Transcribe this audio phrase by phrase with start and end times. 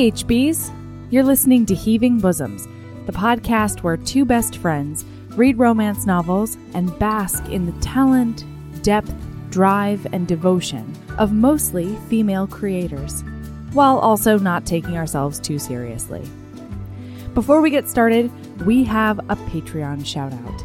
[0.00, 0.74] HBs!
[1.10, 2.66] You're listening to Heaving Bosoms,
[3.04, 5.04] the podcast where two best friends
[5.36, 8.46] read romance novels and bask in the talent,
[8.82, 9.14] depth,
[9.50, 13.22] drive, and devotion of mostly female creators,
[13.74, 16.26] while also not taking ourselves too seriously.
[17.34, 18.32] Before we get started,
[18.64, 20.64] we have a Patreon shout out.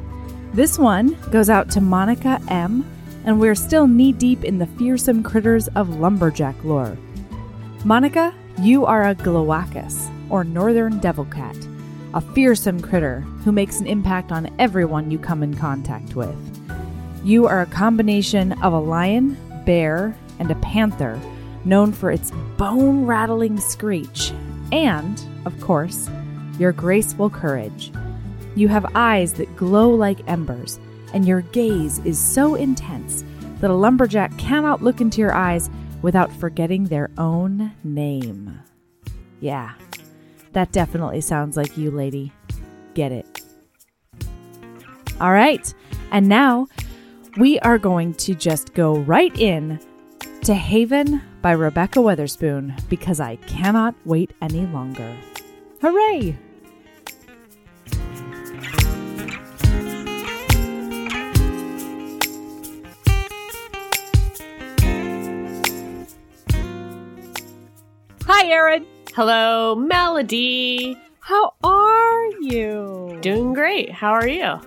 [0.54, 2.90] This one goes out to Monica M.,
[3.26, 6.98] and we're still knee deep in the fearsome critters of lumberjack lore.
[7.84, 11.58] Monica, you are a Glawackus, or northern devil cat,
[12.14, 16.36] a fearsome critter who makes an impact on everyone you come in contact with.
[17.24, 21.20] You are a combination of a lion, bear, and a panther,
[21.66, 24.32] known for its bone rattling screech,
[24.72, 26.10] and, of course,
[26.58, 27.92] your graceful courage.
[28.56, 30.80] You have eyes that glow like embers,
[31.14, 33.26] and your gaze is so intense
[33.60, 35.70] that a lumberjack cannot look into your eyes
[36.06, 38.60] without forgetting their own name.
[39.40, 39.74] Yeah,
[40.54, 42.32] that definitely sounds like you, lady.
[42.94, 43.42] Get it.
[45.20, 45.74] All right,
[46.12, 46.68] and now
[47.38, 49.80] we are going to just go right in
[50.44, 55.18] to Haven by Rebekah Weatherspoon because I cannot wait any longer.
[55.82, 56.38] Hooray!
[68.38, 68.86] Hi, Erin.
[69.16, 70.98] Hello, Melody.
[71.22, 73.18] How are you?
[73.22, 73.90] Doing great.
[73.94, 74.60] How are you?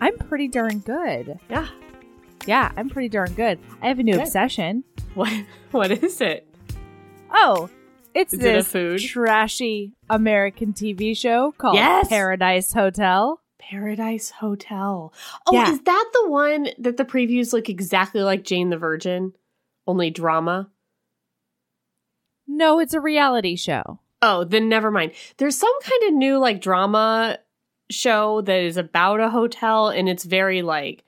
[0.00, 1.38] I'm pretty darn good.
[1.50, 1.68] Yeah.
[2.46, 3.58] Yeah, I'm pretty darn good.
[3.82, 4.22] I have a new Good.
[4.22, 4.84] obsession.
[5.12, 5.30] What
[5.72, 6.48] what is it?
[7.30, 7.68] Oh,
[8.14, 9.00] it's Is it this food?
[9.00, 12.08] trashy American TV show called Yes.
[12.08, 13.42] Paradise Hotel.
[13.58, 15.12] Paradise Hotel.
[15.46, 15.70] Oh, Yeah.
[15.70, 19.34] is that the one that the previews look exactly like Jane the Virgin?
[19.86, 20.70] Only drama?
[22.46, 24.00] No, it's a reality show.
[24.20, 25.12] Oh, then never mind.
[25.38, 27.38] There's some kind of new like drama
[27.90, 31.04] show that is about a hotel and it's very like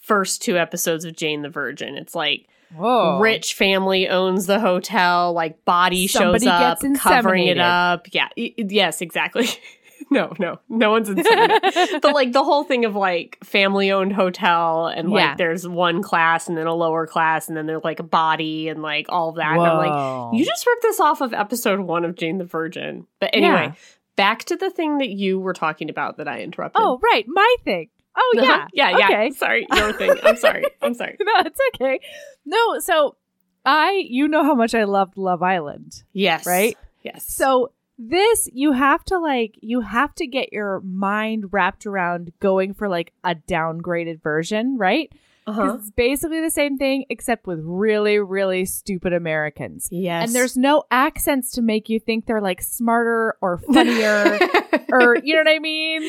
[0.00, 1.96] first two episodes of Jane the Virgin.
[1.96, 3.18] It's like Whoa.
[3.20, 8.08] rich family owns the hotel, like body Somebody shows up, covering it up.
[8.12, 9.48] Yeah, yes, exactly.
[10.10, 12.00] no, no, no one's inseminated.
[12.02, 15.34] but like the whole thing of like family owned hotel and like Yeah.
[15.36, 18.82] there's one class and then a lower class and then there's like a body and
[18.82, 19.52] like all that.
[19.52, 23.06] And I'm like, you just ripped this off of episode one of Jane the Virgin.
[23.20, 23.72] But anyway, Yeah.
[24.16, 26.80] back to the thing that you were talking about that I interrupted.
[26.82, 27.24] Oh, right.
[27.26, 27.90] My thing.
[28.16, 28.42] Oh, yeah.
[28.42, 28.66] Uh-huh.
[28.72, 29.06] yeah, yeah.
[29.06, 29.30] Okay.
[29.32, 30.14] Sorry, your thing.
[30.22, 30.64] I'm sorry.
[30.82, 31.16] I'm sorry.
[31.20, 32.00] no, it's okay.
[32.46, 33.16] No, so
[33.64, 36.46] I, you know how much I loved Love Island, Yes.
[36.46, 36.78] right?
[37.02, 37.26] Yes.
[37.28, 42.74] So this you have to like you have to get your mind wrapped around going
[42.74, 45.12] for like a downgraded version, right?
[45.48, 45.76] uh-huh.
[45.78, 49.88] it's basically the same thing except with really really stupid Americans.
[49.92, 50.26] Yes.
[50.26, 54.38] And there's no accents to make you think they're like smarter or funnier
[54.90, 56.02] or you know what I mean?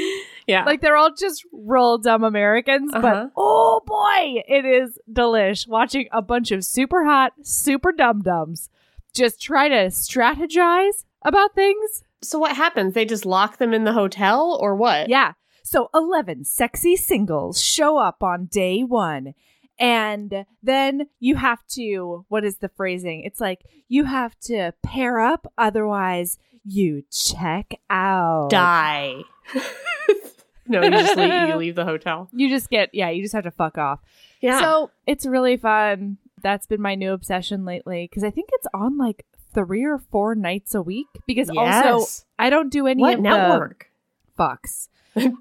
[0.48, 0.64] yeah.
[0.66, 3.02] Like they're all just real dumb Americans, Uh-huh.
[3.02, 8.70] but oh boy, it is delish watching a bunch of super hot, super dum dums
[9.14, 12.04] just try to strategize about things.
[12.22, 12.94] so what happens?
[12.94, 15.10] They just lock them in the hotel or what?
[15.10, 15.34] Yeah.
[15.64, 19.34] So 11 sexy singles show up on day one.
[19.80, 23.22] And then you have to, what is the phrasing?
[23.24, 28.50] It's like you have to pair up, otherwise, you check out.
[28.50, 29.22] Die.
[30.68, 32.30] no, you just leave, you leave the hotel.
[32.34, 34.00] You just get, yeah, you just have to fuck off.
[34.42, 34.60] Yeah.
[34.60, 36.18] So it's really fun.
[36.42, 40.36] That's been my new obsession lately because I think it's on like three or four
[40.36, 41.08] nights a week.
[41.26, 42.06] Because also,
[42.40, 43.90] I don't do any what of network?
[44.36, 44.88] the fucks.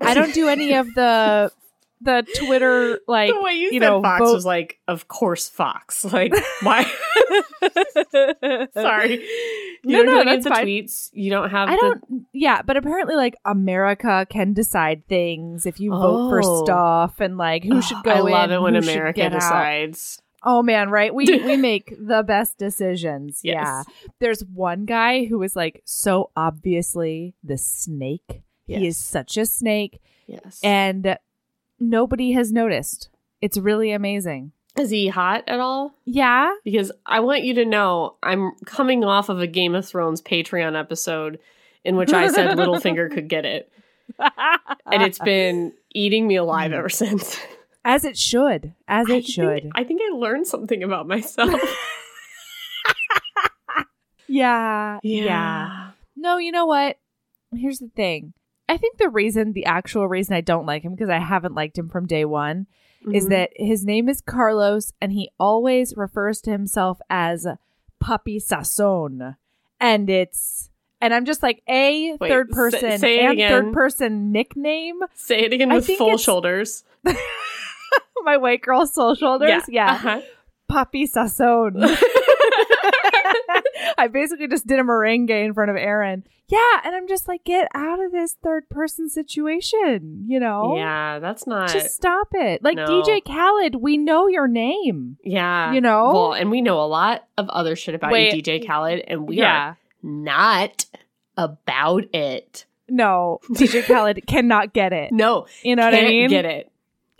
[0.00, 1.50] I don't do any of the
[2.02, 5.48] the Twitter like the way you, you said know, Fox vote- was like, of course
[5.48, 6.04] Fox.
[6.12, 6.84] Like, why?
[8.74, 9.26] Sorry.
[9.84, 10.66] You No, don't no, do any that's of the fine.
[10.66, 11.10] tweets.
[11.12, 15.78] You don't have I the don't yeah, but apparently like America can decide things if
[15.78, 16.64] you vote for Oh.
[16.64, 20.25] stuff and like who should go I love in, it when America decides out.
[20.48, 21.12] Oh man, right?
[21.14, 23.40] We we make the best decisions.
[23.42, 23.54] Yes.
[23.66, 23.82] Yeah.
[24.20, 28.42] There's one guy who is like so obviously the snake.
[28.66, 30.58] He is such a snake Yes.
[30.62, 31.18] and
[31.78, 33.08] nobody has noticed.
[33.40, 34.52] It's really amazing.
[34.78, 35.94] Is he hot at all?
[36.04, 36.52] Yeah.
[36.64, 40.78] because I want you to know I'm coming off of a Game of Thrones Patreon
[40.78, 41.38] episode
[41.84, 43.70] in which I said Littlefinger could get it.
[44.18, 47.38] And it's been eating me alive ever since.
[47.86, 48.74] As it should.
[48.88, 49.62] As I it should.
[49.62, 51.54] Think, I think I learned something about myself.
[54.28, 54.98] yeah.
[55.02, 55.90] Yeah.
[56.16, 56.98] No, you know what?
[57.54, 58.32] Here's the thing.
[58.68, 61.78] I think the reason, the actual reason I don't like him, because I haven't liked
[61.78, 62.66] him from day one,
[63.12, 63.30] is Mhm.
[63.30, 67.46] that his name is Carlos and he always refers to himself as
[68.00, 69.36] Puppy Sasson.
[69.78, 74.32] And it's and I'm just like a Wait, third person say it and third person
[74.32, 74.98] nickname.
[75.14, 76.82] Say it again I with full shoulders.
[78.24, 79.62] My white girl soul shoulders.
[79.68, 79.92] Yeah.
[79.92, 80.20] Uh-huh.
[80.68, 81.74] Puppy Sasson.
[83.98, 86.24] I basically just did a merengue in front of Erin.
[86.48, 90.76] Yeah, and I'm just like, get out of this third person situation, you know?
[90.76, 91.70] yeah, that's not.
[91.72, 92.62] Just stop it.
[92.62, 92.86] Like No.
[92.86, 95.16] DJ Khaled, we know your name.
[95.24, 96.12] yeah, you know?
[96.12, 98.34] Well, and we know a lot of other shit about Wait.
[98.34, 100.84] you, DJ Khaled, and we are not
[101.36, 102.64] about it.
[102.88, 105.10] No, DJ Khaled cannot get it.
[105.12, 106.28] No, You know what I mean?
[106.28, 106.70] get it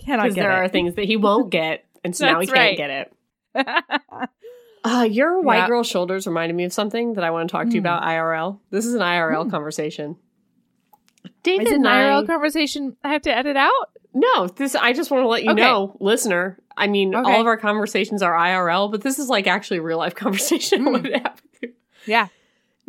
[0.06, 2.76] Cannot because get there are things that he won't get, and so now he right.
[2.76, 4.30] can't get it.
[4.84, 5.66] Uh, your white Yeah.
[5.66, 7.86] girl shoulders reminded me of something that I want to talk to you Hmm.
[7.86, 8.60] about IRL.
[8.70, 9.50] This is an IRL Hmm.
[9.50, 10.14] conversation.
[11.42, 13.72] David an I, IRL conversation I have to edit out?
[14.14, 15.60] no, this I just want to let you Okay.
[15.60, 16.60] know, listener.
[16.76, 17.28] I mean, Okay.
[17.28, 20.86] all of our conversations are IRL, but this is like actually real life conversation.
[20.86, 21.72] I wanted to have with you.
[22.06, 22.28] Yeah.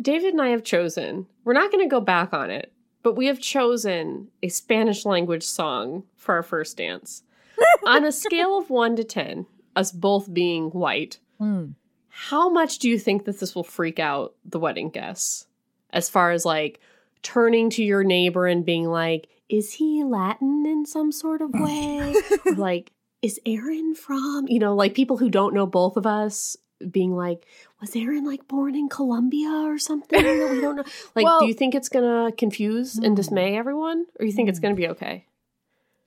[0.00, 1.26] David and I have chosen.
[1.44, 2.72] We're not going to go back on it,
[3.08, 7.22] but we have chosen a Spanish language song for our first dance.
[7.86, 11.68] on a scale of one to ten, us both being white, Hmm.
[12.08, 15.46] how much do you think that this will freak out the wedding guests
[15.90, 16.80] as far as like
[17.22, 22.14] turning to your neighbor and being like is he latin in some sort of way
[22.44, 26.56] Or, like is erin from you know like people who don't know both of us
[26.90, 27.46] being like
[27.80, 30.84] was erin like born in colombia or something that we don't know
[31.14, 33.14] like Well- do you think it's gonna confuse and Hmm.
[33.14, 34.62] dismay everyone or you think it's Hmm.
[34.62, 35.24] gonna be okay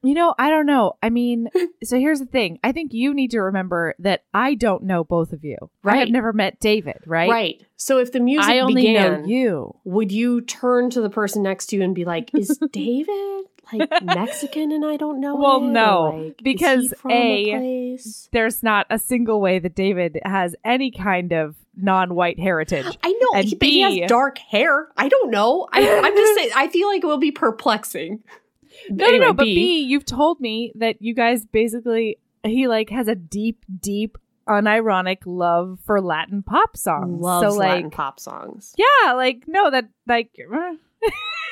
[0.04, 0.94] You know, I don't know.
[1.04, 1.48] I mean,
[1.84, 2.58] so here's the thing.
[2.64, 5.58] I think you need to remember that I don't know both of you.
[5.86, 7.30] I have never met David, right?
[7.30, 9.76] right so if the music I only began know you.
[9.84, 13.88] would you turn to the person next to you and be like, "Is David like
[14.02, 18.00] Mexican and I don't know?" Well, it?" No, like, because from A.
[18.32, 22.86] There's not a single way that David has any kind of non-white heritage.
[23.04, 24.88] I know, and he- but he has dark hair.
[24.98, 25.68] I don't know.
[25.72, 26.52] I, I'm just saying.
[26.56, 28.24] I feel like it will be perplexing.
[28.90, 29.34] No, Anyway, no, no.
[29.34, 33.64] But B, B, you've told me that you guys basically he like has a deep,
[33.80, 37.22] deep, unironic love for Latin pop songs.
[37.22, 38.74] loves so like, Latin pop songs.
[38.78, 40.32] yeah, like no, that like.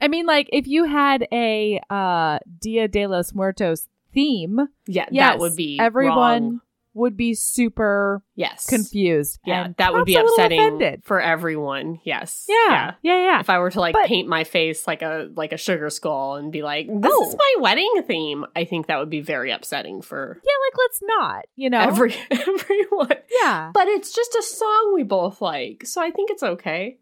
[0.00, 5.32] I mean, like if you had a uh Dia de los Muertos theme, yeah, yes,
[5.34, 6.60] that would be everyone wrong.
[6.94, 9.40] Would be super Yes, confused.
[9.46, 11.04] Yeah, and that would be perhaps a little upsetting offended.
[11.04, 12.00] for everyone.
[12.04, 12.44] Yes.
[12.48, 13.40] Yeah, yeah, yeah.
[13.40, 16.36] if I were to like But- paint my face like a like a sugar skull
[16.36, 17.28] and be like, "This oh.
[17.28, 17.38] is Oh.
[17.38, 21.44] my wedding theme," I think that would be very upsetting for Yeah, like let's not,
[21.56, 21.80] you know.
[21.80, 23.16] every everyone.
[23.40, 23.70] yeah.
[23.72, 26.98] But it's just a song we both like, so I think it's okay.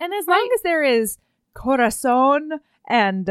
[0.00, 0.36] And as Right.
[0.36, 1.18] long as there is
[1.54, 3.28] corazon and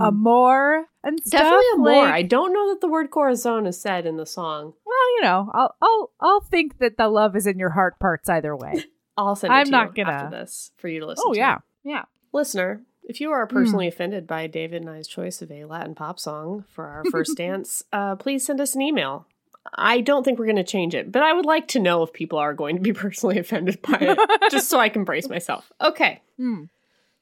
[0.00, 1.44] amor and stuff, Hmm.
[1.44, 2.04] Definitely a more.
[2.04, 4.74] like- I don't know that the word corazon is said in the song.
[4.84, 8.28] well, you know, I'll I'll I'll think that the love is in your heart parts
[8.28, 8.84] either way.
[9.16, 11.24] I'll send it I'm to not you gonna- after this for you to listen.
[11.26, 11.38] oh to.
[11.38, 12.04] yeah, yeah.
[12.32, 12.82] listener.
[13.06, 16.64] If you are personally offended by David and I's choice of a Latin pop song
[16.70, 19.26] for our first dance, uh, please send us an email.
[19.74, 22.14] I don't think we're going to change it, but I would like to know if
[22.14, 25.70] people are going to be personally offended by it, just so I can brace myself.
[25.82, 26.64] Okay, Hmm.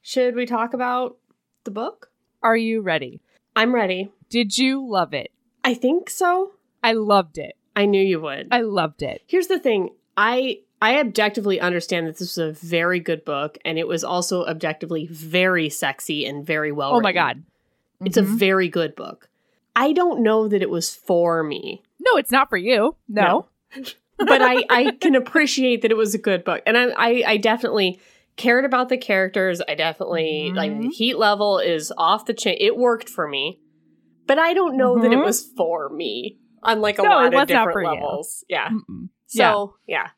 [0.01, 1.17] should we talk about
[1.63, 2.09] the book?
[2.41, 3.21] Are you ready?
[3.55, 4.11] I'm ready.
[4.29, 5.31] Did you love it?
[5.63, 6.51] I think so.
[6.83, 7.55] I loved it.
[7.75, 8.47] I knew you would.
[8.51, 9.21] I loved it.
[9.27, 9.89] Here's the thing.
[10.17, 14.45] I I objectively understand that this was a very good book and it was also
[14.45, 17.43] objectively very sexy and very well oh my god.
[18.03, 18.37] It's a Mhm.
[18.37, 19.29] very good book.
[19.75, 22.95] I don't know that it was for me, no, it's not for you.
[23.07, 23.47] No.
[24.17, 26.61] but I, I can appreciate that it was a good book.
[26.67, 27.99] And I, I, I definitely
[28.35, 29.61] cared about the characters.
[29.67, 32.57] I definitely, like, the heat level is off the chain.
[32.59, 33.59] It worked for me,
[34.27, 35.23] but I don't know that it Mhm.
[35.25, 37.89] was for me on like a No, lot of different for you.
[37.89, 38.43] levels.
[38.47, 38.69] Yeah.
[38.69, 39.09] Mm-mm.
[39.27, 40.09] So, yeah.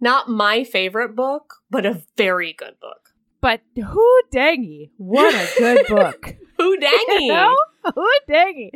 [0.00, 3.10] Not my favorite book, but a very good book.
[3.42, 4.90] But who dangy?
[4.96, 6.36] What a good book.
[6.58, 7.20] Who dangy?
[7.26, 7.56] You know?
[7.94, 8.70] Who dangy.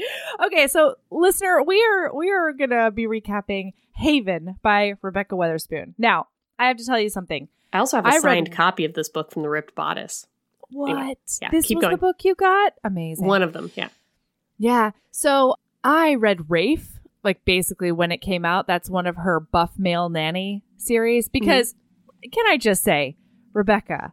[0.47, 5.93] Okay, so listener, we are we are gonna be recapping Haven by Rebekah Weatherspoon.
[5.99, 7.49] Now, I have to tell you something.
[7.75, 10.26] I also have a I read- signed copy of this book from the Ripped Bodice.
[10.71, 10.90] What?
[10.90, 11.90] Anyway, yeah, this was going.
[11.93, 12.73] the book you got?
[12.83, 13.26] Amazing.
[13.26, 13.88] One of them, yeah.
[14.59, 14.93] Yeah.
[15.11, 18.66] So I read Rafe, like basically when it came out.
[18.66, 21.28] That's one of her buff male nanny series.
[21.28, 21.75] Because
[22.33, 23.16] can I just say,
[23.52, 24.12] Rebekah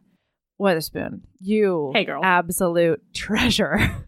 [0.60, 2.20] Weatherspoon, you Hey, girl.
[2.22, 4.04] absolute treasure.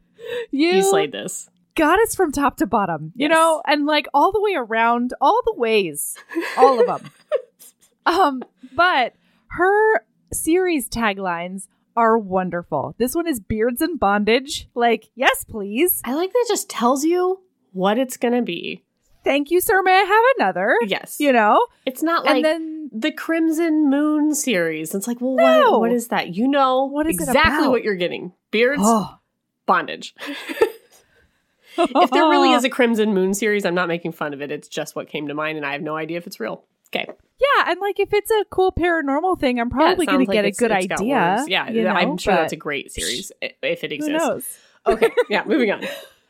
[0.50, 1.48] you, You slayed this.
[1.74, 3.34] got us from top to bottom, you Yes.
[3.34, 6.16] know, and like all the way around, all the ways,
[6.58, 7.10] all of them.
[8.06, 8.42] um,
[8.76, 9.14] but
[9.56, 12.94] her series taglines are wonderful.
[12.98, 14.68] This one is beards and bondage.
[14.74, 16.00] Like, yes, please.
[16.04, 17.40] I like that it just tells you
[17.72, 18.82] what it's gonna be.
[19.22, 19.80] Thank you, sir.
[19.82, 20.76] May I have another?
[20.86, 21.16] Yes.
[21.18, 24.94] You know, It's not like and then the Crimson Moon series.
[24.94, 25.70] It's like, well, No.
[25.72, 26.34] what, what is that?
[26.36, 28.32] You know What is exactly what you're getting.
[28.50, 29.18] Beards, Oh.
[29.66, 30.14] bondage.
[31.78, 34.50] if there really is a Crimson Moon series, I'm not making fun of it.
[34.52, 36.64] It's just what came to mind, and I have no idea if it's real.
[36.94, 37.06] Okay.
[37.40, 40.44] Yeah, and like if it's a cool paranormal thing, I'm probably Yeah, going to get
[40.44, 41.44] a good idea.
[41.48, 44.58] Yeah, you know, I'm sure that's a great series if it exists.
[44.86, 45.82] Okay, yeah, moving on.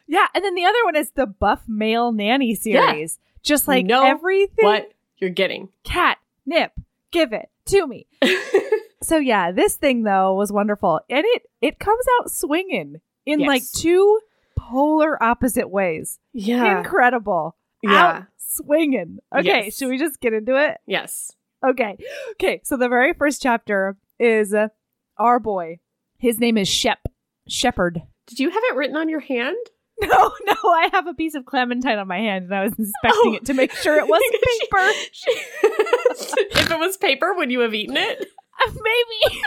[0.06, 3.18] Yeah, and then the other one is the Buff Male Nanny series.
[3.42, 5.70] Just like know everything What you're getting.
[5.82, 6.70] cat nip,
[7.10, 8.06] give it to me.
[9.02, 13.46] So yeah, this thing though was wonderful, and it it comes out swinging in Yes.
[13.48, 14.18] like two
[14.56, 16.18] polar opposite ways.
[16.32, 16.78] yeah.
[16.78, 17.54] Incredible.
[17.82, 18.22] Yeah.
[18.54, 19.18] Swinging.
[19.36, 19.76] Okay, Yes.
[19.76, 20.78] should we just get into it?
[20.86, 21.32] Yes.
[21.66, 21.96] Okay.
[22.32, 22.60] Okay.
[22.64, 24.68] So the very first chapter is uh,
[25.18, 25.78] our boy.
[26.18, 27.00] His name is Shep.
[27.48, 28.02] Shepherd.
[28.26, 29.56] Did you have it written on your hand?
[30.02, 33.20] No, no, I have a piece of clementine on my hand and I was inspecting
[33.26, 33.34] Oh.
[33.34, 34.76] it to make sure it wasn't paper.
[36.58, 38.26] if it was paper, would you have eaten it?
[38.66, 39.40] Maybe.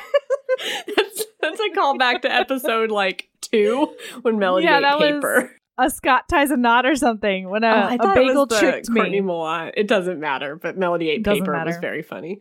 [0.96, 5.52] That's, that's a callback to episode like two when Melody Yeah, ate that was paper.
[5.78, 8.46] A Scott ties a knot or something when a, oh, I a thought it bagel
[8.48, 9.28] the tricked Courtney me.
[9.28, 9.72] Milan.
[9.78, 12.40] It doesn't matter, but Melody ate Doesn't paper was very funny.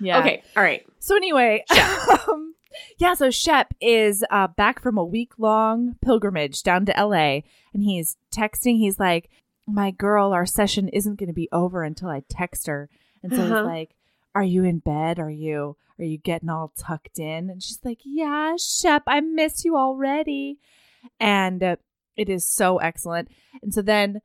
[0.00, 0.18] Yeah.
[0.20, 0.86] Okay, all right.
[1.00, 1.64] So anyway,
[2.28, 2.54] um,
[2.98, 3.14] yeah.
[3.14, 7.40] So Shep is uh, back from a week long pilgrimage down to LA,
[7.74, 8.76] and he's texting.
[8.78, 9.30] He's like,
[9.66, 12.88] "My girl, our session isn't going to be over until I text her."
[13.22, 13.56] And so Uh-huh.
[13.56, 13.96] he's like,
[14.34, 15.18] "Are you in bed?
[15.18, 19.64] Are you are you getting all tucked in?" And she's like, "Yeah, Shep, I miss
[19.64, 20.58] you already."
[21.20, 21.76] And uh,
[22.16, 23.28] it is so excellent.
[23.62, 24.20] And so then,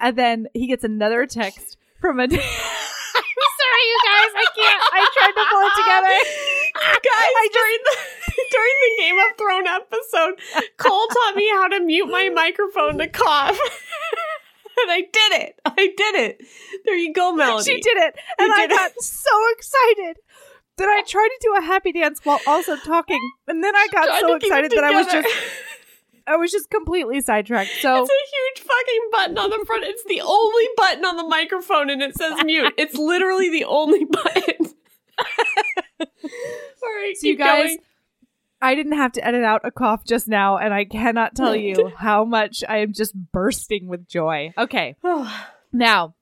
[0.00, 2.24] and then he gets another text from a.
[2.24, 4.30] I'm sorry, you guys.
[4.34, 4.82] I can't.
[4.92, 6.14] I tried to pull it together.
[7.02, 7.96] Guys, during the
[8.50, 13.08] during the Game of Thrones episode, Cole taught me how to mute my microphone to
[13.08, 13.58] cough.
[13.58, 15.60] and I did it.
[15.66, 16.42] I did it.
[16.86, 17.64] There you go, Melody.
[17.70, 18.76] She did it, and You I did it.
[18.76, 20.16] got so excited
[20.78, 24.20] that I tried to do a happy dance while also talking, and then I got
[24.20, 25.28] so to keep it excited that I was just
[26.26, 27.70] I was just completely sidetracked.
[27.80, 29.84] So It's a huge fucking button on the front.
[29.84, 32.72] It's the only button on the microphone, and it says mute.
[32.78, 34.56] It's literally the only button.
[36.00, 36.06] All
[36.96, 37.78] right, So you guys- going.
[38.64, 41.90] I didn't have to edit out a cough just now, and I cannot tell you
[41.98, 44.52] how much I am just bursting with joy.
[44.56, 44.94] Okay,
[45.72, 46.14] Now,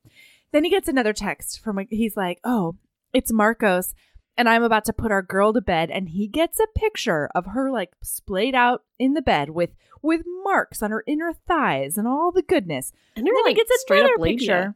[0.50, 2.76] then he gets another text from a, he's like, "Oh,
[3.12, 3.94] it's Marcos."
[4.36, 7.46] And I'm about to put our girl to bed, and he gets a picture of
[7.46, 9.70] her like splayed out in the bed with
[10.02, 12.90] with marks on her inner thighs and all the goodness.
[13.16, 14.38] and they're then like he gets straight up labia.
[14.38, 14.74] picture.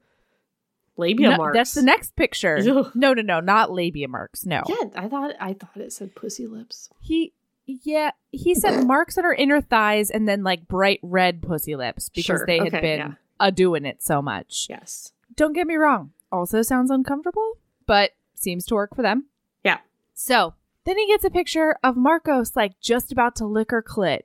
[0.96, 1.56] Labia No, marks.
[1.56, 2.60] That's the next picture.
[2.94, 4.44] No, no, no, not labia marks.
[4.46, 6.88] No, Yeah, I thought I thought it said pussy lips.
[7.00, 7.32] he,
[7.66, 12.10] yeah, he said marks on her inner thighs and then like bright red pussy lips
[12.10, 13.12] because Sure, they had okay, been yeah.
[13.40, 14.66] a doing it so much.
[14.70, 15.12] Yes.
[15.34, 16.12] Don't get me wrong.
[16.30, 17.54] Also sounds uncomfortable,
[17.86, 19.26] but seems to work for them.
[20.14, 20.54] So
[20.84, 24.20] then he gets a picture of Marcos like just about to lick her clit.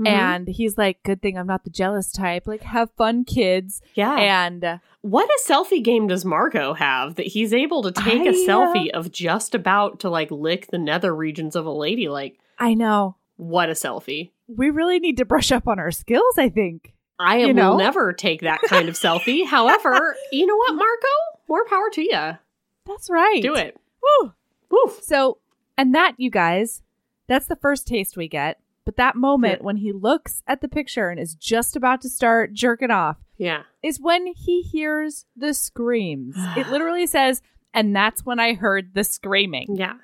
[0.00, 0.08] Mhm.
[0.08, 2.48] And he's like, good thing I'm not the jealous type.
[2.48, 3.80] Like, have fun, kids.
[3.94, 4.16] yeah.
[4.16, 8.30] And uh, what a selfie game does Marco have that he's able to take a
[8.30, 12.08] I, uh, selfie of just about to like lick the nether regions of a lady?
[12.08, 14.32] Like, I know what a selfie.
[14.48, 16.92] we really need to brush up on our skills, I think.
[17.20, 17.76] I You will know?
[17.76, 19.46] never take that kind of selfie.
[19.46, 21.08] However, you know what, Marco?
[21.48, 22.38] More power to you.
[22.86, 23.40] That's right.
[23.42, 23.76] Do it.
[24.02, 24.32] Woo.
[24.74, 25.00] Woof.
[25.02, 25.38] So,
[25.78, 26.82] and that, you guys,
[27.26, 28.60] that's the first taste we get.
[28.84, 29.64] But that moment Yeah.
[29.64, 33.62] when he looks at the picture and is just about to start jerking off Yeah.
[33.82, 36.34] is when he hears the screams.
[36.56, 37.40] it literally says,
[37.72, 39.76] and that's when I heard the screaming.
[39.76, 39.94] Yeah.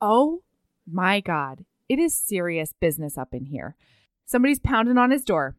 [0.00, 0.42] Oh
[0.90, 1.64] my God.
[1.88, 3.74] It is serious business up in here.
[4.26, 5.56] Somebody's pounding on his door.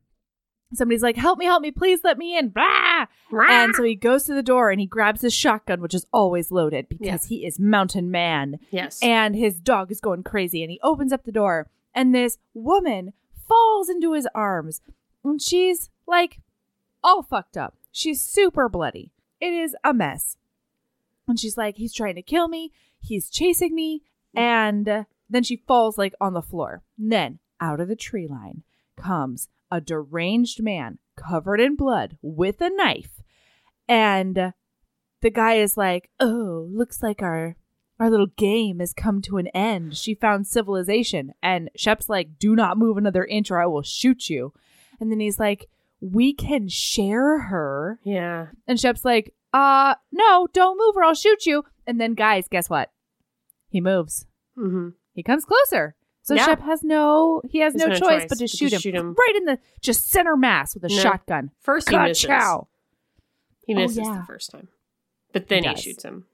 [0.74, 2.50] Somebody's like, help me, help me, please let me in.
[2.50, 3.06] Blah!
[3.32, 6.52] And so he goes to the door and he grabs his shotgun, which is always
[6.52, 7.38] loaded because Yeah.
[7.38, 8.60] he is mountain man.
[8.70, 9.00] yes.
[9.02, 10.62] And his dog is going crazy.
[10.64, 13.14] And he opens up the door and this woman
[13.48, 14.82] falls into his arms.
[15.24, 16.40] And she's like
[17.04, 17.76] all fucked up.
[17.94, 19.12] She's super bloody.
[19.40, 20.36] It is a mess.
[21.30, 22.72] And she's like, he's trying to kill me.
[23.00, 24.04] He's chasing me.
[24.36, 26.84] And then she falls like on the floor.
[27.00, 28.64] And then out of the tree line
[28.98, 33.22] comes a deranged man covered in blood with a knife.
[33.88, 34.54] And
[35.22, 37.56] the guy is like, "Oh, looks like our
[38.00, 39.98] our little game has come to an end.
[39.98, 44.30] She found civilization." And Shep's like, "Do not move another inch or I will shoot
[44.30, 44.54] you."
[45.00, 45.68] And then he's like,
[46.00, 48.48] "We can share her." yeah.
[48.68, 52.70] And Shep's like, "Uh, no, don't move or I'll shoot you." And then guys, guess
[52.70, 52.92] what?
[53.70, 54.26] He moves.
[54.58, 54.90] Mm-hmm.
[55.14, 55.96] He comes closer.
[56.28, 56.44] So Yeah.
[56.46, 58.94] Shep has no he has no, no choice, but to but to shoot him, shoot
[58.94, 59.14] him.
[59.18, 60.96] right in the just center mass with a No.
[61.02, 61.52] shotgun.
[61.62, 62.26] First he misses.
[62.26, 62.68] Ka-chow.
[63.66, 64.18] He Oh, misses yeah.
[64.20, 64.68] the first time.
[65.32, 66.26] But then He he, shoots him.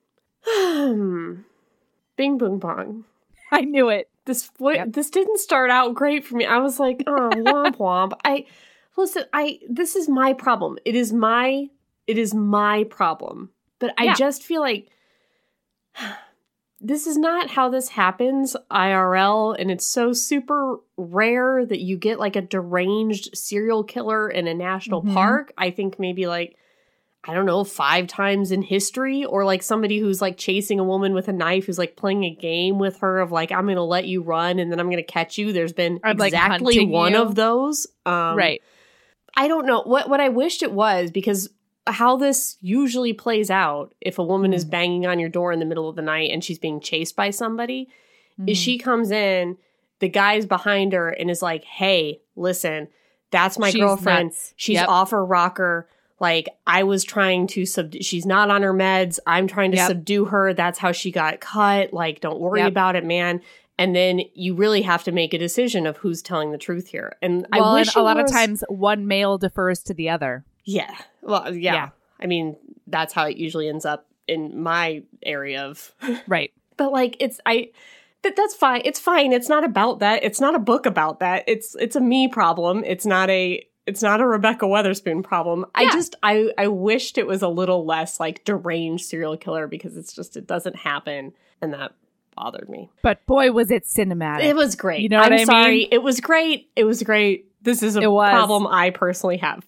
[2.17, 3.05] Bing boom bong.
[3.51, 4.09] I knew it.
[4.25, 4.88] This what Yep.
[4.93, 6.45] this didn't start out great for me.
[6.45, 8.13] I was like, oh womp womp.
[8.25, 8.45] I
[8.97, 10.79] listen, I this is my problem.
[10.85, 11.67] It is my
[12.07, 13.51] it is my problem.
[13.77, 14.13] But I Yeah.
[14.15, 14.88] just feel like
[16.86, 22.20] this is not how this happens IRL and it's so super rare that you get
[22.20, 25.13] like a deranged serial killer in a national Mhm.
[25.13, 25.54] park.
[25.58, 26.58] I think maybe like
[27.25, 31.13] I don't know, five times in history, or like somebody who's like chasing a woman
[31.13, 34.06] with a knife who's like playing a game with her of like, I'm gonna let
[34.06, 35.54] you run and then I'm gonna catch you.
[35.54, 37.22] There's been I'm, exactly hunting one you.
[37.22, 37.88] of those.
[38.06, 38.62] Um, right.
[39.38, 41.50] I don't know what what I wished it was because
[41.88, 44.70] how this usually plays out if a woman is Mm.
[44.70, 47.30] banging on your door in the middle of the night and she's being chased by
[47.30, 47.90] somebody
[48.48, 48.63] is Mhm.
[48.63, 49.58] she comes in,
[50.00, 52.88] the guy's behind her and is like, "Hey, listen,
[53.32, 54.30] that's my She's girlfriend.
[54.30, 54.54] nuts.
[54.56, 54.88] She's Yep.
[54.90, 55.88] off her rocker.
[56.20, 57.94] Like I was trying to sub.
[58.02, 59.20] She's not on her meds.
[59.28, 59.88] I'm trying to Yep.
[59.88, 60.54] subdue her.
[60.54, 61.92] That's how she got cut.
[61.94, 62.70] Like, don't worry Yep.
[62.70, 63.42] about it, man."
[63.78, 67.18] And then you really have to make a decision of who's telling the truth here.
[67.22, 70.10] And Well, I and wish a lot was- of times one male defers to the
[70.10, 70.46] other.
[70.63, 70.96] Yeah.
[71.22, 71.74] Well, yeah.
[71.74, 71.89] Yeah.
[72.20, 72.55] I mean,
[72.88, 75.91] that's how it usually ends up in my area of
[76.27, 76.51] Right.
[76.77, 77.72] but like it's I
[78.22, 78.82] that that's fine.
[78.86, 79.34] It's fine.
[79.34, 80.24] It's not about that.
[80.24, 81.43] It's not a book about that.
[81.48, 82.84] It's it's a me problem.
[82.86, 85.65] It's not a it's not a Rebekah Weatherspoon problem.
[85.75, 89.98] I just I I wished it was a little less like deranged serial killer because
[89.98, 91.93] it's just it doesn't happen and that
[92.36, 92.89] bothered me.
[93.01, 94.43] But boy, was it cinematic.
[94.46, 95.01] It was great.
[95.01, 95.46] You know what I'm I mean?
[95.46, 95.88] sorry.
[95.91, 96.70] It was great.
[96.77, 97.51] It was great.
[97.62, 99.65] This is a problem I personally have.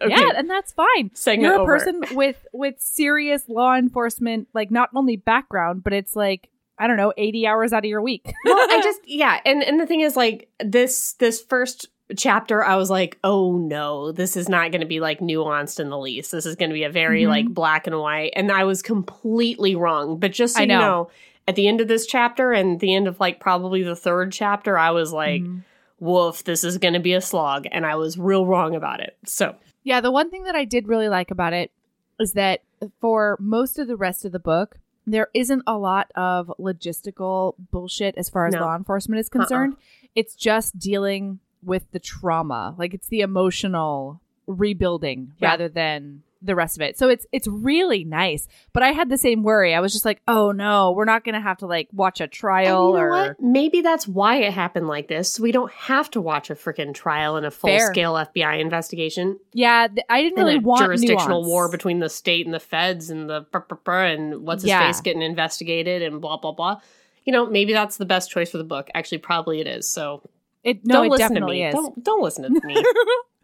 [0.00, 0.14] Okay.
[0.14, 1.10] Yeah, and that's fine.
[1.14, 1.72] Segment You're a over.
[1.78, 6.96] person with with serious law enforcement, like not only background, but it's like I don't
[6.96, 8.24] know, eighty hours out of your week.
[8.44, 12.76] well, I just yeah, and and the thing is like this this first chapter I
[12.76, 16.32] was like, "Oh no, this is not going to be like nuanced in the least.
[16.32, 17.28] This is going to be a very Mhm.
[17.28, 20.18] like black and white." And I was completely wrong.
[20.18, 20.80] But just so I you know.
[20.80, 21.10] know,
[21.48, 24.78] at the end of this chapter and the end of like probably the third chapter,
[24.78, 25.62] I was like, Mhm.
[25.98, 29.16] "Woof, this is going to be a slog." And I was real wrong about it.
[29.24, 31.70] So, Yeah, the one thing that I did really like about it
[32.18, 32.62] is that
[33.00, 38.16] for most of the rest of the book, there isn't a lot of logistical bullshit
[38.16, 38.60] as far as No.
[38.60, 38.66] Uh-uh.
[38.66, 39.40] law enforcement is uh-uh.
[39.40, 39.76] concerned.
[40.14, 42.74] It's just dealing with the trauma.
[42.78, 45.48] Like it's the emotional rebuilding Yeah.
[45.48, 46.98] rather than the rest of it.
[46.98, 48.46] So it's it's really nice.
[48.72, 49.74] But I had the same worry.
[49.74, 52.26] I was just like, "Oh no, we're not going to have to like watch a
[52.26, 53.40] trial you know or what?
[53.40, 55.32] Maybe that's why it happened like this.
[55.32, 57.86] So we don't have to watch a freaking trial and a full Fair.
[57.86, 59.38] scale FBI investigation.
[59.52, 61.46] Yeah, th- I didn't really a want jurisdictional nuance.
[61.48, 64.68] war between the state and the feds and the brr, brr, brr, and what's his
[64.70, 64.86] Yeah.
[64.86, 66.80] face getting investigated and blah blah blah.
[67.24, 68.90] You know, maybe that's the best choice for the book.
[68.94, 69.88] Actually, probably it is.
[69.90, 70.22] So
[70.62, 71.68] It no, don't it listen definitely to me.
[71.68, 71.74] is.
[71.74, 72.84] Don't don't listen to me.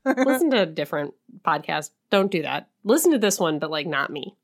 [0.04, 1.90] listen to a different podcast.
[2.10, 2.68] Don't do that.
[2.84, 4.34] Listen to this one, but like not me.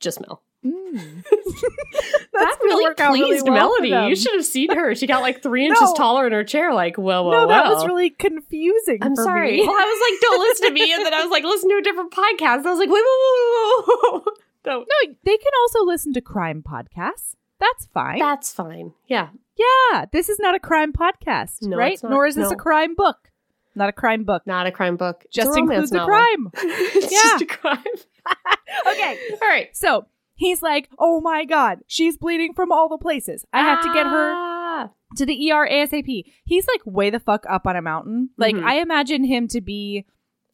[0.00, 0.42] Just Mel.
[0.64, 1.24] Mm.
[2.32, 4.08] that really out really pleased well Melody.
[4.10, 4.94] You should have seen her.
[4.94, 5.94] She got like three inches No.
[5.94, 6.72] taller in her chair.
[6.74, 8.98] Like, well, well, no, that was really confusing.
[9.02, 9.60] I'm sorry.
[9.60, 10.92] Well, I was like, don't listen to me.
[10.92, 12.66] And then I was like, listen to a different podcast.
[12.66, 14.34] I was like, wait, wait, wait, wait.
[14.64, 14.88] Don't.
[14.88, 17.36] No, they can also listen to crime podcasts.
[17.60, 18.18] That's fine.
[18.18, 18.92] That's fine.
[19.06, 19.28] Yeah.
[19.56, 21.98] yeah, this is not a crime podcast, No, right?
[22.02, 22.54] Nor is this No.
[22.54, 23.30] a crime book.
[23.76, 24.42] Not a crime book.
[24.46, 25.22] Not a crime book.
[25.26, 26.50] It's Just a romance includes a crime.
[26.54, 27.18] it's Yeah.
[27.22, 27.84] just a crime.
[28.90, 29.18] okay.
[29.40, 29.68] All right.
[29.76, 33.44] So he's like, oh my God, she's bleeding from all the places.
[33.52, 34.90] I have to get her Ah.
[35.16, 36.24] to the ER ASAP.
[36.44, 38.30] He's like way the fuck up on a mountain.
[38.36, 38.64] Like Mhm.
[38.64, 40.06] I imagine him to be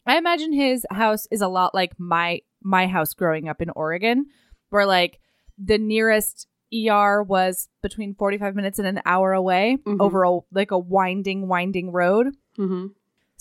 [0.04, 4.26] I imagine his house is a lot like my my house growing up in Oregon,
[4.70, 5.20] where like
[5.58, 10.00] the nearest ER was between 45 minutes and an hour away Mhm.
[10.00, 12.34] over a like a winding winding road.
[12.58, 12.86] Mm-hmm.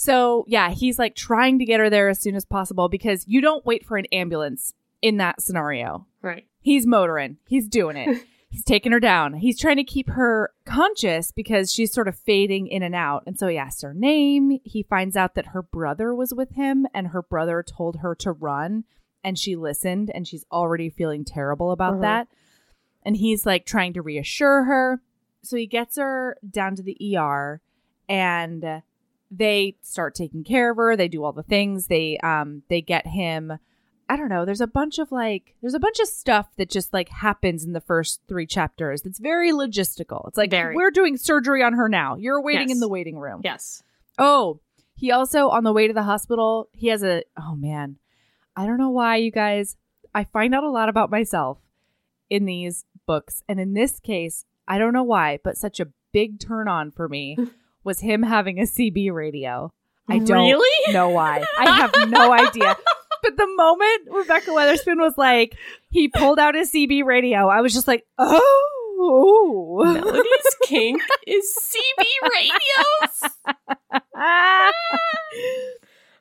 [0.01, 3.39] So, yeah, he's like trying to get her there as soon as possible because you
[3.39, 6.07] don't wait for an ambulance in that scenario.
[6.23, 6.47] Right.
[6.59, 7.37] He's motoring.
[7.45, 8.23] He's doing it.
[8.49, 9.35] He's taking her down.
[9.35, 13.23] He's trying to keep her conscious because she's sort of fading in and out.
[13.25, 14.59] And so he asks her name.
[14.65, 18.31] He finds out that her brother was with him and her brother told her to
[18.33, 18.83] run
[19.23, 22.01] and she listened and she's already feeling terrible about Uh-huh.
[22.01, 22.27] that.
[23.03, 25.01] And he's like trying to reassure her.
[25.43, 27.61] So he gets her down to the ER
[28.09, 28.81] and
[29.31, 30.95] they start taking care of her.
[30.97, 31.87] They do all the things.
[31.87, 33.53] They um they get him
[34.09, 34.43] I don't know.
[34.43, 37.71] There's a bunch of like, there's a bunch of stuff that just like happens in
[37.71, 39.03] the first three chapters.
[39.03, 40.27] That's very logistical.
[40.27, 40.75] It's like Very.
[40.75, 42.17] we're doing surgery on her now.
[42.17, 42.75] You're waiting Yes.
[42.75, 43.39] in the waiting room.
[43.41, 43.81] Yes.
[44.19, 44.59] Oh,
[44.95, 47.23] he also on the way to the hospital, he has a.
[47.39, 47.99] Oh man,
[48.53, 49.77] I don't know why you guys.
[50.13, 51.59] I find out a lot about myself
[52.29, 56.37] in these books, and in this case, I don't know why, but such a big
[56.41, 57.37] turn on for me
[57.83, 59.71] was him having a CB radio.
[60.09, 60.93] I don't Really?
[60.93, 61.43] know why.
[61.57, 62.75] I have no idea.
[63.23, 65.55] But the moment Rebekah Weatherspoon was like,
[65.89, 67.47] he pulled out his CB radio.
[67.47, 69.81] I was just like, oh.
[69.83, 73.31] Melody's kink is CB radios.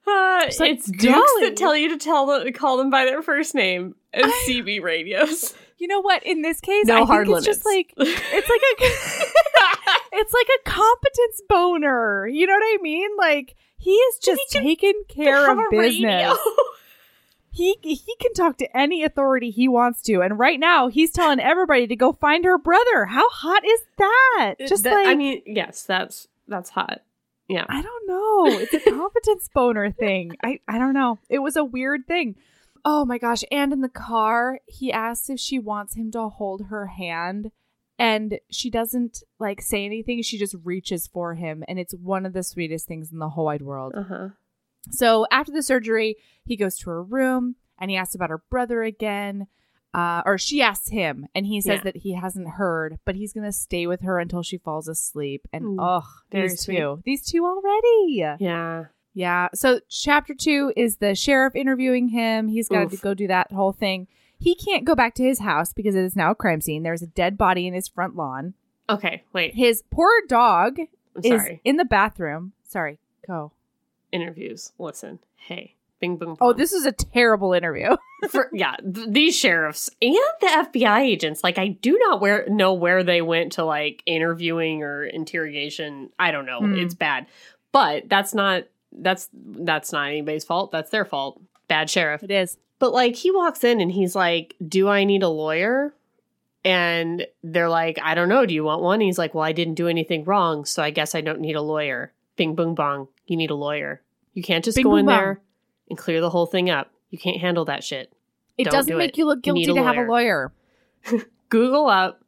[0.07, 3.23] Uh, Just like, it's dukes that tell you to tell them, call them by their
[3.23, 5.55] first name and I- CB radios.
[5.79, 6.23] You know what?
[6.25, 8.85] In this case, No I hard think it's just like it's like a
[10.13, 12.27] it's like a competence boner.
[12.27, 13.11] You know what I mean?
[13.19, 16.39] Like he is just can taking care of business.
[17.53, 21.41] He he can talk to any authority he wants to, and right now he's telling
[21.41, 23.07] everybody to go find her brother.
[23.07, 24.55] How hot is that?
[24.61, 27.01] Uh, just That- like I mean, yes, that's that's hot.
[27.49, 27.65] Yeah.
[27.69, 28.59] I don't know.
[28.61, 30.37] It's a competence boner thing.
[30.45, 31.19] I, I don't know.
[31.29, 32.37] It was a weird thing.
[32.85, 33.43] Oh my gosh.
[33.51, 37.51] And in the car, he asks if she wants him to hold her hand.
[38.01, 40.23] And she doesn't like say anything.
[40.23, 41.63] She just reaches for him.
[41.69, 43.93] And it's one of the sweetest things in the whole wide world.
[43.97, 44.29] Uh huh.
[44.91, 48.83] So after the surgery, he goes to her room and he asks about her brother
[48.83, 49.47] again.
[49.93, 51.83] Uh, or she asks him, and he says Yeah.
[51.83, 55.49] that he hasn't heard, but he's gonna stay with her until she falls asleep.
[55.53, 56.77] And oh, these sweet.
[56.77, 58.07] two, these two already.
[58.39, 58.85] Yeah.
[59.15, 59.49] Yeah.
[59.53, 62.47] So chapter two is the sheriff interviewing him.
[62.47, 64.07] He's got to go do that whole thing.
[64.41, 66.83] He can't go back to his house because it is now a crime scene.
[66.83, 68.55] There's a dead body in his front lawn.
[68.89, 69.23] Okay.
[69.33, 69.55] Wait.
[69.55, 71.61] His poor dog I'm is sorry.
[71.63, 72.53] in the bathroom.
[72.67, 72.99] Sorry.
[73.27, 73.53] Go.
[74.11, 74.73] Interviews.
[74.79, 75.19] Listen.
[75.37, 75.75] Hey.
[76.01, 76.37] Bing boom.
[76.41, 77.95] Oh, this is a terrible interview.
[78.31, 82.73] For, yeah, th- these sheriffs and the FBI agents, like I do not where know
[82.73, 86.09] where they went to like interviewing or interrogation.
[86.19, 86.61] I don't know.
[86.61, 86.75] Hmm.
[86.79, 87.27] It's bad.
[87.73, 90.73] But that's not that's that's not anybody's fault.
[90.73, 91.41] That's their fault.
[91.69, 92.23] Bad sheriff.
[92.23, 92.57] it is.
[92.81, 95.95] But like he walks in and he's like, "Do I need a lawyer?"
[96.65, 98.45] And they're like, "I don't know.
[98.45, 101.15] Do you want one?" he's like, "Well, I didn't do anything wrong, so I guess
[101.15, 103.07] I don't need a lawyer." Bing boom bong.
[103.27, 104.03] You need a lawyer.
[104.35, 105.15] You can't just Bing, go boom, in bong.
[105.17, 105.41] there
[105.89, 106.91] and clear the whole thing up.
[107.11, 108.13] You can't handle that shit.
[108.57, 109.19] It Don't doesn't do make it.
[109.19, 110.53] you look guilty a to have a lawyer.
[111.49, 112.23] Google up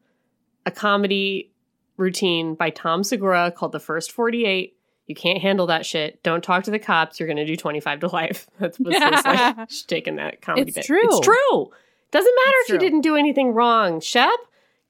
[0.66, 1.50] a comedy
[1.96, 4.76] routine by Tom Segura called The First 48.
[5.12, 6.22] You can't handle that shit.
[6.22, 7.20] Don't talk to the cops.
[7.20, 8.46] You're going to do 25 to life.
[8.58, 10.86] That's what's like, shtick in that comedy It's bit.
[10.86, 11.00] true.
[11.02, 11.70] It's true.
[12.10, 14.00] Doesn't matter It's if you didn't do anything wrong.
[14.00, 14.30] Shep,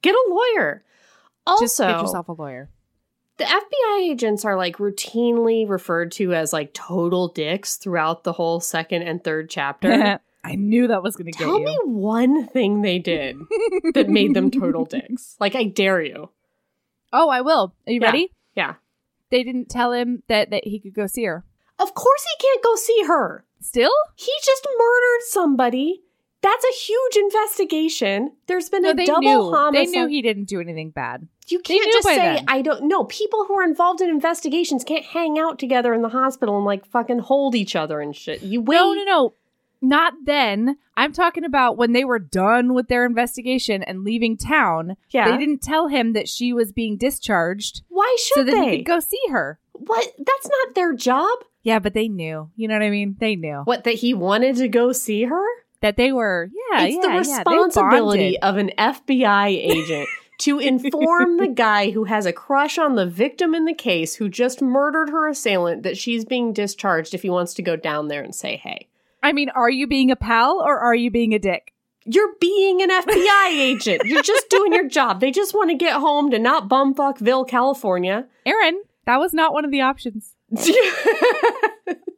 [0.00, 0.84] get a lawyer.
[1.44, 2.68] Also, Just get yourself a lawyer.
[3.38, 8.60] the FBI agents are like routinely referred to as like total dicks throughout the whole
[8.60, 10.20] second and third chapter.
[10.44, 11.64] I knew that was going to get Tell you.
[11.64, 13.36] me one thing they did
[13.94, 15.36] that made them total dicks.
[15.40, 16.30] Like, I dare you.
[17.12, 17.74] Oh, I will.
[17.86, 18.06] Are you Yeah.
[18.06, 18.32] ready?
[18.56, 18.74] Yeah.
[19.32, 21.44] They didn't tell him that, that he could go see her.
[21.78, 23.44] Of course he can't go see her.
[23.60, 23.90] Still?
[24.14, 26.02] He just murdered somebody.
[26.42, 28.32] That's a huge investigation.
[28.46, 29.50] There's been No, a double knew.
[29.56, 29.86] homicide.
[29.86, 31.26] They knew he didn't do anything bad.
[31.48, 32.44] you can't just say then.
[32.48, 33.04] I don't know.
[33.04, 36.84] People who are involved in investigations can't hang out together in the hospital and like
[36.86, 38.42] fucking hold each other and shit.
[38.42, 38.76] You wait.
[38.76, 39.34] No, no, no.
[39.82, 40.76] Not then.
[40.96, 44.96] I'm talking about when they were done with their investigation and leaving town.
[45.10, 45.30] Yeah.
[45.30, 48.70] They didn't tell him that she was being discharged Why should so that they?
[48.70, 49.58] he could go see her.
[49.72, 50.06] what?
[50.18, 51.38] That's not their job.
[51.64, 52.50] Yeah, but they knew.
[52.56, 53.16] You know what I mean?
[53.20, 55.44] They knew What that he wanted to go see her?
[55.80, 56.48] that they were.
[56.70, 58.42] Yeah, it's yeah, the responsibility bonded.
[58.42, 63.52] of an FBI agent to inform the guy who has a crush on the victim
[63.54, 67.52] in the case who just murdered her assailant that she's being discharged if he wants
[67.54, 68.88] to go down there and say, hey.
[69.22, 71.72] I mean, are you being a pal or are you being a dick?
[72.04, 74.02] You're being an FBI agent.
[74.04, 75.20] You're just doing your job.
[75.20, 78.26] They just want to get home to not bumfuckville, California.
[78.44, 80.34] Erin, that was not one of the options.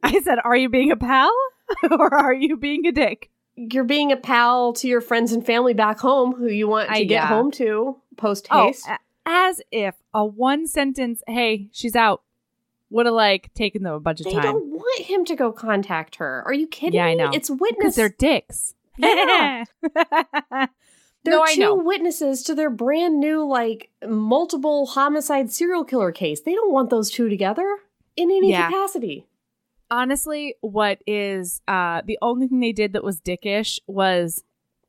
[0.03, 1.31] I said, are you being a pal
[1.91, 3.29] or are you being a dick?
[3.55, 6.95] You're being a pal to your friends and family back home who you want to
[6.95, 7.27] I- get yeah.
[7.27, 8.87] home to post Oh, haste.
[8.87, 12.21] a- as if a one sentence, hey, she's out,
[12.95, 14.41] would have like taken them a bunch of they time.
[14.41, 16.41] They don't want him to go contact her.
[16.45, 17.15] Are you kidding Yeah, I me?
[17.15, 17.31] know.
[17.33, 17.95] It's witness.
[17.97, 18.73] they're dicks.
[18.97, 19.65] Yeah.
[21.23, 26.41] They're no, two witnesses to their brand new, like, multiple homicide serial killer case.
[26.41, 27.65] They don't want those two together
[28.15, 28.67] in any Yeah.
[28.67, 29.25] capacity.
[29.89, 34.43] Honestly, what is uh the only thing they did that was dickish was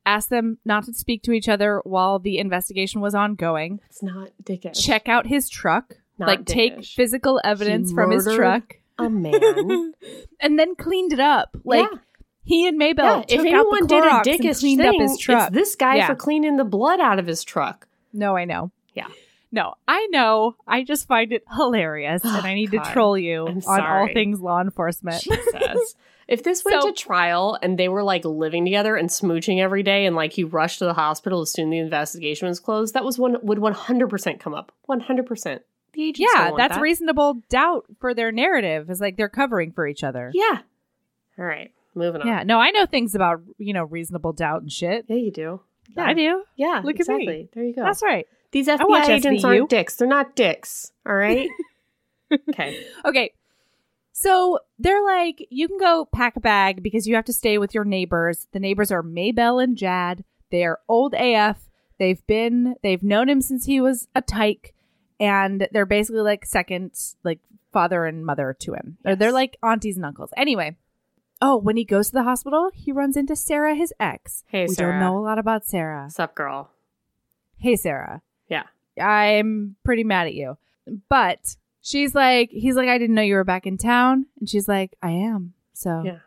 [0.04, 3.80] ask them not to speak to each other while the investigation was ongoing.
[3.90, 4.80] It's not dickish.
[4.82, 5.96] Check out his truck.
[6.18, 8.76] Not like take physical evidence from his truck.
[8.98, 9.92] a man.
[10.40, 11.56] and then cleaned it up.
[11.64, 11.98] Like yeah.
[12.42, 13.22] he and Maybell yeah.
[13.22, 15.48] took If out the anyone did a Clorox and cleaned thing, up his truck.
[15.48, 16.06] it's this guy Yeah.
[16.06, 17.86] for cleaning the blood out of his truck.
[18.12, 18.70] No, I know.
[18.94, 19.08] Yeah.
[19.52, 20.56] No, I know.
[20.66, 22.84] I just find it hilarious oh, and I need God.
[22.84, 25.22] to troll you I'm on all things law enforcement.
[26.28, 29.84] If this went So- to trial and they were like living together and smooching every
[29.84, 32.94] day and like he rushed to the hospital as soon as the investigation was closed,
[32.94, 34.72] that was one would 100% come up.
[34.88, 35.60] 100%.
[35.96, 36.82] The agents don't yeah, want that's that.
[36.82, 38.90] reasonable doubt for their narrative.
[38.90, 40.30] Is like they're covering for each other.
[40.34, 40.60] Yeah.
[41.38, 41.72] All right.
[41.94, 42.26] moving on.
[42.26, 42.42] Yeah.
[42.44, 45.06] No, I know things about, you know, reasonable doubt and shit.
[45.08, 45.60] Yeah, you do.
[45.96, 46.04] Yeah.
[46.04, 46.44] I do.
[46.56, 47.14] Yeah, Look at me.
[47.14, 47.48] exactly.
[47.54, 47.82] There you go.
[47.82, 48.26] That's right.
[48.52, 49.46] These FBI agents SVU.
[49.46, 49.96] aren't dicks.
[49.96, 50.92] They're not dicks.
[51.06, 51.48] All right.
[52.50, 52.86] okay.
[53.04, 53.32] Okay.
[54.12, 57.74] So they're like, you can go pack a bag because you have to stay with
[57.74, 58.48] your neighbors.
[58.52, 60.24] The neighbors are Maybell and Jad.
[60.50, 61.68] They are old AF.
[61.98, 64.74] They've been, they've known him since he was a tyke,
[65.20, 66.92] and they're basically like second,
[67.24, 67.40] like
[67.72, 68.98] father and mother to him.
[69.04, 70.30] Or they're like aunties and uncles.
[70.36, 70.76] Anyway.
[71.42, 74.42] Oh, when he goes to the hospital, he runs into Sarah, his ex.
[74.46, 74.68] Hey, Sarah.
[74.68, 74.92] we Sarah.
[74.92, 76.04] don't know a lot about Sarah.
[76.04, 76.70] What's up, girl?
[77.58, 78.22] Hey, Sarah.
[78.48, 78.62] Yeah.
[78.98, 80.56] I'm pretty mad at you.
[81.10, 84.24] But she's like, he's like, I didn't know you were back in town.
[84.40, 85.52] And she's like, I am.
[85.74, 86.18] So Yeah.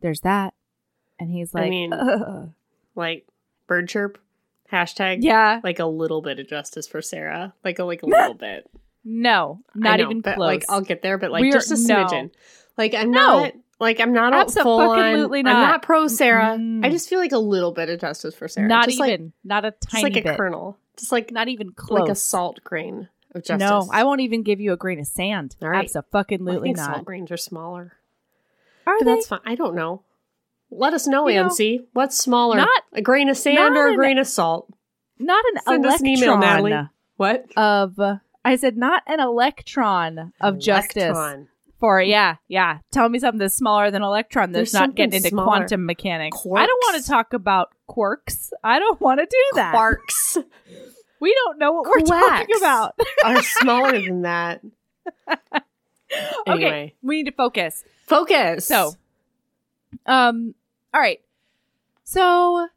[0.00, 0.54] there's that.
[1.20, 2.50] And he's like, I mean- "Ugh."
[2.96, 3.26] Like
[3.68, 4.18] bird chirp.
[4.72, 5.18] Hashtag.
[5.20, 7.54] yeah, Like a little bit of justice for Sarah.
[7.64, 8.68] Like a like a little bit.
[9.04, 10.46] no, not know, even but, close.
[10.46, 12.30] Like I'll get there, but like We're- just a no.
[12.76, 13.40] Like I'm No.
[13.44, 13.52] not.
[13.78, 14.88] Like I'm not a full on.
[14.98, 15.68] Abso-fucking-lutely I'm not.
[15.70, 16.56] not pro Sarah.
[16.58, 16.84] Mm.
[16.84, 18.66] I just feel like a little bit of justice for Sarah.
[18.68, 20.78] not just even, Like, not a tiny like a kernel.
[20.98, 22.00] Just like Not even close.
[22.00, 23.68] like a salt grain of justice.
[23.68, 25.56] No, I won't even give you a grain of sand.
[25.60, 25.90] All right.
[26.10, 26.94] fucking I think not.
[26.94, 27.92] salt grains are smaller.
[28.86, 29.14] Are But they?
[29.14, 29.40] that's fine.
[29.44, 30.02] I don't know.
[30.70, 32.56] Let us know, You know, What's smaller?
[32.56, 34.68] not- a grain of sand or a an- grain of salt?
[35.18, 36.88] Not an Send us an email, electron Natalie.
[37.16, 37.46] What?
[37.56, 37.98] of.
[38.44, 41.02] I said not an electron of justice.
[41.04, 41.48] Electron.
[41.78, 42.78] For yeah, yeah.
[42.90, 45.46] Tell me something that's smaller than electron that's There's not getting into smaller.
[45.46, 46.38] quantum mechanics.
[46.38, 48.50] I don't want to talk about quirks.
[48.64, 49.74] I don't want to do that.
[49.74, 50.42] Quarks
[51.20, 52.94] We don't know what we're talking about.
[53.24, 54.60] are smaller than that.
[56.46, 57.84] Okay, we need to focus.
[58.06, 58.66] Focus.
[58.66, 58.92] So,
[60.04, 60.54] um,
[60.92, 61.20] all right.
[62.04, 62.68] So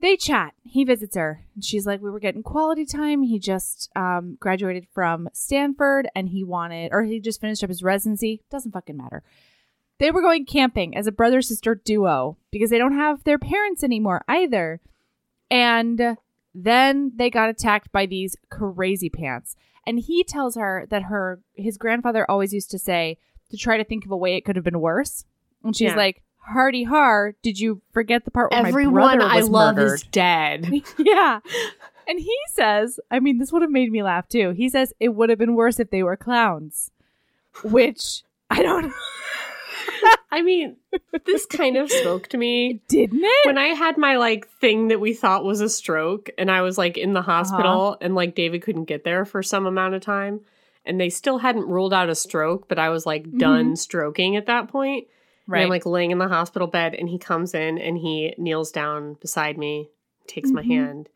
[0.00, 0.54] they chat.
[0.64, 1.44] He visits her.
[1.54, 3.22] And she's like, We were getting quality time.
[3.22, 7.82] He just um, graduated from Stanford and he wanted, or he just finished up his
[7.82, 8.42] residency.
[8.50, 9.22] Doesn't fucking matter.
[9.98, 13.84] They were going camping as a brother sister duo because they don't have their parents
[13.84, 14.80] anymore either.
[15.50, 16.16] And
[16.54, 19.54] then they got attacked by these crazy pants.
[19.86, 23.18] And he tells her that her his grandfather always used to say
[23.50, 25.24] to try to think of a way it could have been worse.
[25.62, 25.96] And she's Yeah.
[25.96, 29.94] like, Hardy har, did you forget the part where my everyone brother I love murdered?
[29.94, 30.70] is dead.
[30.98, 31.40] yeah.
[32.08, 34.50] And he says, I mean, this would have made me laugh too.
[34.50, 36.90] He says it would have been worse if they were clowns,
[37.62, 38.92] which I don't.
[40.32, 40.76] I mean,
[41.26, 43.46] this kind of spoke to me Didn't it?
[43.46, 46.78] when I had my like thing that we thought was a stroke, and I was
[46.78, 47.32] like in the uh-huh.
[47.32, 50.40] hospital, and like David couldn't get there for some amount of time,
[50.84, 53.74] and they still hadn't ruled out a stroke, but I was like done mm-hmm.
[53.74, 55.06] stroking at that point.
[55.46, 58.70] And I'm like laying in the hospital bed, and he comes in and he kneels
[58.70, 59.90] down beside me,
[60.26, 60.66] takes my Mhm.
[60.66, 61.08] hand,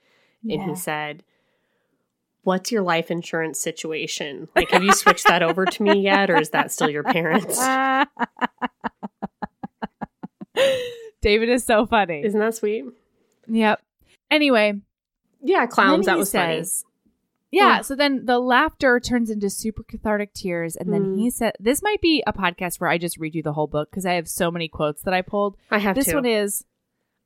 [0.42, 0.68] and Yeah.
[0.70, 1.22] he said,
[2.42, 4.48] What's your life insurance situation?
[4.54, 7.58] Like, have you switched that over to me yet, or is that still your parents?
[11.20, 12.24] David is so funny.
[12.24, 12.84] Isn't that sweet?
[13.48, 13.80] yep.
[14.30, 14.80] Anyway,
[15.42, 16.06] Yeah, clowns.
[16.06, 16.62] That was funny.
[17.52, 20.76] Yeah, so then the laughter turns into super cathartic tears.
[20.76, 21.18] And then Mm.
[21.18, 23.90] he said, This might be a podcast where I just read you the whole book
[23.90, 25.56] because I have so many quotes that I pulled.
[25.70, 26.14] I have this to.
[26.16, 26.64] one is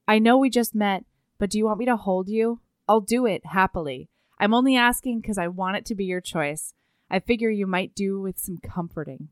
[0.06, 1.04] I know we just met,
[1.38, 2.60] but do you want me to hold you?
[2.88, 4.08] I'll do it happily.
[4.38, 6.74] I'm only asking because I want it to be your choice.
[7.10, 9.28] I figure you might do with some comforting.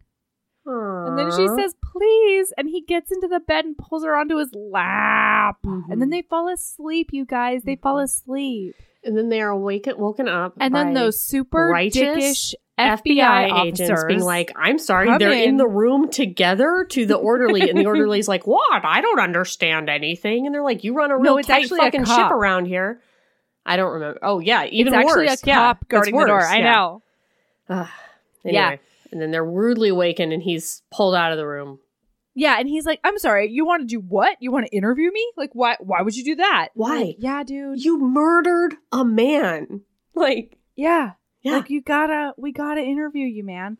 [0.66, 2.52] And then she says, please.
[2.58, 5.56] And he gets into the bed and pulls her onto his lap.
[5.64, 5.84] Mhm.
[5.90, 7.62] And then they fall asleep, you guys.
[7.62, 8.74] They fall asleep.
[9.04, 13.80] And then they are waken, woken up, And then those super righteous dickish FBI, agents
[13.80, 15.50] officers being like, "I'm sorry, they're in.
[15.50, 15.56] in.
[15.56, 18.84] the room together." To the orderly, and the orderly's like, "What?
[18.84, 21.80] I don't understand anything." And they're like, "You run a real No, it's tight actually
[21.80, 23.00] a fucking ship around here."
[23.66, 24.18] I don't remember.
[24.22, 25.42] Oh yeah, even it's actually worse.
[25.42, 26.36] a Yeah, cop guarding the door.
[26.38, 26.44] worse.
[26.46, 26.72] I Yeah.
[26.72, 27.02] know.
[27.68, 27.88] Ugh.
[28.44, 28.76] Yeah.
[29.10, 31.80] And then they're rudely awakened, and he's pulled out of the room.
[32.38, 34.36] Yeah, and he's like, "I'm sorry, you want to do what?
[34.40, 35.32] You want to interview me?
[35.36, 35.76] Like, why?
[35.80, 36.68] Why would you do that?
[36.74, 36.98] Why?
[36.98, 37.84] Like, yeah, dude.
[37.84, 39.82] You murdered a man.
[40.14, 43.78] Like, Yeah, yeah, like you gotta, we gotta interview you, man."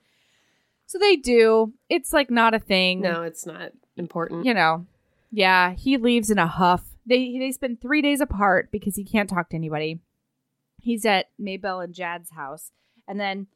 [0.86, 1.72] So they do.
[1.88, 3.00] It's like not a thing.
[3.02, 4.44] no, it's not important.
[4.46, 4.86] you know.
[5.30, 6.82] Yeah, he leaves in a huff.
[7.06, 10.00] They they spend three days apart because he can't talk to anybody.
[10.80, 12.72] He's at Maybell and Jad's house,
[13.06, 13.46] and then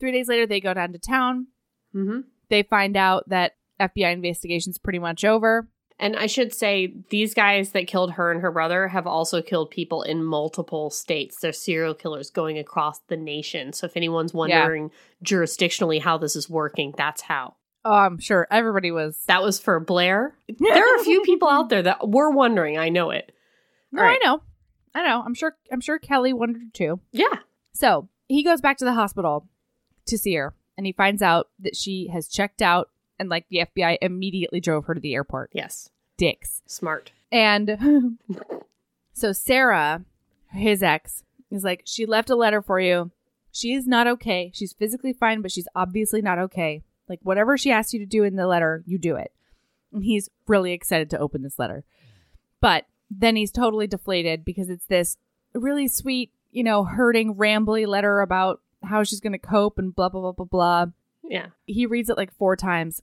[0.00, 1.46] three days later they go down to town.
[1.92, 5.68] hmm They find out that FBI investigation's pretty much over.
[5.98, 9.70] And I should say, these guys that killed her and her brother have also killed
[9.70, 11.38] people in multiple states.
[11.40, 13.72] They're serial killers going across the nation.
[13.72, 14.90] So if anyone's wondering
[15.24, 17.54] jurisdictionally how this is working, that's how.
[17.84, 19.22] Oh, I'm sure everybody was.
[19.26, 20.34] That was for Blair.
[20.58, 22.76] There are a few people out there that were wondering.
[22.76, 23.30] I know it.
[23.92, 24.18] No, right.
[24.20, 24.42] I know,
[24.94, 25.22] I know.
[25.24, 25.54] I'm sure.
[25.70, 26.98] I'm sure Kelly wondered too.
[27.12, 27.38] Yeah.
[27.72, 29.48] So he goes back to the hospital
[30.06, 33.66] to see her, and he finds out that she has checked out, and like the
[33.66, 35.50] FBI immediately drove her to the airport.
[35.52, 35.90] Yes.
[36.16, 36.62] dicks.
[36.66, 37.12] Smart.
[37.30, 38.18] And
[39.12, 40.04] so Sarah,
[40.50, 43.10] his ex, is like, she left a letter for you.
[43.52, 44.50] She is not okay.
[44.54, 46.82] She's physically fine, but she's obviously not okay.
[47.08, 49.32] Like, whatever she asks you to do in the letter, you do it.
[49.92, 51.84] And he's really excited to open this letter.
[52.60, 55.16] But then he's totally deflated because it's this
[55.54, 60.08] really sweet, you know, hurting, rambly letter about how she's going to cope and blah,
[60.08, 60.86] blah, blah, blah, blah.
[61.28, 61.46] Yeah.
[61.66, 63.02] He reads it like four times.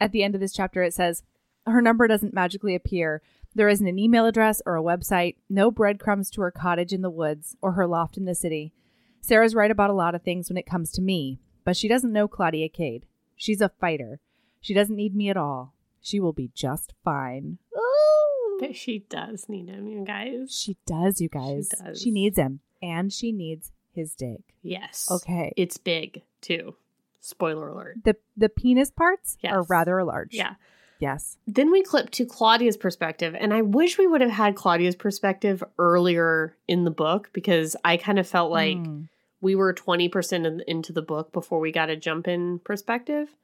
[0.00, 1.22] At the end of this chapter, it says,
[1.66, 3.22] Her number doesn't magically appear.
[3.54, 7.10] There isn't an email address or a website, no breadcrumbs to her cottage in the
[7.10, 8.72] woods or her loft in the city.
[9.20, 12.12] Sarah's right about a lot of things when it comes to me, but she doesn't
[12.12, 13.06] know Claudia Cade.
[13.36, 14.20] She's a fighter.
[14.60, 15.74] She doesn't need me at all.
[16.00, 17.58] She will be just fine.
[17.76, 18.58] Ooh.
[18.58, 20.56] But she does need him, you guys.
[20.56, 21.70] She does, you guys.
[21.70, 22.00] She, does.
[22.00, 22.60] she needs him.
[22.82, 24.40] And she needs his dick.
[24.62, 25.08] Yes.
[25.10, 25.52] Okay.
[25.56, 26.74] It's big, too.
[27.22, 27.96] Spoiler alert.
[28.04, 29.52] The the penis parts Yes.
[29.54, 30.34] are rather large.
[30.34, 30.54] Yeah.
[30.98, 31.36] Yes.
[31.48, 35.64] Then we clip to Claudia's perspective, and I wish we would have had Claudia's perspective
[35.78, 39.08] earlier in the book because I kind of felt like Mm.
[39.40, 43.34] we were 20% in- into the book before we got a jump in perspective.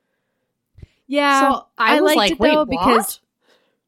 [1.07, 1.41] Yeah.
[1.41, 3.21] so I, I was liked like, it, though, because-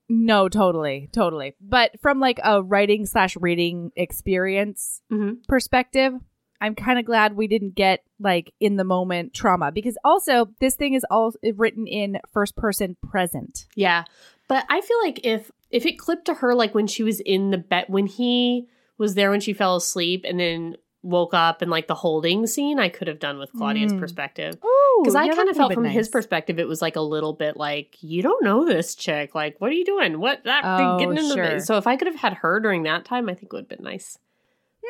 [0.09, 1.55] No, totally, totally.
[1.61, 5.46] But from like a writing slash reading experience Mhm.
[5.46, 6.14] perspective,
[6.61, 10.75] I'm kind of glad we didn't get like in the moment trauma because also this
[10.75, 13.66] thing is all written in first person present.
[13.75, 14.05] Yeah.
[14.49, 17.51] But I feel like if if it clipped to her like when she was in
[17.51, 18.66] the bed when he
[18.99, 22.79] was there when she fell asleep and then woke up and like the holding scene,
[22.79, 24.01] I could have done with Claudia's Mm.
[24.01, 24.57] perspective.
[25.01, 27.33] Because I yeah, kind of felt from been his perspective, it was like a little
[27.33, 29.35] bit like, you don't know this chick.
[29.35, 30.20] Like, what are you doing?
[30.20, 31.49] What that Oh, getting into sure.
[31.55, 31.66] this?
[31.66, 33.79] So if I could have had her during that time, I think it would have
[33.79, 34.18] been nice.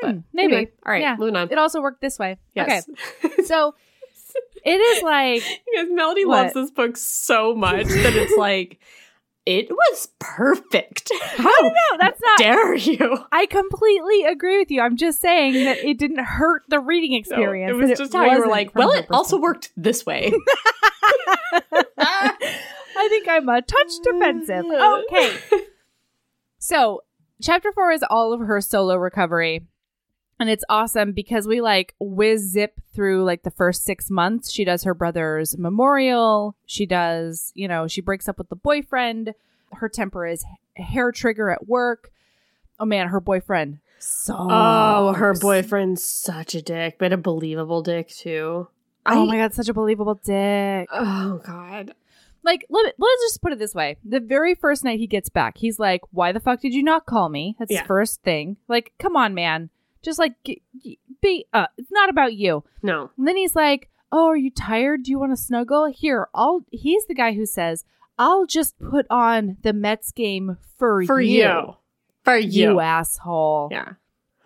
[0.03, 0.55] But Hmm, maybe.
[0.55, 1.17] anyway, all right, Yeah.
[1.19, 1.51] moving on.
[1.51, 2.39] It also worked this way.
[2.55, 2.89] Yes.
[2.89, 3.35] Okay.
[3.45, 3.75] So
[4.65, 6.43] it is like Because Melody What?
[6.43, 8.79] loves this book so much that it's like,
[9.47, 11.11] it was perfect.
[11.37, 13.19] How no, that's not dare you?
[13.33, 14.83] I completely agree with you.
[14.83, 17.73] I'm just saying that it didn't hurt the reading experience.
[17.73, 20.33] No, it was just how you were like, well, it also worked this way.
[21.99, 24.65] I think I'm a touch defensive.
[24.67, 25.37] Okay.
[26.59, 27.01] So,
[27.43, 29.67] chapter four is all of her solo recovery.
[30.41, 34.51] And it's awesome because we like whiz zip through like the first six months.
[34.51, 36.57] She does her brother's memorial.
[36.67, 39.35] She does, you know, she breaks up with the boyfriend.
[39.75, 40.45] Her temper is
[40.77, 42.11] hair trigger at work.
[42.81, 43.79] Oh man, her boyfriend.
[43.99, 48.67] So Oh, her boyfriend's such a dick, but a believable dick too.
[49.05, 50.89] Oh I- my god, such a believable dick.
[50.91, 51.95] Oh god.
[52.43, 55.59] like let, let's just put it this way the very first night he gets back
[55.59, 57.81] he's like why the fuck did you not call me that's Yeah.
[57.81, 59.69] his first thing like come on man
[60.03, 60.35] just like
[61.23, 63.11] be uh it's not about you No.
[63.17, 66.63] and then he's like oh are you tired do you want to snuggle here i'll
[66.71, 67.85] he's the guy who says
[68.19, 71.75] i'll just put on the mets game for, For you you.
[72.25, 72.81] For you, you.
[72.81, 73.93] asshole Yeah.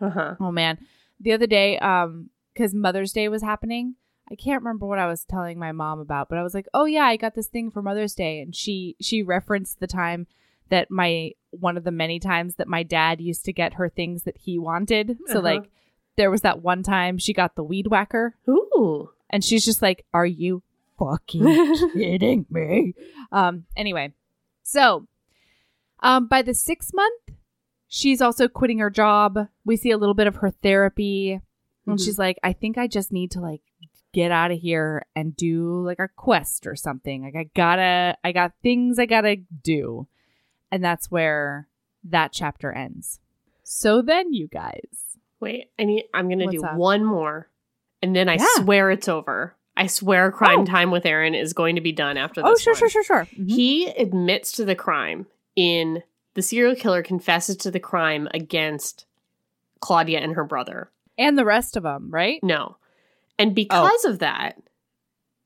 [0.00, 0.34] Uh-huh.
[0.40, 0.78] Oh man.
[1.20, 3.94] The other day, um, because Mother's Day was happening,
[4.30, 6.84] I can't remember what I was telling my mom about, but I was like, Oh
[6.84, 10.26] yeah, I got this thing for Mother's Day and she she referenced the time
[10.70, 14.22] that my one of the many times that my dad used to get her things
[14.24, 15.18] that he wanted.
[15.26, 15.42] So Uh-huh.
[15.42, 15.70] like
[16.16, 19.10] there was that one time she got the weed whacker Ooh.
[19.30, 20.62] and she's just like, Are you
[20.98, 21.42] fucking
[21.92, 22.94] kidding me?
[23.32, 24.12] Um, anyway,
[24.62, 25.06] so
[26.00, 27.22] um, by the sixth month,
[27.88, 29.48] she's also quitting her job.
[29.64, 31.40] We see a little bit of her therapy,
[31.86, 32.04] and Mhm.
[32.04, 33.62] she's like, I think I just need to like
[34.12, 37.22] get out of here and do like a quest or something.
[37.24, 40.06] Like I gotta, I got things I gotta do,
[40.74, 41.68] and that's where
[42.02, 43.20] that chapter ends.
[43.62, 46.74] So then, you guys, Wait, I need I'm gonna do up?
[46.76, 47.48] one more.
[48.02, 48.46] And then I Yeah.
[48.56, 49.54] swear it's over.
[49.76, 50.64] I swear crime Oh.
[50.64, 52.50] time with Erin is going to be done after this.
[52.50, 52.78] oh sure, one.
[52.80, 53.28] sure, sure, sure.
[53.36, 53.50] Mhm.
[53.50, 56.02] He admits to the crime in
[56.34, 59.06] the serial killer confesses to the crime against
[59.80, 60.90] Claudia and her brother.
[61.16, 62.42] and the rest of them, right?
[62.42, 62.70] No.
[62.72, 62.76] Oh.
[63.38, 64.58] And because of that,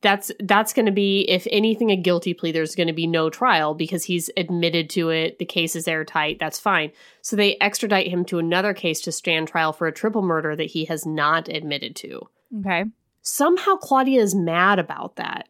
[0.01, 3.29] that's that's going to be if anything a guilty plea there's going to be no
[3.29, 6.93] trial because he's admitted to it the case is airtight that's fine.
[7.21, 10.71] So they extradite him to another case to stand trial for a triple murder that
[10.71, 12.29] he has not admitted to.
[12.61, 12.85] Okay.
[13.23, 15.49] somehow claudia is mad about that.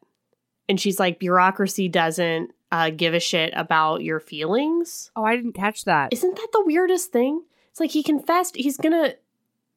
[0.68, 5.11] And she's like bureaucracy doesn't uh, give a shit about your feelings.
[5.16, 6.12] Oh, I didn't catch that.
[6.12, 7.42] isn't that the weirdest thing?
[7.70, 9.14] It's like he confessed he's gonna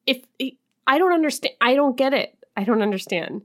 [0.06, 2.36] if he, i don't understand i don't get it.
[2.56, 3.42] I don't understand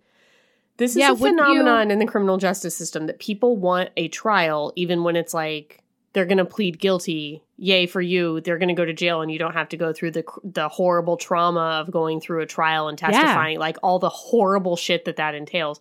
[0.78, 3.89] this is Yeah, a wouldn't you- phenomenon in the criminal justice system that people want
[3.97, 5.82] a trial even when it's like
[6.13, 9.53] they're gonna plead guilty yay for you they're gonna go to jail and you don't
[9.53, 13.57] have to go through the the horrible trauma of going through a trial and testifying
[13.59, 15.80] like all the horrible shit that that entails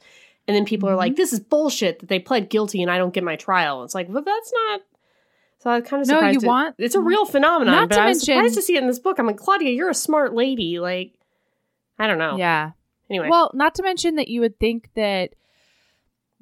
[0.48, 0.98] and then people are Mhm.
[0.98, 3.94] like this is bullshit that they pled guilty and i don't get my trial it's
[3.94, 4.80] like well that's not
[5.58, 6.42] So I kind of No, surprised.
[6.42, 8.62] you it- want- it's a real phenomenon, Not but to I was mention- surprised to
[8.62, 9.18] see it in this book.
[9.18, 10.78] I'm like, Claudia, you're a smart lady.
[10.78, 11.14] Like,
[11.98, 12.36] I don't know.
[12.36, 12.72] Yeah.
[13.08, 15.34] Anyway, Well, not to mention that you would think that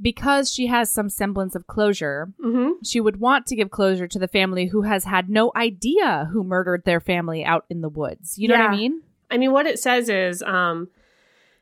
[0.01, 4.19] because she has some semblance of closure, hmm she would want to give closure to
[4.19, 8.39] the family who has had no idea who murdered their family out in the woods.
[8.39, 9.03] You know what I mean?
[9.31, 10.89] I mean, what it says is um,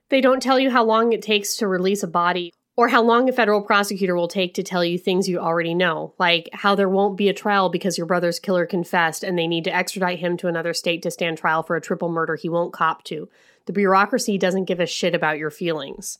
[0.08, 3.28] they don't tell you how long it takes to release a body or how long
[3.28, 6.88] a federal prosecutor will take to tell you things you already know, like how there
[6.88, 10.36] won't be a trial because your brother's killer confessed and they need to extradite him
[10.38, 13.28] to another state to stand trial for a triple murder he won't cop to.
[13.66, 16.18] The bureaucracy doesn't give a shit about your feelings.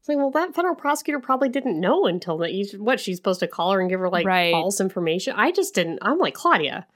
[0.00, 2.52] It's like, well, that federal prosecutor probably didn't know until that.
[2.54, 4.52] You, what she's supposed to call her and give her like Right.
[4.52, 5.34] false information.
[5.36, 5.98] I just didn't.
[6.02, 6.86] I'm like Claudia.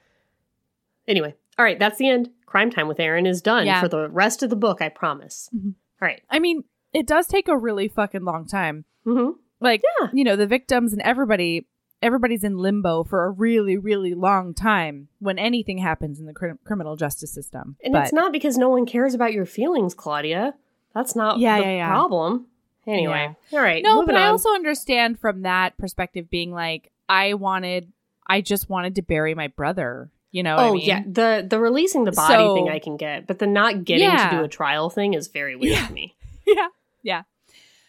[1.08, 2.30] Anyway, all right, that's the end.
[2.46, 3.80] Crime time with Erin is done Yeah.
[3.80, 4.80] for the rest of the book.
[4.80, 5.48] I promise.
[5.54, 5.74] Mhm.
[6.00, 6.22] All right.
[6.30, 8.84] I mean, it does take a really fucking long time.
[9.06, 9.30] Mm-hmm.
[9.60, 10.08] Like, Yeah.
[10.12, 11.66] you know, the victims and everybody,
[12.02, 16.54] everybody's in limbo for a really, really long time when anything happens in the cri-
[16.64, 17.76] criminal justice system.
[17.84, 20.54] And But- it's not because no one cares about your feelings, Claudia.
[20.94, 21.88] That's not Yeah, the yeah, yeah.
[21.88, 22.46] problem.
[22.86, 23.82] Anyway, all right.
[23.82, 27.92] No, but I also understand from that perspective being like, I wanted,
[28.26, 30.10] I just wanted to bury my brother.
[30.32, 30.56] You know?
[30.56, 30.86] what I Oh mean?
[30.86, 34.10] yeah, the the releasing the body So- thing I can get, but the not getting
[34.10, 36.16] to do a trial thing is very weird to me.
[36.46, 36.68] yeah,
[37.02, 37.22] yeah.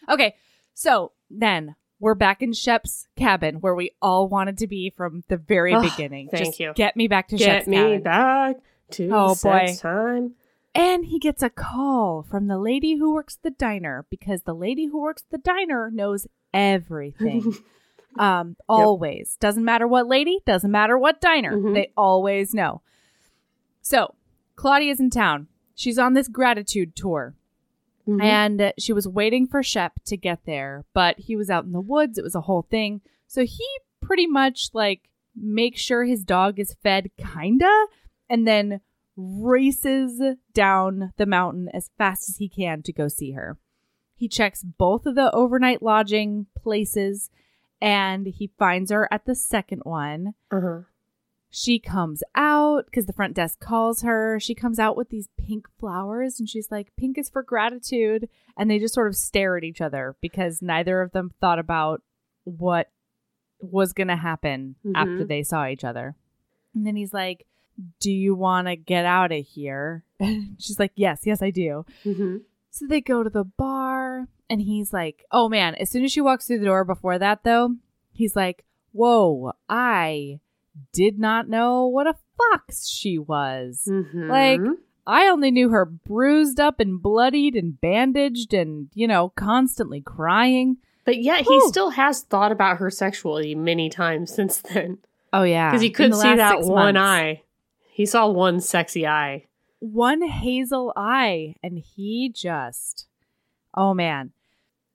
[0.09, 0.35] Okay,
[0.73, 5.37] so then we're back in Shep's cabin where we all wanted to be from the
[5.37, 6.27] very Ugh, beginning.
[6.29, 6.73] thank Just you.
[6.75, 8.01] Get me back to Get Shep's me cabin.
[8.03, 8.55] back
[8.91, 9.73] to Oh, boy.
[9.79, 10.33] time.
[10.75, 14.87] And he gets a call from the lady who works the diner because the lady
[14.87, 17.55] who works the diner knows everything.
[18.19, 19.37] um, always.
[19.39, 21.55] Doesn't matter what lady, doesn't matter what diner.
[21.55, 21.73] Mhm.
[21.73, 22.81] They always know.
[23.81, 24.13] So,
[24.57, 25.47] Claudia's in town.
[25.73, 27.35] She's on this gratitude tour.
[28.07, 28.21] Mhm.
[28.21, 31.81] And she was waiting for Shep to get there, but he was out in the
[31.81, 32.17] woods.
[32.17, 33.01] It was a whole thing.
[33.27, 33.65] So he
[34.01, 37.85] pretty much like makes sure his dog is fed, kinda,
[38.29, 38.81] and then
[39.15, 40.21] races
[40.53, 43.57] down the mountain as fast as he can to go see her.
[44.15, 47.29] He checks both of the overnight lodging places
[47.81, 50.35] and he finds her at the second one.
[50.51, 50.81] Uh-huh.
[51.55, 54.39] She comes out because the front desk calls her.
[54.39, 58.27] She comes out with these pink flowers and she's like, Pink is for gratitude.
[58.57, 62.01] And they just sort of stare at each other because neither of them thought about
[62.43, 62.89] what
[63.59, 64.93] was going to happen Mhm.
[64.95, 66.15] after they saw each other.
[66.73, 67.45] And then he's like,
[67.99, 70.03] Do you want to get out of here?
[70.57, 71.85] She's like, Yes, yes, I do.
[72.03, 72.37] hmm
[72.71, 76.19] So they go to the bar, and he's like, "Oh man!" As soon as she
[76.21, 77.75] walks through the door, before that though,
[78.11, 79.53] he's like, "Whoa!
[79.69, 80.39] I
[80.91, 83.83] did not know what a fox she was.
[83.85, 84.61] hmm Like,
[85.05, 90.77] I only knew her bruised up and bloodied and bandaged, and you know, constantly crying.
[91.05, 94.97] but yet he still has thought about her sexually many times since then
[95.33, 96.99] Oh yeah, because he could see that one months.
[96.99, 97.41] eye.
[97.91, 99.45] He saw one sexy eye.
[99.79, 103.05] one hazel eye and he just
[103.75, 104.31] oh man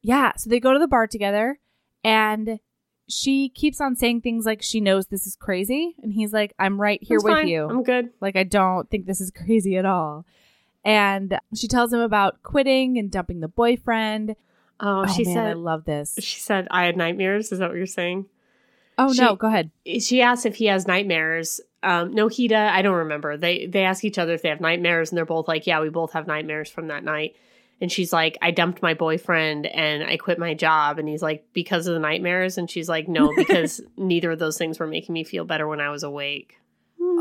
[0.02, 1.58] yeah so they go to the bar together
[2.02, 2.58] and
[3.08, 6.80] she keeps on saying things like she knows this is crazy and he's like i'm
[6.80, 7.48] right here with fine.
[7.48, 8.10] you I'm good.
[8.20, 10.26] like i don't think this is crazy at all
[10.84, 14.36] and she tells him about quitting and dumping the boyfriend
[14.80, 17.50] Oh, oh she man i love this She said I had nightmares.
[17.50, 18.26] Is that what you're saying?
[18.96, 21.60] oh she- no go ahead she asks if he has nightmares.
[21.80, 23.36] Um, no, Hida, I don't remember.
[23.36, 25.90] They they ask each other if they have nightmares, and they're both like, "Yeah, we
[25.90, 27.36] both have nightmares from that night."
[27.80, 31.46] And she's like, "I dumped my boyfriend and I quit my job." And he's like,
[31.52, 35.12] "Because of the nightmares?" And she's like, "No, because neither of those things were making
[35.12, 36.58] me feel better when I was awake."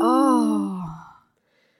[0.00, 0.84] oh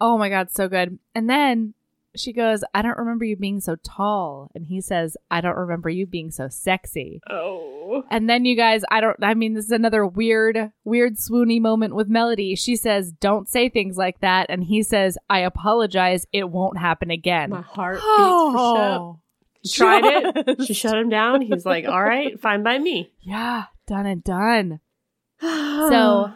[0.01, 1.75] oh my god so good and then
[2.19, 5.89] she goes i don't remember you being so tall and he says i don't remember
[5.89, 9.71] you being so sexy Oh, And then you guys, I don't, I mean, this is
[9.71, 12.55] another weird, weird swoony moment with Melody.
[12.55, 14.47] She says, don't say things like that.
[14.51, 16.27] And he says, I apologize.
[16.31, 17.49] It won't happen again.
[17.49, 18.11] my heart beats for.
[18.11, 19.21] Oh,
[19.63, 20.67] He tried it.
[20.67, 21.41] She shut him down.
[21.41, 24.81] He's like, "All right, fine by me." Yeah, done and done.
[25.41, 26.33] So,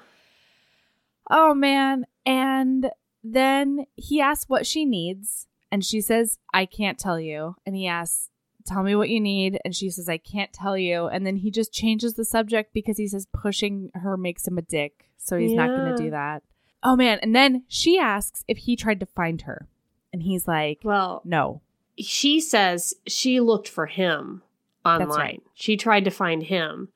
[1.30, 2.06] oh man.
[2.24, 2.90] And
[3.22, 5.46] then he asks what she needs.
[5.72, 7.56] And she says, I can't tell you.
[7.66, 8.28] And he asks,
[8.64, 9.58] Tell me what you need.
[9.64, 11.06] And she says, I can't tell you.
[11.08, 14.62] And then he just changes the subject because he says pushing her makes him a
[14.62, 15.08] dick.
[15.16, 16.44] So he's not going to do that.
[16.84, 17.18] Oh man.
[17.22, 19.66] And then she asks if he tried to find her.
[20.12, 21.62] And he's like, well, No.
[21.98, 24.42] she says she looked for him
[24.84, 25.08] online.
[25.08, 25.42] Right.
[25.54, 26.88] She tried to find him.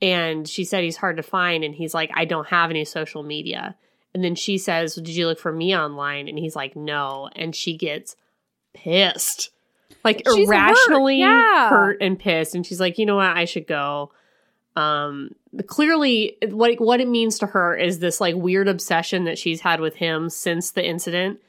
[0.00, 1.64] And she said he's hard to find.
[1.64, 3.76] And he's like, I don't have any social media.
[4.16, 6.26] And then she says, Did you look for me online?
[6.26, 7.28] And he's like, No.
[7.36, 8.16] And she gets
[8.72, 9.50] pissed.
[10.04, 11.68] Like She's hurt, irrationally yeah.
[11.68, 12.54] hurt and pissed.
[12.54, 13.36] And she's like, You know what?
[13.36, 14.10] I should go.
[14.74, 15.30] Um,
[15.66, 19.80] clearly, what what it means to her is this like weird obsession that she's had
[19.80, 21.40] with him since the incident.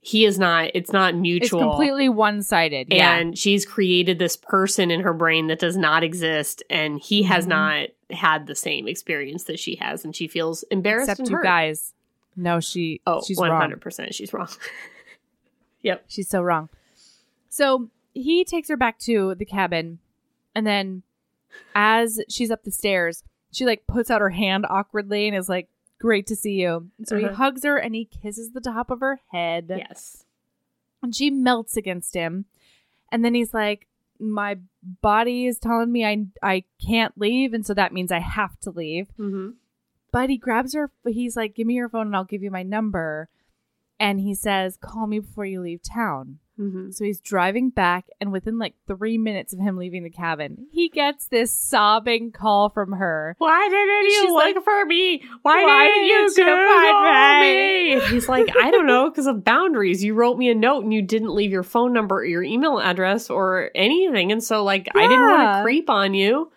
[0.00, 0.70] He is not.
[0.74, 2.88] It's not mutual It's completely one sided.
[2.90, 3.16] Yeah.
[3.16, 7.44] and she's created this person in her brain that does not exist, and he has
[7.46, 7.48] Mhm.
[7.48, 11.44] not had the same experience that she has, and she feels embarrassed Except you hurt.
[11.44, 11.92] guys.
[12.36, 13.00] No, she.
[13.06, 13.60] Oh, she's one wrong.
[13.60, 14.48] hundred percent, she's wrong.
[15.82, 16.04] yep.
[16.08, 16.68] She's so wrong.
[17.48, 19.98] So he takes her back to the cabin,
[20.54, 21.02] and then
[21.74, 23.22] as she's up the stairs,
[23.52, 25.68] she like puts out her hand awkwardly and is like,
[25.98, 27.34] "Great to see you." So he Uh-huh.
[27.34, 30.24] hugs her and he kisses the top of her head, Yes.
[31.02, 32.44] and she melts against him.
[33.10, 33.86] And then he's like,
[34.18, 38.58] "My body is telling me I I can't leave, and so that means I have
[38.60, 39.50] to leave." Mm-hmm.
[40.16, 40.90] But he grabs her.
[41.06, 43.28] He's like, "Give me your phone, and I'll give you my number."
[44.00, 46.90] And he says, "Call me before you leave town." Mm-hmm.
[46.92, 50.88] So he's driving back, and within like three minutes of him leaving the cabin, he
[50.88, 53.34] gets this sobbing call from her.
[53.36, 55.22] Why didn't you She's look like, for me?
[55.42, 57.94] Why, "Why didn't you didn't you Google find me?
[57.96, 60.02] me?" He's like, I don't know, because of boundaries.
[60.02, 62.80] You wrote me a note and you didn't leave your phone number or your email
[62.80, 64.32] address or anything.
[64.32, 66.50] And so, like, I didn't want to creep on you.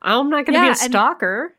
[0.00, 1.54] I'm not going to Yeah, be a stalker.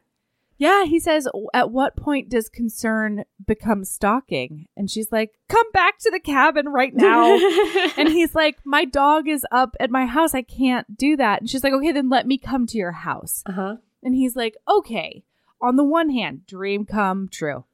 [0.61, 4.67] Yeah, he says, At what point does concern become stalking?
[4.77, 7.35] And she's like, Come back to the cabin right now.
[7.97, 10.35] and he's like, My dog is up at my house.
[10.35, 11.41] I can't do that.
[11.41, 13.41] And she's like, Okay, then let me come to your house.
[13.47, 13.77] uh-huh.
[14.03, 15.23] And he's like, Okay.
[15.61, 17.65] On the one hand, dream come true.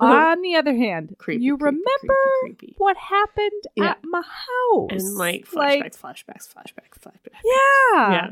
[0.00, 0.12] Uh-huh.
[0.12, 2.74] On the other hand, Creepy, you creepy, remember creepy, creepy.
[2.78, 3.90] what happened Yeah.
[3.90, 4.88] at my house.
[4.90, 7.38] And like flashbacks, Like, flashbacks, flashbacks, flashbacks.
[7.44, 8.10] yeah.
[8.12, 8.30] Yeah.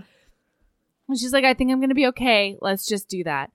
[1.07, 2.57] And she's like, I think I'm going to be okay.
[2.61, 3.53] Let's just do that.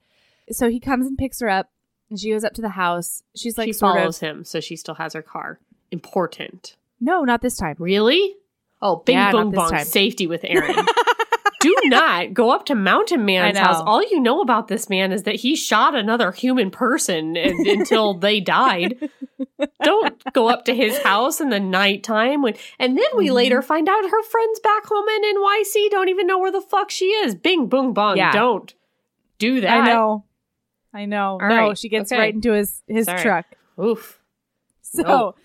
[0.52, 1.70] So he comes and picks her up,
[2.10, 3.24] and she goes up to the house.
[3.36, 5.60] She's like, she follows of, him, so she still has her car.
[5.92, 6.76] Important.
[7.00, 7.76] no, not this time.
[7.80, 8.36] Really?
[8.82, 9.86] Oh, bing Yeah, not boom this bong, time.
[9.86, 10.76] safety with Erin.
[11.62, 13.82] Do not go up to Mountain Man's house.
[13.88, 18.14] All you know about this man is that he shot another human person and, until
[18.14, 19.10] they died.
[19.84, 23.34] Don't go up to his house in the nighttime when and then we Mhm.
[23.34, 26.92] later find out her friends back home in NYC don't even know where the fuck
[26.92, 27.34] she is.
[27.34, 28.18] Bing boom bong.
[28.18, 28.32] Yeah.
[28.32, 28.74] Don't
[29.40, 29.82] do that.
[29.82, 30.26] I know.
[30.96, 31.38] I know.
[31.42, 31.78] All no, right.
[31.78, 32.20] she gets Okay.
[32.20, 33.22] right into his, his Sorry.
[33.22, 33.46] truck.
[33.80, 34.20] Oof.
[34.82, 35.36] So No.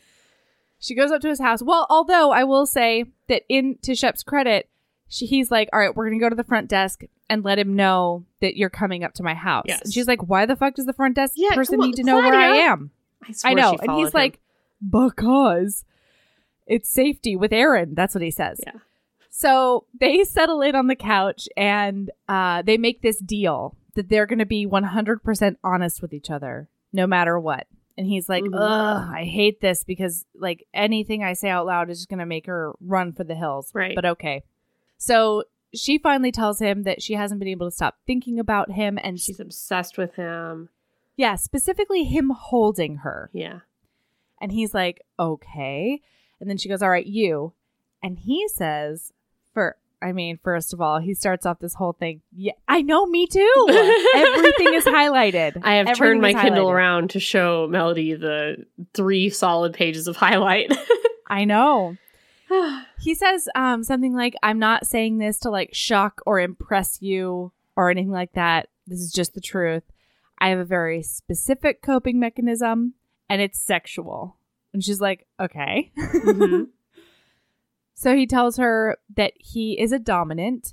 [0.78, 1.60] she goes up to his house.
[1.62, 4.68] Well, although I will say that in to Shep's credit,
[5.08, 7.74] she, he's like, "All right, we're gonna go to the front desk and let him
[7.74, 9.80] know that you're coming up to my house." Yes.
[9.82, 12.18] And she's like, "Why the fuck does the front desk Yeah, person need to know
[12.18, 12.92] where I am?"
[13.24, 14.12] I, I know, and he's him.
[14.14, 14.38] like,
[14.88, 15.84] "Because
[16.66, 18.60] it's safety with Erin." That's what he says.
[18.64, 18.74] Yeah.
[19.30, 24.26] So they settle in on the couch and uh, they make this deal that they're
[24.26, 27.66] going to be 100% honest with each other, no matter what.
[27.98, 28.54] And he's like, Mhm.
[28.54, 32.26] ugh, I hate this because like anything I say out loud is just going to
[32.26, 33.70] make her run for the hills.
[33.74, 33.94] Right.
[33.94, 34.42] But okay.
[34.96, 38.98] So she finally tells him that she hasn't been able to stop thinking about him.
[39.02, 40.68] And she's obsessed with him.
[41.16, 43.28] yeah, specifically him holding her.
[43.34, 43.60] Yeah.
[44.40, 46.00] And he's like, okay.
[46.40, 47.52] And then she goes, all right, you.
[48.02, 49.12] And he says,
[49.52, 52.22] for, I mean, first of all, he starts off this whole thing.
[52.34, 53.66] Yeah, I know, me too.
[54.14, 55.60] Everything is highlighted.
[55.62, 60.16] I have Everything turned my Kindle around to show Melody the three solid pages of
[60.16, 60.72] highlight.
[61.26, 61.96] I know.
[63.02, 67.50] He says um, something like, I'm not saying this to like shock or impress you
[67.76, 68.68] or anything like that.
[68.86, 69.84] This is just the truth.
[70.38, 72.94] I have a very specific coping mechanism
[73.30, 74.36] and it's sexual.
[74.74, 75.92] And she's like, okay.
[75.96, 76.66] Mhm.
[78.00, 80.72] So he tells her that he is a dominant,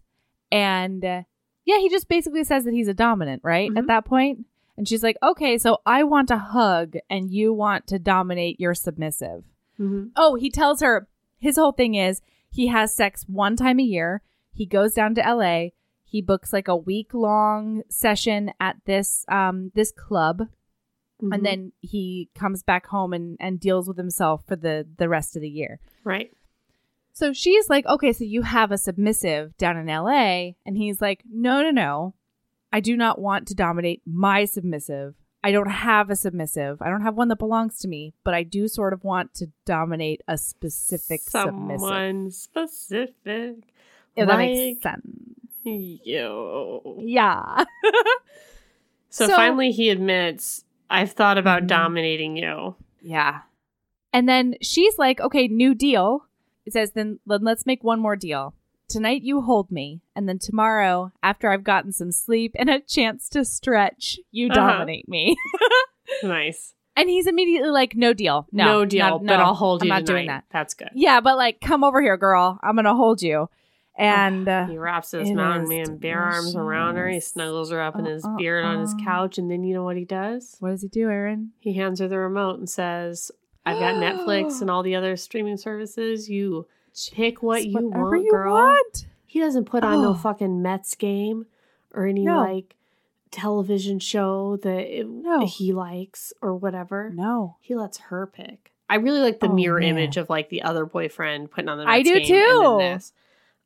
[0.50, 1.24] and uh,
[1.66, 3.70] yeah, he just basically says that he's a dominant, right?
[3.76, 3.88] At Mhm.
[3.88, 4.46] that point,
[4.78, 8.62] and she's like, "Okay, so I want a hug, and you want to dominate.
[8.62, 9.44] You're submissive."
[9.78, 10.12] Mhm.
[10.16, 14.22] Oh, he tells her his whole thing is he has sex one time a year.
[14.54, 15.74] He goes down to L.A.
[16.06, 20.48] He books like a week long session at this um this club,
[21.22, 21.34] Mhm.
[21.36, 25.36] and then he comes back home and and deals with himself for the the rest
[25.36, 25.82] of the year.
[26.06, 26.32] right.
[27.18, 30.52] So she's like, okay, so you have a submissive down in LA.
[30.68, 32.14] And he's like, no, no, no.
[32.72, 35.16] I do not want to dominate my submissive.
[35.44, 36.80] I don't have a submissive.
[36.80, 39.48] I don't have one that belongs to me, but I do sort of want to
[39.66, 41.80] dominate a specific submissive.
[41.80, 43.56] Someone specific.
[44.16, 45.08] If that makes sense.
[45.64, 46.98] You.
[47.00, 47.64] Yeah.
[49.10, 51.68] So, So- finally, he admits, "I've thought about Mhm.
[51.68, 53.40] dominating you." yeah.
[54.14, 56.27] And then she's like, okay, new deal.
[56.68, 58.54] It says, then, then let's make one more deal.
[58.90, 63.28] Tonight you hold me, and then tomorrow, after I've gotten some sleep and a chance
[63.30, 64.56] to stretch, you Uh-huh.
[64.56, 65.36] dominate me.
[66.24, 66.74] Nice.
[66.96, 69.92] And he's immediately like, "No deal, no, No, deal, not- but I'll hold you.
[69.92, 70.14] I'm not tonight.
[70.14, 70.90] doing that." That's good.
[70.94, 72.60] Yeah, but like, come over here, girl.
[72.64, 73.50] I'm gonna hold you.
[74.00, 77.10] And uh, He wraps his mountain man bare arms around her.
[77.10, 79.04] He snuggles her up in Uh, his uh, beard on his uh.
[79.04, 80.56] couch, and then you know what he does?
[80.60, 81.52] what does he do, Erin?
[81.60, 83.32] He hands her the remote and says,
[83.74, 86.30] "I've got Netflix and all the other streaming services.
[86.30, 86.68] You
[87.12, 89.06] pick what you want, you girl." want.
[89.26, 90.14] He doesn't put on no Oh.
[90.16, 91.46] fucking Mets game
[91.94, 92.40] or any No.
[92.40, 92.76] like
[93.32, 95.46] television show that it- No.
[95.46, 97.12] he likes or whatever.
[97.14, 97.58] No.
[97.60, 98.72] He lets her pick.
[98.90, 99.90] I really like the Oh, mirror man.
[99.90, 102.62] image of like the other boyfriend putting on the I Mets do game and then
[102.62, 102.78] too.
[102.80, 103.14] this.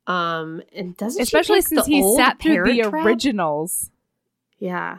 [0.08, 3.06] Um, and doesn't Especially since he sat through the Trap?
[3.06, 3.90] originals.
[4.58, 4.98] Yeah,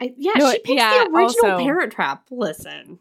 [0.00, 2.26] I, yeah, No, she picks yeah, the original also- Parent Trap.
[2.30, 3.00] Listen,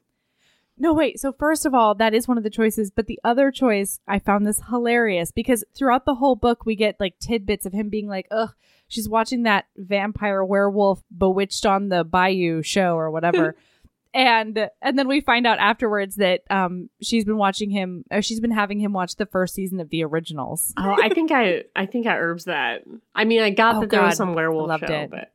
[0.78, 1.20] No, wait.
[1.20, 4.20] So first of all, that is one of the choices, but the other choice, I
[4.20, 8.08] found this hilarious because throughout the whole book, we get like tidbits of him being
[8.08, 8.50] like, "Ugh,
[8.88, 13.56] she's watching that vampire werewolf bewitched on the bayou show or whatever."
[14.16, 18.40] and and then we find out afterwards that um she's been watching him or she's
[18.40, 20.72] been having him watch the first season of the originals.
[20.78, 22.84] oh, I think I, I think I herbs that.
[23.16, 25.10] I mean, I got Oh, that there was some werewolf Loved show, it.
[25.10, 25.32] but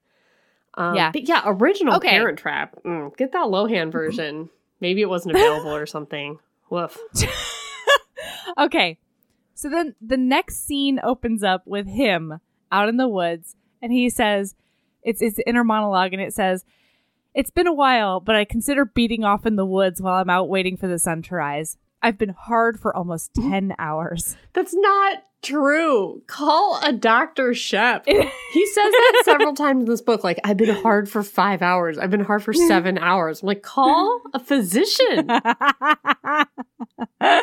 [0.75, 1.11] um, Yeah.
[1.11, 2.11] but yeah, original Okay.
[2.11, 2.77] Parent Trap.
[2.85, 4.49] Mm, get that Lohan version.
[4.81, 6.39] Maybe it wasn't available or something.
[6.71, 6.99] Woof.
[8.59, 8.99] okay.
[9.55, 14.11] So then the next scene opens up with him out in the woods and he
[14.11, 14.55] says
[15.03, 16.65] it's it's inner monologue and it says
[17.35, 20.49] it's been a while, but I consider beating off in the woods while I'm out
[20.49, 21.77] waiting for the sun to rise.
[22.03, 23.51] I've been hard for almost mm-hmm.
[23.51, 24.37] 10 hours.
[24.53, 26.23] That's not true.
[26.27, 27.55] Call a Dr.
[27.55, 28.07] Shep.
[28.51, 30.25] He says that several times in this book.
[30.25, 31.99] Like, I've been hard for five hours.
[31.99, 33.43] I've been hard for seven hours.
[33.43, 35.29] I'm like, call a physician.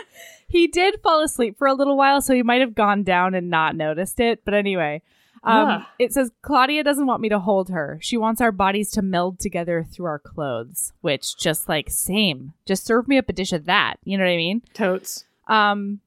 [0.48, 3.52] he did fall asleep for a little while, so he might have gone down and
[3.52, 4.44] not noticed it.
[4.44, 5.04] But anyway,
[5.46, 5.82] um, Ugh.
[6.00, 8.00] it says Claudia doesn't want me to hold her.
[8.02, 12.54] She wants our bodies to meld together through our clothes, which just like same.
[12.66, 13.98] Just serve me up a dish of that.
[14.04, 14.62] You know what I mean?
[14.74, 15.26] Totes.
[15.48, 16.02] Um,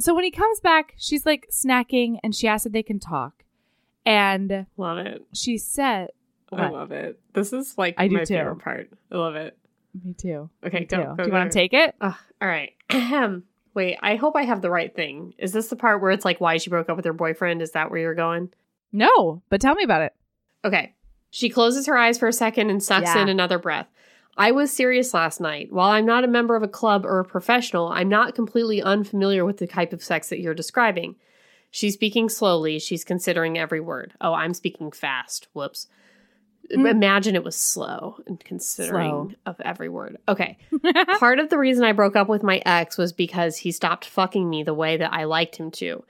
[0.00, 3.42] so when he comes back, she's like snacking, and she asks if they can talk,
[4.06, 5.26] and Love it.
[5.34, 6.10] she said,
[6.52, 7.18] I love it.
[7.34, 8.34] This is like I do my too.
[8.34, 8.90] favorite part.
[9.12, 9.56] I love it.
[10.04, 10.96] "Me too." Okay, Me go.
[10.96, 11.02] too.
[11.02, 11.94] go Do you want to take it?
[12.00, 12.72] All right.
[12.90, 13.42] Ahem.
[13.74, 15.34] Wait, I hope I have the right thing.
[15.38, 17.60] Is this the part where it's like why she broke up with her boyfriend?
[17.62, 18.50] Is that where you're going?
[18.92, 20.12] No, but tell me about it.
[20.64, 20.94] Okay.
[21.30, 23.22] She closes her eyes for a second and sucks Yeah.
[23.22, 23.86] in another breath.
[24.36, 25.72] I was serious last night.
[25.72, 29.44] While I'm not a member of a club or a professional, I'm not completely unfamiliar
[29.44, 31.16] with the type of sex that you're describing.
[31.70, 32.78] She's speaking slowly.
[32.78, 34.14] She's considering every word.
[34.20, 35.48] Oh, I'm speaking fast.
[35.52, 35.88] Whoops.
[36.72, 36.88] Mm.
[36.90, 39.30] Imagine it was slow and considering Slow.
[39.46, 40.18] of every word.
[40.28, 40.58] Okay.
[41.18, 44.48] Part of the reason I broke up with my ex was because he stopped fucking
[44.48, 46.04] me the way that I liked him to.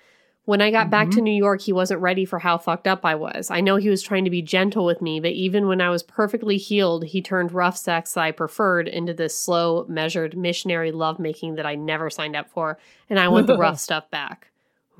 [0.49, 3.15] When I got back to New York, he wasn't ready for how fucked up I
[3.17, 3.51] was.
[3.51, 6.03] I know he was trying to be gentle with me, but even when I was
[6.03, 11.57] perfectly healed, he turned rough sex that I preferred into this slow, measured, missionary lovemaking
[11.57, 12.79] that I never signed up for,
[13.11, 14.49] and I want the rough stuff back.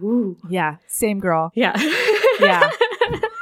[0.03, 0.37] Ooh.
[0.51, 1.51] yeah, same girl.
[1.55, 1.73] Yeah.
[2.41, 2.71] Yeah.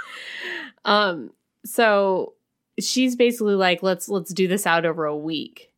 [0.84, 1.32] um
[1.64, 2.34] so
[2.78, 5.72] she's basically like let's let's do this out over a week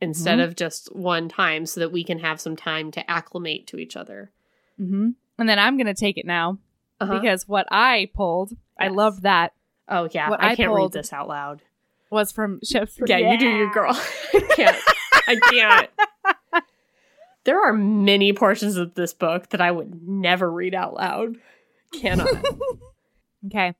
[0.00, 0.44] instead Mhm.
[0.44, 3.96] of just one time so that we can have some time to acclimate to each
[3.96, 4.30] other.
[4.76, 5.10] hmm
[5.42, 6.58] And then I'm gonna take it now
[7.00, 7.18] Uh-huh.
[7.18, 9.52] because what I pulled, I love that
[9.88, 11.62] oh yeah, what I I can't read this out loud.
[12.10, 12.96] was from Shep's.
[13.06, 13.90] Yeah, you do your girl.
[14.34, 14.76] I can't.
[15.26, 15.90] I can't.
[17.42, 21.36] There are many portions of this book that I would never read out loud.
[21.92, 22.28] Cannot.
[23.46, 23.74] Okay.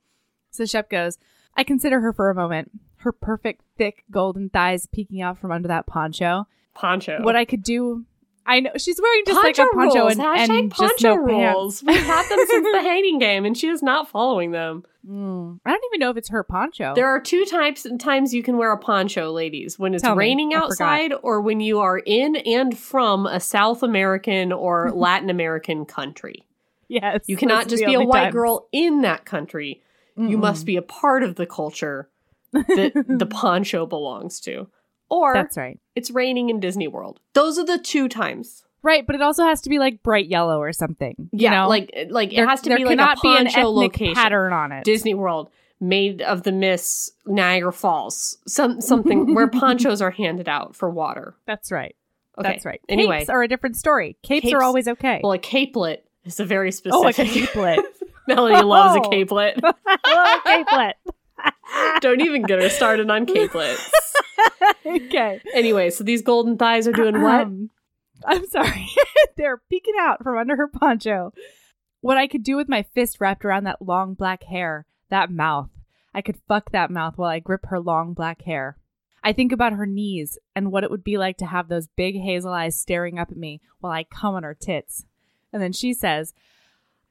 [0.50, 1.18] So Shep goes,
[1.56, 2.72] I consider her for a moment.
[2.96, 6.48] Her perfect, thick, golden thighs peeking out from under that poncho.
[6.74, 7.22] Poncho.
[7.22, 8.04] What I could do.
[8.44, 10.18] I know she's wearing just like a poncho rules.
[10.18, 11.82] and, and poncho just no rules.
[11.82, 11.82] pants.
[11.84, 14.84] We've had them since the hating game, and she is not following them.
[15.04, 15.58] Mm.
[15.66, 16.94] I don't even know if it's her poncho.
[16.94, 19.76] There are two types times you can wear a poncho, ladies.
[19.76, 20.64] When it's Tell raining forgot.
[20.66, 26.44] outside, or when you are in and from a South American or Latin American country.
[26.86, 27.24] yes.
[27.26, 28.32] You cannot just be a white times.
[28.32, 29.82] girl in that country.
[30.16, 30.40] You Mm-mm.
[30.40, 32.08] must be a part of the culture
[32.52, 34.68] that the poncho belongs to.
[35.10, 35.80] Or That's right.
[35.94, 37.20] It's raining in Disney World.
[37.34, 38.64] Those are the two times.
[38.82, 41.14] Right, but it also has to be like bright yellow or something.
[41.32, 41.68] you Yeah, know?
[41.68, 44.14] like like it has to there be like a cannot be an poncho ethnic location.
[44.14, 44.84] pattern on it.
[44.84, 50.74] Disney World, Maid of the Mist Niagara Falls, some something where ponchos are handed out
[50.74, 51.36] for water.
[51.46, 51.94] That's right.
[52.38, 52.48] Okay.
[52.48, 52.80] That's right.
[52.88, 54.16] Anyway, Capes are a different story.
[54.22, 55.20] Capes, Capes- are always okay.
[55.22, 57.50] well, a capelet is a very oh, a specific.
[57.50, 57.78] capelet.
[58.26, 59.10] Melanie loves a Oh.
[59.10, 59.60] capelet.
[59.62, 59.76] I love
[60.06, 60.92] oh, a capelet.
[62.00, 63.90] Don't even get her started on capelets.
[64.86, 65.40] okay.
[65.54, 67.42] anyway, so these golden thighs are doing what?
[67.42, 67.70] Um,
[68.26, 68.88] I'm sorry.
[69.36, 71.32] They're peeking out from under her poncho.
[72.00, 75.70] What I could do with my fist wrapped around that long black hair, that mouth.
[76.14, 78.76] I could fuck that mouth while I grip her long black hair.
[79.24, 82.16] I think about her knees and what it would be like to have those big
[82.16, 85.06] hazel eyes staring up at me while I come on her tits.
[85.52, 86.34] And then she says,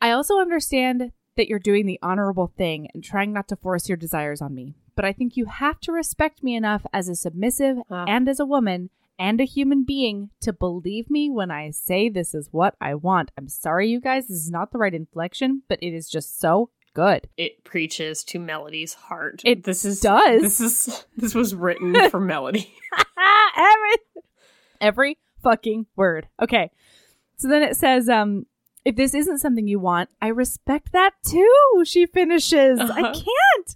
[0.02, 3.98] I also understand that you're doing the honorable thing and trying not to force your
[3.98, 7.78] desires on me, but I think you have to respect me enough as a submissive
[7.90, 8.06] Ah.
[8.08, 12.34] and as a woman and a human being to believe me when I say this
[12.34, 13.32] is what I want.
[13.38, 16.70] I'm sorry, you guys, this is not the right inflection, but it is just so
[16.94, 17.30] good.
[17.38, 19.42] It preaches to Melody's heart.
[19.46, 20.42] It this is does.
[20.42, 22.74] This is this was written for Melody.
[23.56, 23.98] every,
[24.82, 26.28] every fucking word.
[26.42, 26.72] Okay.
[27.38, 28.46] So then it says, um,
[28.86, 31.84] if this isn't something you want, I respect that too.
[31.86, 32.80] She finishes.
[32.80, 33.14] I Uh-huh.
[33.14, 33.76] can't.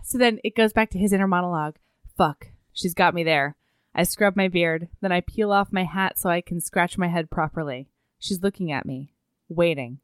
[0.04, 1.76] so then it goes back to his inner monologue.
[2.16, 2.48] Fuck.
[2.72, 3.56] She's got me there.
[3.94, 7.08] I scrub my beard, then I peel off my hat so I can scratch my
[7.08, 7.88] head properly.
[8.18, 9.12] She's looking at me,
[9.50, 9.98] waiting.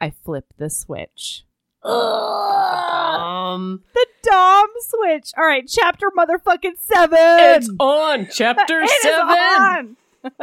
[0.00, 1.44] I flip the switch.
[1.82, 5.30] Um, The Dom switch.
[5.38, 7.16] All right, chapter motherfucking seven.
[7.18, 9.38] it's on chapter It is seven.
[9.38, 9.96] on.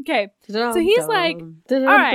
[0.00, 0.28] okay,
[0.74, 1.36] So he's like,
[1.88, 2.12] all right.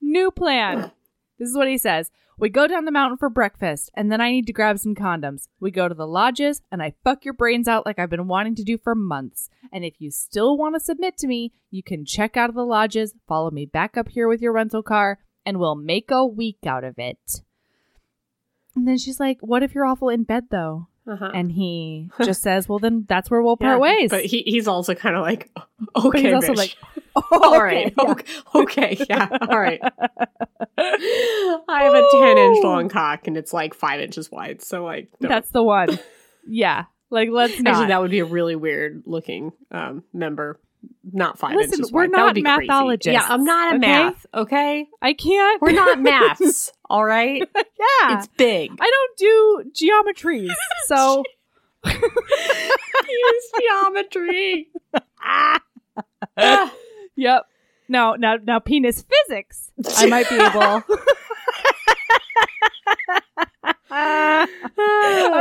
[0.00, 0.90] new plan.
[1.38, 2.10] This is what he says.
[2.38, 5.48] We go down the mountain for breakfast, and then I need to grab some condoms.
[5.60, 8.54] We go to the lodges, and I fuck your brains out like I've been wanting
[8.56, 9.50] to do for months.
[9.70, 12.64] And if you still want to submit to me, you can check out of the
[12.64, 16.60] lodges, follow me back up here with your rental car, and we'll make a week
[16.66, 17.42] out of it.
[18.74, 20.88] And then she's like, What if you're awful in bed, though?
[21.08, 21.30] Uh-huh.
[21.34, 24.10] And he just says, Well, then that's where we'll part Yeah, ways.
[24.10, 25.50] But he, he's also kind of like,
[25.94, 26.56] But okay, he's also bitch.
[26.56, 26.76] like,
[27.32, 28.10] all right, yeah.
[28.10, 28.24] okay,
[28.54, 29.80] okay, yeah, all right.
[30.78, 35.08] I have a ten inch long cock and it's like five inches wide, so like,
[35.20, 35.28] no.
[35.28, 35.98] That's the one.
[36.46, 36.84] yeah.
[37.10, 37.70] Like, let's not.
[37.72, 40.60] actually that would be a really weird looking um, member.
[41.12, 42.10] Not five Listen, inches we're wide.
[42.12, 42.66] not be crazy.
[42.68, 43.86] mathologists, Yeah, I'm not a okay?
[43.86, 44.26] math.
[44.34, 45.60] Okay, I can't.
[45.60, 46.72] we're not maths.
[46.88, 48.18] all right, yeah.
[48.18, 48.70] it's big.
[48.80, 50.50] I don't do geometries.
[50.86, 51.22] So,
[51.86, 54.68] Use geometry.
[55.22, 55.60] Ah.
[57.16, 57.42] yep.
[57.88, 59.70] No, now, now penis physics.
[59.96, 60.82] I might be able.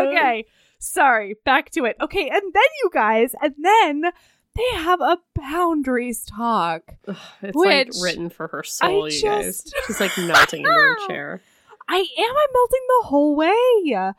[0.10, 0.46] okay.
[0.80, 1.36] Sorry.
[1.46, 1.98] Back to it.
[2.02, 2.30] Okay.
[2.30, 4.12] And then you guys, and then
[4.60, 6.96] they have a boundaries talk.
[7.42, 9.72] It's like written for her soul, I you guys.
[9.88, 11.42] She's like melting into her chair.
[11.88, 12.30] I am.
[12.30, 14.14] I'm melting the whole way.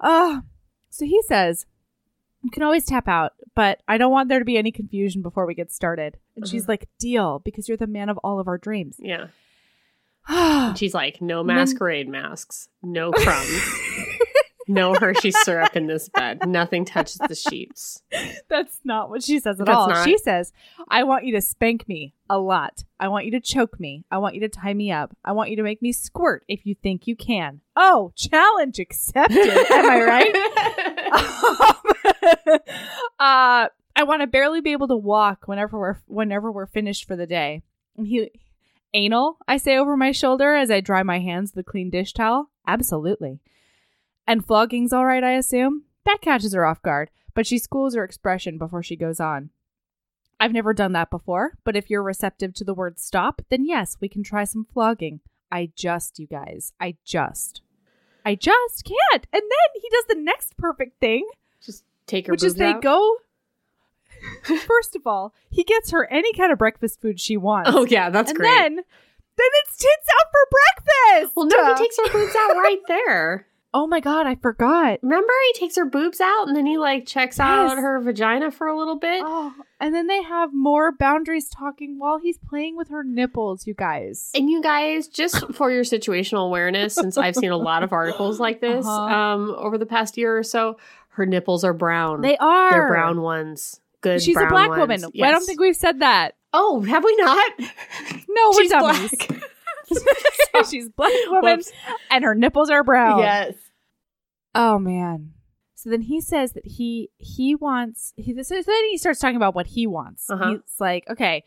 [0.00, 0.40] Uh,
[0.90, 1.66] so he says,
[2.42, 5.46] you can always tap out, but I don't want there to be any confusion before
[5.46, 6.16] we get started.
[6.36, 6.72] And she's Uh-huh.
[6.72, 8.96] like, deal, because you're the man of all of our dreams.
[8.98, 9.26] Yeah.
[10.76, 13.60] She's like, no And then- masquerade masks, no crumbs,
[14.68, 16.48] no Hershey syrup in this bed.
[16.48, 18.02] Nothing touches the sheets.
[18.48, 19.88] That's not what she says at That's all.
[19.88, 20.04] not?
[20.04, 20.52] She says,
[20.88, 22.84] I want you to spank me a lot.
[22.98, 24.04] I want you to choke me.
[24.10, 25.16] I want you to tie me up.
[25.24, 27.60] I want you to make me squirt if you think you can.
[27.76, 29.38] Oh, challenge accepted.
[29.38, 30.34] Am I right?
[33.18, 37.16] uh, I want to barely be able to walk whenever we're whenever we're finished for
[37.16, 37.62] the day.
[37.96, 38.30] And he
[38.94, 42.12] anal, I say over my shoulder as I dry my hands with a clean dish
[42.12, 42.50] towel.
[42.66, 43.40] Absolutely.
[44.26, 45.84] And flogging's all right, I assume.
[46.04, 49.50] That catches her off guard, but she schools her expression before she goes on.
[50.40, 53.96] I've never done that before, but if you're receptive to the word stop, then yes,
[54.00, 55.20] we can try some flogging.
[55.50, 57.62] I just, you guys, I just.
[58.24, 59.26] I just can't.
[59.32, 61.28] And then he does the next perfect thing,
[61.64, 62.82] Just take her which is they out.
[62.82, 63.16] go.
[64.44, 67.70] First of all, he gets her any kind of breakfast food she wants.
[67.72, 68.48] Oh yeah, that's and great.
[68.48, 68.82] then, then
[69.64, 70.48] it's tits out for
[71.16, 71.36] breakfast.
[71.36, 73.46] well, no, he takes her boobs out right there.
[73.74, 74.98] Oh my god, I forgot.
[75.02, 78.66] Remember, he takes her boobs out and then he like checks out her vagina for
[78.66, 79.22] a little bit.
[79.24, 83.72] Oh, and then they have more boundaries talking while he's playing with her nipples, you
[83.72, 84.30] guys.
[84.34, 88.38] And you guys, just for your situational awareness, since I've seen a lot of articles
[88.38, 89.14] like this Uh-huh.
[89.14, 90.76] um, over the past year or so,
[91.10, 92.20] her nipples are brown.
[92.20, 92.70] They are.
[92.70, 93.80] They're brown ones.
[94.02, 94.20] Good.
[94.20, 94.80] She's a black ones.
[94.80, 95.04] woman.
[95.22, 96.34] I don't think we've said that.
[96.52, 97.52] Oh, have we not?
[98.28, 99.14] No, we're She's dummies.
[99.28, 99.42] black.
[100.70, 101.72] She's black woman, Whoops.
[102.10, 103.18] and her nipples are brown.
[103.20, 103.54] Yes.
[104.54, 105.32] Oh man.
[105.74, 109.54] So then he says that he he wants he is then he starts talking about
[109.54, 110.30] what he wants.
[110.30, 110.50] Uh-huh.
[110.52, 111.44] He's like, okay,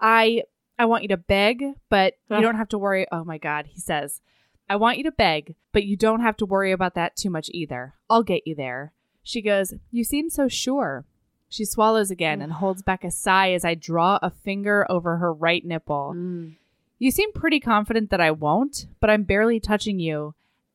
[0.00, 0.42] I
[0.78, 3.06] I want you to beg, but you don't have to worry.
[3.12, 4.20] Oh my god, he says,
[4.68, 7.50] I want you to beg, but you don't have to worry about that too much
[7.52, 7.94] either.
[8.08, 8.92] I'll get you there.
[9.22, 11.04] She goes, You seem so sure.
[11.48, 15.32] She swallows again and holds back a sigh as I draw a finger over her
[15.32, 16.12] right nipple.
[16.16, 16.56] Mm.
[16.98, 20.34] You seem pretty confident that I won't, but I'm barely touching you.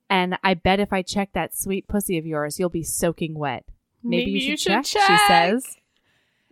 [0.10, 3.66] And I bet if I check that sweet pussy of yours, you'll be soaking wet.
[4.04, 5.78] Maybe, you, should, check, she says.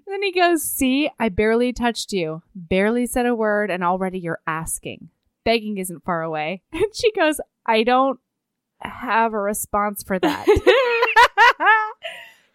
[0.05, 4.19] And then he goes, See, I barely touched you, barely said a word, and already
[4.19, 5.09] you're asking.
[5.43, 6.61] Begging isn't far away.
[6.71, 8.19] And she goes, I don't
[8.81, 10.45] have a response for that.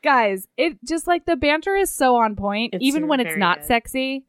[0.03, 3.59] Guys, it just like the banter is so on point, It's even when it's not
[3.61, 3.67] good.
[3.67, 4.25] sexy.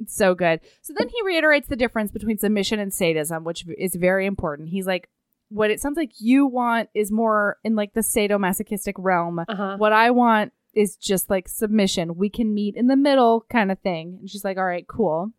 [0.00, 0.60] It's so good.
[0.82, 4.68] So then he reiterates the difference between submission and sadism, which is very important.
[4.68, 5.08] He's like,
[5.48, 9.38] what it sounds like you want is more in like the sadomasochistic realm.
[9.38, 9.76] Uh-huh.
[9.78, 12.16] What I want is just like submission.
[12.16, 14.18] We can meet in the middle kind of thing.
[14.20, 15.30] And she's like, all right, cool.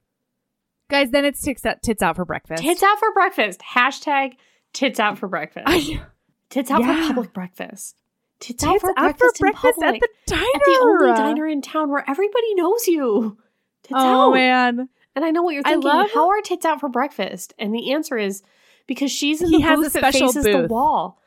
[0.89, 2.63] Guys, then it's tits out, tits out for breakfast.
[2.63, 3.59] Tits out for breakfast.
[3.75, 4.37] Hashtag
[4.73, 5.65] tits out for breakfast.
[5.67, 6.01] I-
[6.49, 7.01] tits out Yeah.
[7.01, 7.97] for public breakfast.
[8.39, 10.41] Tits, tits out for out breakfast, for breakfast in at the diner.
[10.55, 13.37] At the only diner in town where everybody knows you.
[13.87, 14.33] Tits Oh out.
[14.33, 14.89] man.
[15.15, 15.89] And I know what you're I thinking.
[15.89, 17.53] love- How are tits out for breakfast?
[17.57, 18.43] And the answer is
[18.85, 21.19] because she's in He the a booth that faces the wall.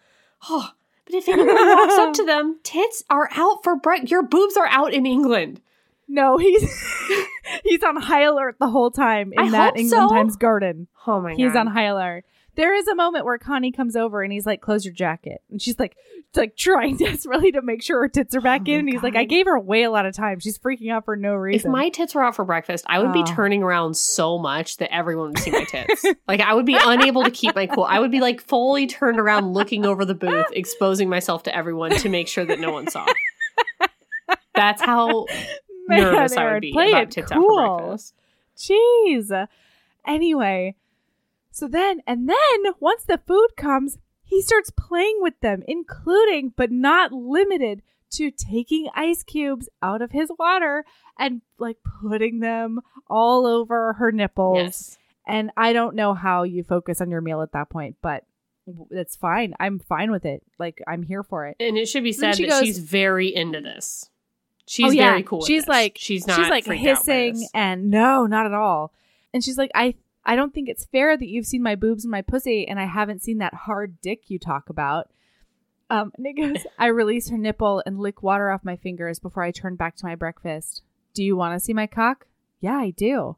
[0.49, 0.71] Oh,
[1.05, 4.11] but if anyone walks up to them, tits are out for break.
[4.11, 5.61] Your boobs are out in England.
[6.09, 6.63] No, he's
[7.65, 10.15] he's on high alert the whole time in I that England so.
[10.15, 10.87] Times garden.
[11.07, 11.45] Oh my He's god.
[11.49, 12.25] He's on high alert.
[12.57, 15.61] There is a moment where Connie comes over and he's like, "Close your jacket," and
[15.62, 15.96] she's like,
[16.36, 18.80] like trying desperately to make sure her tits are back Oh in.
[18.80, 20.40] And he's like, "I gave her way a lot of time.
[20.40, 23.12] She's freaking out for no reason." if my tits were out for breakfast, I would
[23.12, 23.34] be Oh.
[23.34, 26.05] turning around so much that everyone would see my tits.
[26.28, 27.84] like I would be unable to keep my cool.
[27.84, 31.90] I would be like fully turned around, looking over the booth, exposing myself to everyone
[31.92, 33.07] to make sure that no one saw.
[34.55, 35.26] That's how
[35.88, 37.59] Man, nervous I Erin, would be play about it tits cool.
[37.59, 38.14] out for breakfast.
[38.59, 39.48] Jeez.
[40.07, 40.74] Anyway,
[41.61, 46.71] so then, and then once the food comes, he starts playing with them, including but
[46.71, 47.83] not limited
[48.13, 50.85] to taking ice cubes out of his water
[51.19, 54.57] and like putting them all over her nipples.
[54.59, 54.99] Yes.
[55.27, 58.25] And I don't know how you focus on your meal at that point, but
[58.91, 59.55] that's fine.
[59.61, 60.43] I'm fine with it.
[60.59, 61.57] Like I'm here for it.
[61.61, 64.09] And it should be said she that goes- she's very into this.
[64.67, 65.11] She's Oh, yeah.
[65.11, 65.45] very cool.
[65.45, 68.93] She's like- she's not she's like freaked out by hissing and no, not at all.
[69.35, 69.95] And she's like, I
[70.25, 72.87] I don't think it's fair that you've seen my boobs and my pussy and I
[72.87, 75.11] haven't seen that hard dick you talk about.
[75.89, 79.43] Um, and it goes, I release her nipple and lick water off my fingers before
[79.43, 80.83] I turn back to my breakfast.
[81.14, 82.27] Do you want to see my cock?
[82.61, 83.37] Yeah, I do.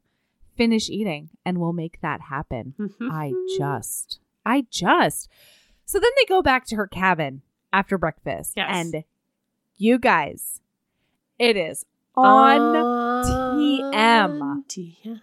[0.56, 2.74] Finish eating and we'll make that happen.
[3.00, 5.28] I just, I just.
[5.84, 8.54] So then they go back to her cabin after breakfast.
[8.56, 8.68] Yes.
[8.70, 9.04] And
[9.76, 10.60] you guys,
[11.38, 12.60] it is on
[13.24, 14.64] TM.
[14.68, 15.20] TM.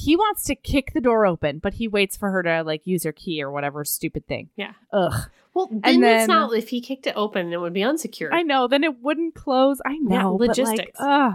[0.00, 3.04] He wants to kick the door open, but he waits for her to like use
[3.04, 4.48] her key or whatever stupid thing.
[4.56, 4.72] Yeah.
[4.94, 5.28] Ugh.
[5.52, 6.54] Well, then, And it's not.
[6.56, 8.32] If he kicked it open, it would be unsecured.
[8.32, 8.66] I know.
[8.66, 9.78] Then it wouldn't close.
[9.84, 10.38] I Yeah, know.
[10.38, 10.98] but, like, logistics.
[10.98, 11.34] ugh.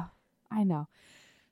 [0.50, 0.88] I know.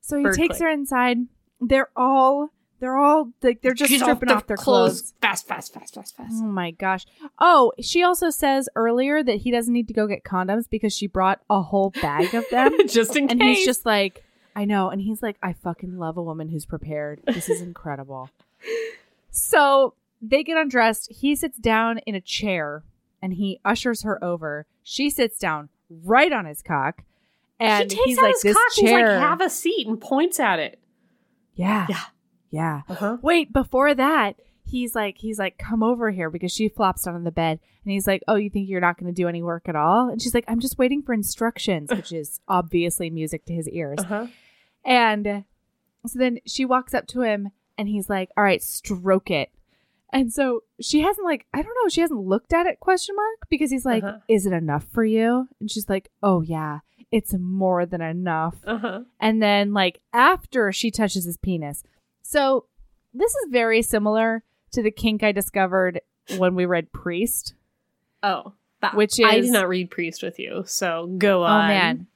[0.01, 0.61] So he Bird takes click.
[0.64, 1.18] her inside.
[1.61, 2.49] They're all
[2.80, 5.14] they're all like they're just stripping off their clothes.
[5.22, 6.34] fast, fast, fast, fast, fast.
[6.34, 7.05] Oh my gosh.
[7.38, 11.05] Oh, she also says earlier that he doesn't need to go get condoms because she
[11.07, 12.76] brought a whole bag of them.
[12.88, 13.39] just in and case.
[13.39, 14.24] And he's just like,
[14.56, 14.89] I know.
[14.89, 17.22] And he's like, I fucking love a woman who's prepared.
[17.26, 18.30] This is incredible.
[19.32, 21.12] so they get undressed.
[21.12, 22.84] He sits down in a chair
[23.22, 24.66] and he ushers her over.
[24.84, 27.04] She sits down right on his cock.
[27.60, 28.78] And he takes he's out like, his this cock.
[28.80, 30.80] and He's like, have a seat, and points at it.
[31.56, 31.86] yeah.
[31.89, 32.01] Yeah.
[32.51, 32.82] Yeah.
[32.89, 33.18] Uh-huh.
[33.22, 34.36] Wait, before that,
[34.66, 37.91] he's like, he's like, come over here because she flops down on the bed, and
[37.91, 40.09] he's like, oh, you think you're not going to do any work at all?
[40.09, 43.99] And she's like, I'm just waiting for instructions, which is obviously music to his ears.
[43.99, 44.28] Uh-huh.
[44.86, 45.43] And
[46.05, 49.49] so then she walks up to him, and he's like, all right, stroke it.
[50.11, 53.49] And so she hasn't like, I don't know, she hasn't looked at it question mark
[53.49, 54.20] because he's like, Uh-huh.
[54.28, 55.47] is it enough for you?
[55.59, 59.01] And she's like, oh yeah, it's more than enough Uh-huh.
[59.20, 61.82] and then like after she touches his penis.
[62.22, 62.66] So
[63.11, 64.43] this is very similar
[64.74, 66.01] to the kink I discovered
[66.38, 67.53] when we read Priest.
[68.21, 68.53] Oh.
[68.82, 71.51] That, Which I did not read Priest with you, so go on.
[71.51, 71.67] Oh on.
[71.69, 72.07] man.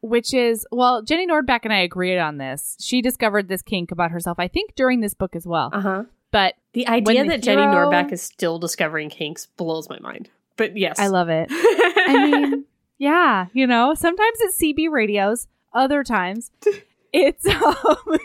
[0.00, 2.76] Which is well, Jenny Nordback and I agreed on this.
[2.78, 5.70] She discovered this kink about herself, I think, during this book as well.
[5.72, 6.04] Uh-huh.
[6.30, 10.30] But The idea the that Jenny Nordback is still discovering kinks blows my mind.
[10.56, 10.98] But yes.
[11.00, 11.48] I love it.
[11.50, 12.64] I mean,
[12.98, 16.52] yeah, you know, sometimes it's CB radios, other times
[17.14, 18.18] it's um,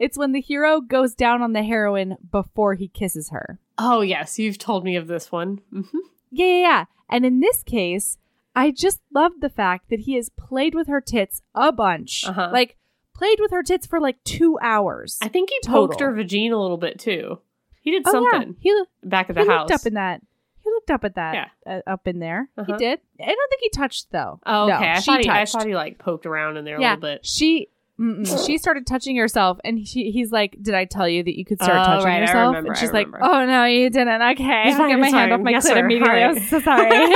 [0.00, 3.58] it's when the hero goes down on the heroine before he kisses her.
[3.78, 5.60] oh yes, you've told me of this one.
[5.72, 5.82] hmm
[6.30, 6.84] Yeah, yeah, yeah.
[7.08, 8.16] And in this case,
[8.54, 12.24] I just love the fact that he has played with her tits a bunch.
[12.26, 12.50] Uh-huh.
[12.52, 12.76] Like
[13.14, 15.18] played with her tits for like two hours.
[15.20, 17.40] I think he poked her vagina a little bit too.
[17.80, 18.84] He did oh, something Yeah.
[19.02, 19.68] He, back at he the house.
[19.70, 20.20] looked up in that.
[20.62, 21.34] He looked up at that.
[21.66, 21.72] Yeah.
[21.86, 22.48] Uh, up in there.
[22.54, 22.76] He Uh-huh.
[22.76, 23.00] did.
[23.20, 24.38] I don't think he touched though.
[24.46, 24.90] oh, No, okay.
[24.90, 26.94] I she thought he, I thought he like poked around in there a yeah.
[26.94, 27.26] little bit.
[27.26, 27.68] She.
[28.00, 28.46] Mm-mm.
[28.46, 31.62] she started touching herself, and she, he's like, "Did I tell you that you could
[31.62, 33.06] start Oh, touching right, yourself?" remember, and I she's like.
[33.20, 35.78] "Oh no, you didn't." Okay, fine, get my hand off my Yes, clit sir.
[35.84, 36.22] immediately.
[36.22, 36.90] I'm so sorry.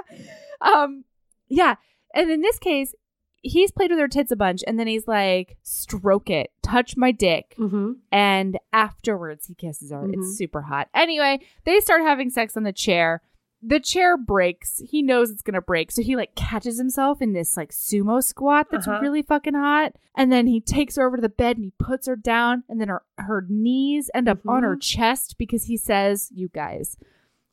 [0.60, 1.04] um,
[1.48, 1.74] yeah,
[2.14, 2.94] and in this case,
[3.42, 7.12] he's played with her tits a bunch, and then he's like, "Stroke it, touch my
[7.12, 7.92] dick," Mm-hmm.
[8.10, 9.98] and afterwards he kisses her.
[9.98, 10.14] Mhm.
[10.14, 10.88] It's super hot.
[10.94, 13.22] Anyway, they start having sex on the chair.
[13.62, 14.78] The chair breaks.
[14.78, 18.68] He knows it's gonna break, so he like catches himself in this like sumo squat
[18.70, 19.00] that's Uh-huh.
[19.00, 19.94] really fucking hot.
[20.14, 22.80] And then he takes her over to the bed and he puts her down, and
[22.80, 24.82] then her her knees end up on her Mhm.
[24.82, 26.96] chest because he says, "You guys,"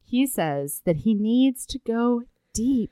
[0.03, 2.23] he says that he needs to go
[2.53, 2.91] deep.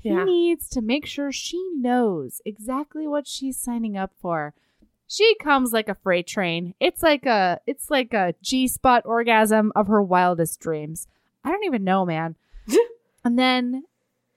[0.00, 0.20] Yeah.
[0.20, 4.52] He needs to make sure she knows exactly what she's signing up for.
[5.06, 6.74] She comes like a freight train.
[6.80, 11.06] It's like a it's like a G spot orgasm of her wildest dreams.
[11.44, 12.36] I don't even know, man.
[13.24, 13.84] and then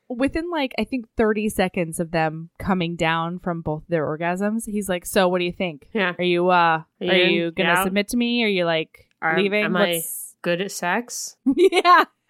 [0.10, 4.88] within like I think 30 seconds of them coming down from both their orgasms, he's
[4.90, 5.88] like, "So, what do you think?
[5.94, 6.14] Yeah.
[6.18, 7.84] Are you uh you are you going to Yeah.
[7.84, 8.44] submit to me?
[8.44, 9.64] Are you like Are- leaving?
[9.66, 10.02] am I-
[10.42, 11.38] Good at sex?
[11.56, 12.04] yeah.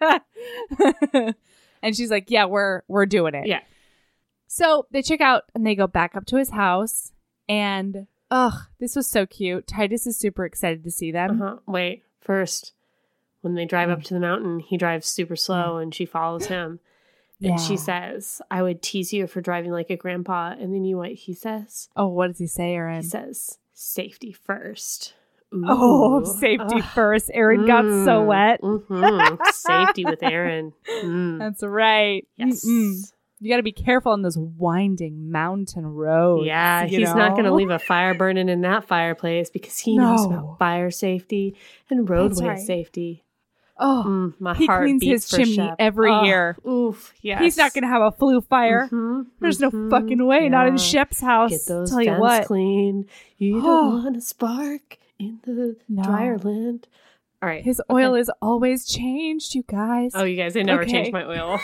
[1.82, 3.60] and she's like, "Yeah, we're we're doing it." Yeah.
[4.46, 7.12] So they check out and they go back up to his house,
[7.48, 9.66] and ugh, this was so cute.
[9.66, 11.42] Titus is super excited to see them.
[11.42, 11.56] Uh-huh.
[11.66, 12.72] Wait, first,
[13.42, 13.92] when they drive Mm.
[13.92, 16.80] up to the mountain, he drives super slow and she follows him.
[17.42, 20.52] And she says, I would tease you for driving like a grandpa.
[20.58, 21.90] And then you know what he says?
[21.94, 25.12] "Oh, what does he say, Erin?" He says, safety first.
[25.52, 26.84] "Oh, safety Ugh.
[26.94, 28.60] first." Erin got so Mm, wet.
[28.62, 29.46] mhm.
[29.52, 30.72] Safety with Erin.
[31.04, 31.38] Mm.
[31.38, 32.26] That's right.
[32.36, 32.64] Yes.
[32.64, 33.12] Mm-mm.
[33.40, 36.46] You got to be careful on those winding mountain roads.
[36.46, 40.24] Yeah, he's not going to leave a fire burning in that fireplace because he knows
[40.24, 41.54] about fire safety
[41.90, 42.58] and roadway right.
[42.58, 43.24] safety.
[43.78, 45.76] Oh, Mm, my he heart cleans his chimney Shep.
[45.78, 46.56] every Oh, year.
[46.66, 47.40] Oof, yes.
[47.42, 48.88] he's not going to have a flue fire.
[48.90, 50.48] Mhm, There's no mhm, fucking way.
[50.48, 50.78] Not in.
[50.78, 51.50] Shep's house.
[51.50, 52.46] Get those Tell you what.
[52.46, 53.06] clean.
[53.36, 53.62] You Oh.
[53.62, 56.02] don't want a spark in the No.
[56.04, 56.88] dryer land.
[57.42, 57.62] All right.
[57.62, 58.20] His oil okay.
[58.20, 60.12] is always changed, you guys.
[60.14, 60.92] Oh, you guys, they never Okay.
[60.92, 61.58] changed my oil.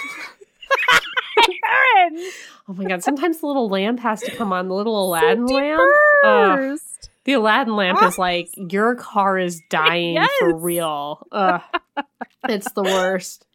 [1.38, 2.18] Erin!
[2.68, 3.02] Oh my god!
[3.02, 4.68] Sometimes the little lamp has to come on.
[4.68, 5.80] The little Aladdin lamp.
[6.22, 7.10] First.
[7.24, 8.08] The Aladdin lamp Ah.
[8.08, 11.26] is like your car is dying for real.
[11.32, 11.60] Ugh.
[12.48, 13.46] it's the worst.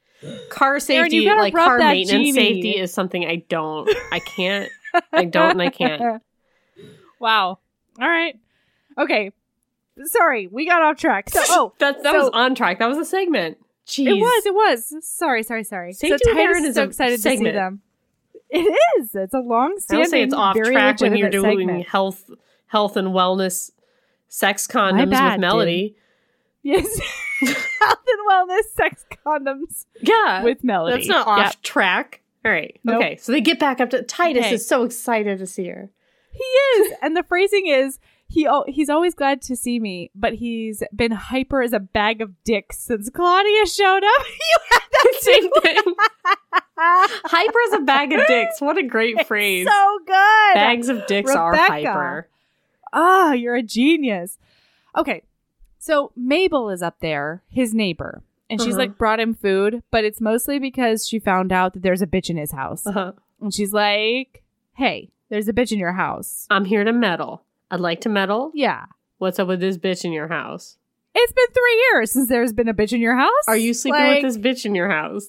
[0.49, 2.32] Car safety, gotta like car maintenance genie.
[2.34, 3.88] safety, is something I don't.
[4.11, 4.70] I can't.
[5.13, 6.24] I don't, and I can't.
[7.20, 7.59] wow.
[8.01, 8.36] All right.
[8.97, 9.32] Okay.
[10.05, 11.30] Sorry, we got off track.
[11.30, 12.80] So, oh, that that so- was on track.
[12.80, 13.57] That was a segment.
[13.86, 14.07] Jeez.
[14.07, 14.95] it was, it was.
[15.07, 15.93] Sorry, sorry, sorry.
[15.93, 17.82] Safety so Erin is so excited to see them.
[18.49, 19.15] It is.
[19.15, 21.88] It's a long I standing, don't say it's off track when you're doing segment.
[21.88, 22.30] health,
[22.68, 23.72] health and wellness,
[24.28, 25.41] sex condoms bad, with dude.
[25.41, 25.95] Melody.
[26.63, 26.86] Yes.
[27.80, 30.97] Health and wellness sex condoms Yeah, with Melody.
[30.97, 31.61] that's not off Yep.
[31.61, 32.22] track.
[32.43, 32.80] All right.
[32.84, 32.97] Nope.
[32.97, 33.18] Okay.
[33.18, 34.55] So they get back up to Titus Okay.
[34.55, 35.89] is so excited to see her.
[36.32, 40.84] He is, and the phrasing is he he's always glad to see me, but he's
[40.93, 44.26] been hyper as a bag of dicks since Claudia showed up.
[44.28, 45.95] you had that Same thing.
[46.78, 48.59] Hyper as a bag of dicks.
[48.61, 49.68] What a great It's phrase.
[49.68, 50.53] so good.
[50.55, 52.30] Bags of dicks are hyper.
[52.94, 54.38] Ah, you're a genius.
[54.96, 55.24] Okay.
[55.80, 58.80] So Mabel is up there, his neighbor, and she's Uh-huh.
[58.80, 62.30] like brought him food, but it's mostly because she found out that there's a bitch
[62.30, 62.86] in his house.
[62.86, 63.14] Uh-huh.
[63.42, 66.48] And she's like, hey, there's a bitch in your house.
[66.50, 67.44] I'm here to meddle.
[67.70, 68.52] I'd like to meddle.
[68.54, 68.86] Yeah.
[69.20, 70.78] What's up with this bitch in your house?
[71.14, 73.32] It's been three years since there's been a bitch in your house.
[73.48, 75.28] Are you sleeping Like, with this bitch in your house?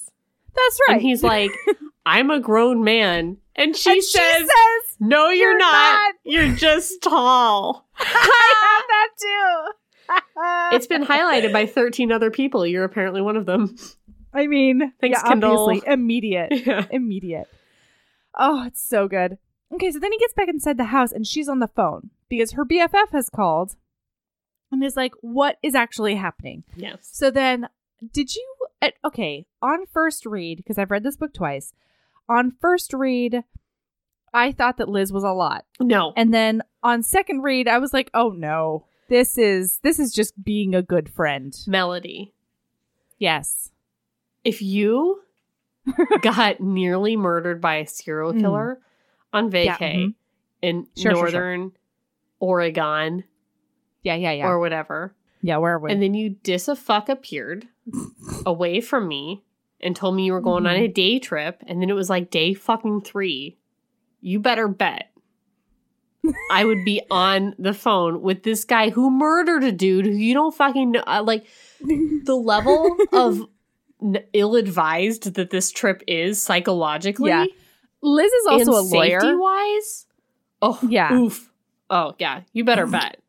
[0.54, 0.94] That's right.
[0.94, 1.50] And he's like,
[2.06, 3.38] I'm a grown man.
[3.56, 5.72] And she And says, she says, No, you're, "You're not.
[5.72, 7.88] not." You're just tall.
[7.98, 9.72] I have that too.
[10.76, 12.64] It's been highlighted by 13 other people.
[12.66, 13.76] You're apparently one of them.
[14.32, 15.66] I mean, Thanks, yeah, Kendall.
[15.66, 16.52] obviously, immediate.
[16.66, 16.86] Yeah.
[16.90, 17.48] immediate.
[18.34, 19.36] Oh, it's so good.
[19.74, 22.52] Okay, so then he gets back inside the house and she's on the phone because
[22.52, 23.76] her BFF has called
[24.70, 26.62] and is like, what is actually happening?
[26.76, 27.08] Yes.
[27.12, 27.68] So then,
[28.12, 28.54] did you,
[29.04, 31.72] okay, on first read, because I've read this book twice,
[32.28, 33.42] on first read,
[34.32, 35.64] I thought that Liz was a lot.
[35.80, 36.12] No.
[36.16, 40.42] And then on second read, I was like, oh no, this is, this is just
[40.44, 41.56] being a good friend.
[41.66, 42.34] Melody.
[43.18, 43.72] Yes.
[44.44, 45.22] If you
[46.22, 48.40] got nearly murdered by a serial Mm.
[48.40, 48.80] killer
[49.32, 50.14] on vacay Yeah, mhm.
[50.62, 51.22] in Sure, sure, sure.
[51.22, 51.72] northern
[52.40, 53.24] Oregon
[54.02, 54.46] Yeah, yeah, yeah.
[54.46, 55.90] or whatever, yeah, where are we?
[55.92, 57.66] and then you dis a fuck appeared
[58.46, 59.42] away from me
[59.80, 60.84] and told me you were going on Mhm.
[60.84, 63.56] a day trip, and then it was like day fucking three,
[64.20, 65.10] you better bet.
[66.50, 70.34] I would be on the phone with this guy who murdered a dude who you
[70.34, 71.04] don't fucking know.
[71.06, 71.46] uh, Like
[71.80, 73.42] the level of
[74.02, 77.30] n- ill-advised that this trip is psychologically.
[77.30, 77.46] Yeah.
[78.02, 79.20] Liz is also a lawyer.
[79.20, 80.06] Safety wise,
[80.62, 81.14] oh Yeah.
[81.16, 81.50] oof,
[81.90, 83.20] oh yeah, you better bet.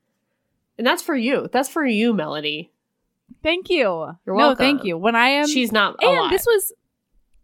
[0.79, 1.49] And that's for you.
[1.51, 2.71] That's for you, Melody.
[3.43, 4.13] Thank you.
[4.25, 4.65] You're welcome.
[4.65, 4.97] No, thank you.
[4.97, 6.31] When I am She's not and alive.
[6.31, 6.71] this was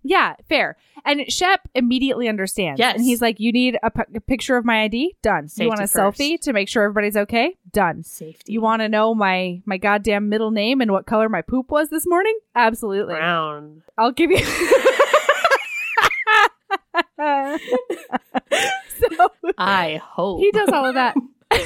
[0.04, 0.78] yeah, fair.
[1.04, 2.80] And Shep immediately understands.
[2.80, 2.96] Yes.
[2.96, 5.18] And he's like, You need a, p- a picture of my ID?
[5.22, 5.50] Done.
[5.50, 6.18] Safety you want a first.
[6.18, 7.58] selfie to make sure everybody's okay?
[7.74, 8.04] Done.
[8.04, 8.54] Safety.
[8.54, 11.90] You want to know my my goddamn middle name and what color my poop was
[11.90, 12.38] this morning?
[12.56, 13.16] Absolutely.
[13.16, 13.82] brown?
[13.98, 14.38] I'll give you.
[17.18, 17.58] so
[19.58, 20.40] I hope.
[20.40, 21.16] he does all of that.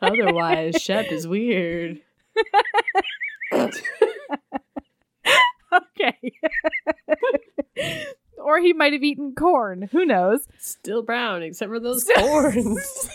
[0.00, 2.00] Otherwise, Shep is weird.
[5.72, 6.32] okay.
[8.38, 9.88] or he might have eaten corn.
[9.92, 10.46] Who knows?
[10.58, 13.10] Still brown, except for those corns.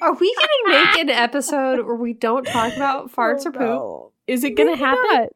[0.00, 3.60] Are we gonna make an episode where we don't talk about farts or poop?
[3.60, 4.12] No.
[4.26, 5.02] Is it gonna happen?
[5.10, 5.28] not.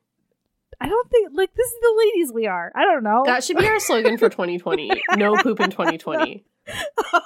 [0.80, 2.72] I don't think like this is the ladies we are.
[2.74, 3.22] I don't know.
[3.26, 4.90] That should be our slogan for 2020.
[5.16, 6.44] No poop in 2020.
[7.12, 7.20] oh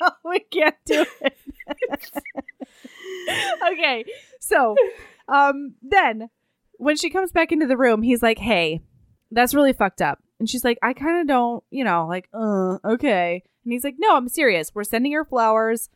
[0.00, 1.36] no, we can't do it.
[3.72, 4.04] okay,
[4.40, 4.74] so
[5.28, 6.28] um, then
[6.78, 8.80] when she comes back into the room, he's like, "Hey,
[9.30, 12.78] that's really fucked up," and she's like, "I kind of don't, you know, like, uh,
[12.84, 14.74] okay." And he's like, "No, I'm serious.
[14.74, 15.88] We're sending her flowers."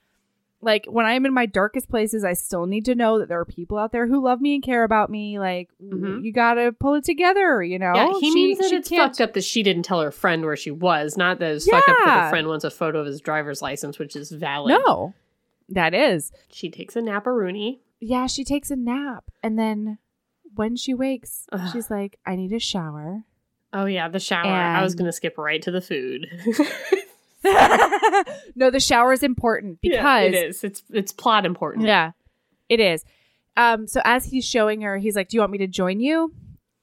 [0.65, 3.45] Like when I'm in my darkest places, I still need to know that there are
[3.45, 5.39] people out there who love me and care about me.
[5.39, 6.25] Like Mhm.
[6.25, 7.93] you gotta pull it together, you know.
[7.95, 10.45] Yeah, he She- means that it's can't- fucked up that she didn't tell her friend
[10.45, 12.25] where she was, not that it's fucked up that Yeah.
[12.25, 14.71] her friend wants a photo of his driver's license, which is valid.
[14.85, 15.15] No,
[15.69, 16.33] that is.
[16.51, 17.79] She takes a naparoonie.
[18.01, 19.25] Yeah, she takes a nap.
[19.43, 19.99] And then
[20.55, 21.71] when she wakes, Ugh.
[21.73, 23.25] she's like, I need a shower.
[23.73, 24.47] Oh yeah, the shower.
[24.47, 26.27] I was gonna skip right to the food.
[28.55, 30.65] no, the shower is important Yeah, because it is.
[30.65, 31.87] It's it's plot important.
[31.87, 32.13] Yeah,
[32.69, 33.05] it is.
[33.57, 36.33] Um, so as he's showing her, he's like, "Do you want me to join you?"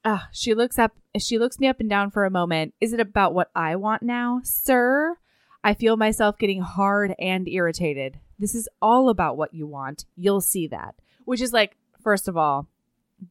[0.06, 0.94] Ah, she looks up.
[1.18, 2.74] She looks me up and down for a moment.
[2.80, 5.18] Is it about what I want now, sir?
[5.64, 8.20] I feel myself getting hard and irritated.
[8.40, 10.06] This is all about what you want.
[10.16, 10.96] You'll see that.
[11.26, 12.68] Which is like, first of all,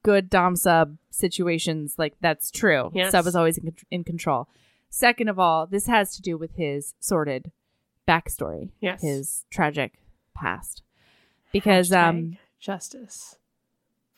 [0.04, 1.94] good dom sub situations.
[1.98, 2.90] Like that's true.
[2.94, 3.12] Yes.
[3.12, 4.48] Sub is always in, in control.
[4.90, 7.52] Second of all, this has to do with his sordid
[8.06, 8.70] backstory.
[8.80, 9.02] Yes.
[9.02, 9.94] His tragic
[10.34, 10.82] past.
[11.52, 13.36] Because um justice.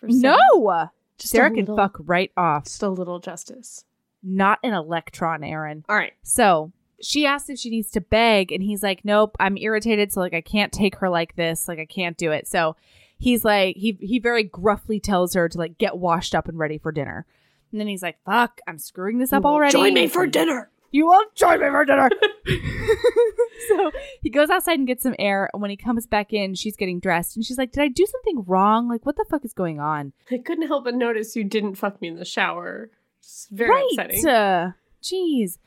[0.00, 0.38] For Sarah.
[0.50, 2.64] no, Just Sarah can fuck right off.
[2.64, 3.84] Just a little justice.
[4.22, 5.84] Not an electron, Erin.
[5.88, 6.12] All right.
[6.22, 10.20] So she asks if she needs to beg, and he's like, "Nope, I'm irritated, so
[10.20, 11.68] like I can't take her like this.
[11.68, 12.76] Like I can't do it." So
[13.18, 16.78] he's like, he he very gruffly tells her to like get washed up and ready
[16.78, 17.26] for dinner.
[17.72, 20.70] And then he's like, "Fuck, I'm screwing this up already." Join me for dinner.
[20.92, 22.10] You won't join me for dinner.
[23.68, 25.48] so he goes outside and gets some air.
[25.52, 27.34] And when he comes back in, she's getting dressed.
[27.34, 28.88] And she's like, Did I do something wrong?
[28.88, 30.12] Like, what the fuck is going on?
[30.30, 32.90] I couldn't help but notice you didn't fuck me in the shower.
[33.20, 34.26] It's very upsetting.
[34.26, 35.58] Uh, Jeez.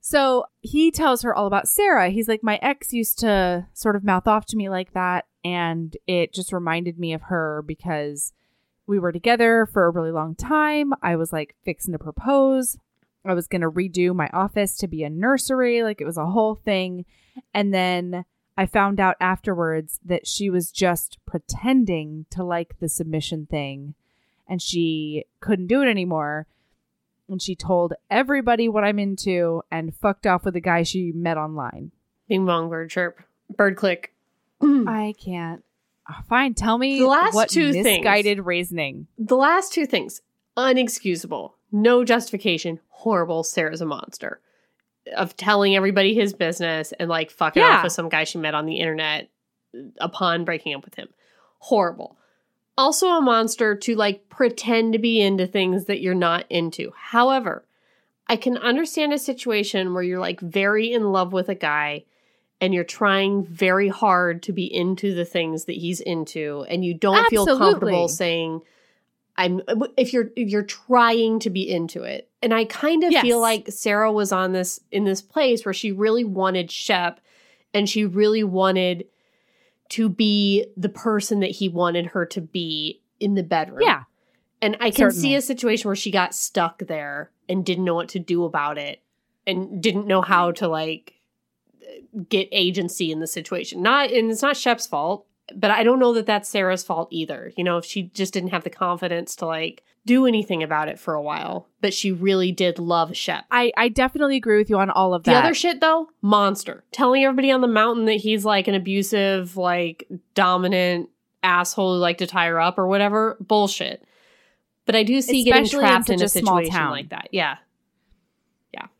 [0.00, 2.10] So he tells her all about Sarah.
[2.10, 5.26] He's like, My ex used to sort of mouth off to me like that.
[5.44, 8.32] And it just reminded me of her because
[8.88, 10.92] we were together for a really long time.
[11.02, 12.78] I was like fixing to propose.
[13.24, 15.82] I was going to redo my office to be a nursery.
[15.82, 17.04] Like it was a whole thing.
[17.52, 18.24] And then
[18.56, 23.94] I found out afterwards that she was just pretending to like the submission thing
[24.48, 26.46] and she couldn't do it anymore.
[27.28, 31.36] And she told everybody what I'm into and fucked off with a guy she met
[31.36, 31.92] online.
[32.26, 33.22] Bing bong bird chirp.
[33.54, 34.14] Bird click.
[34.62, 35.62] I can't.
[36.28, 37.84] Fine, tell me The last what two things.
[37.84, 39.06] misguided reasoning.
[39.18, 40.22] The last two things,
[40.56, 41.52] unexcusable.
[41.70, 42.80] No justification.
[42.88, 43.44] Horrible.
[43.44, 44.40] Sarah's a monster.
[45.16, 47.78] Of telling everybody his business and like fucking Yeah.
[47.78, 49.28] off with some guy she met on the internet
[50.00, 51.08] upon breaking up with him.
[51.58, 52.16] Horrible.
[52.76, 56.92] Also a monster to like pretend to be into things that you're not into.
[56.96, 57.64] However,
[58.26, 62.04] I can understand a situation where you're like very in love with a guy
[62.60, 66.94] and you're trying very hard to be into the things that he's into and you
[66.94, 68.62] don't feel comfortable saying
[69.36, 69.60] I'm
[69.96, 72.28] if you're if you're trying to be into it.
[72.42, 73.22] And I kind of Yes.
[73.22, 77.20] feel like Sarah was on this in this place where she really wanted Shep
[77.72, 79.06] and she really wanted
[79.90, 83.82] to be the person that he wanted her to be in the bedroom.
[83.82, 84.02] Yeah.
[84.60, 88.08] And I can see a situation where she got stuck there and didn't know what
[88.10, 89.00] to do about it
[89.46, 91.14] and didn't know how to like
[92.28, 93.82] get agency in the situation.
[93.82, 97.52] Not and it's not Shep's fault, but I don't know that that's Sarah's fault either.
[97.56, 100.98] You know, if she just didn't have the confidence to like do anything about it
[100.98, 103.44] for a while, but she really did love Shep.
[103.50, 105.32] I, I definitely agree with you on all of that.
[105.32, 106.84] The other shit though, monster.
[106.92, 111.10] Telling everybody on the mountain that he's like an abusive, like dominant
[111.42, 114.04] asshole who like to tie her up or whatever, bullshit.
[114.86, 116.90] But I do see getting Especially in trapped in, such a situation town.
[116.92, 117.28] like that.
[117.30, 117.58] Yeah.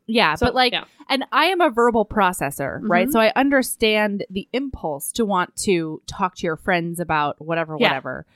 [0.09, 0.85] Yeah, So, but like, yeah.
[1.09, 3.06] and I am a verbal processor, right?
[3.09, 3.12] Mhm.
[3.12, 7.89] So I understand the impulse to want to talk to your friends about whatever, Yeah.
[7.89, 8.26] whatever.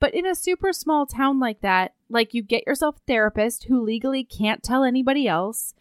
[0.00, 3.80] But in a super small town like that, like you get yourself a therapist who
[3.80, 5.74] legally can't tell anybody else.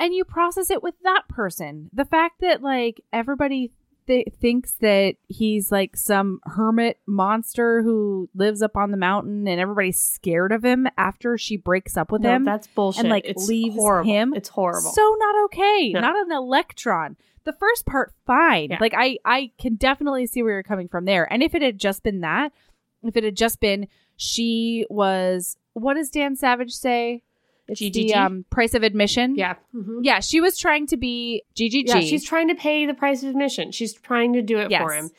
[0.00, 1.88] and you process it with that person.
[1.92, 3.70] The fact that like everybody
[4.06, 9.60] th- thinks that he's like some hermit monster who lives up on the mountain and
[9.60, 13.00] everybody's scared of him after she breaks up with No, him that's bullshit.
[13.00, 14.10] and like it's leaves horrible.
[14.10, 14.34] him.
[14.34, 14.90] It's horrible.
[14.92, 15.90] So not okay.
[15.92, 16.00] No.
[16.00, 17.16] Not an electron.
[17.44, 18.70] The first part fine.
[18.70, 18.78] Yeah.
[18.80, 21.30] Like I I can definitely see where you're coming from there.
[21.32, 22.52] And if it had just been that,
[23.02, 27.22] if it had just been she was what does Dan Savage say?
[27.68, 28.16] It's the GGG?
[28.16, 29.36] um, price of admission.
[29.36, 29.54] yeah.
[29.74, 30.00] Mhm.
[30.02, 31.84] Yeah, she was trying to be GGG.
[31.86, 33.72] Yeah, she's trying to pay the price of admission.
[33.72, 35.10] She's trying to do it for him.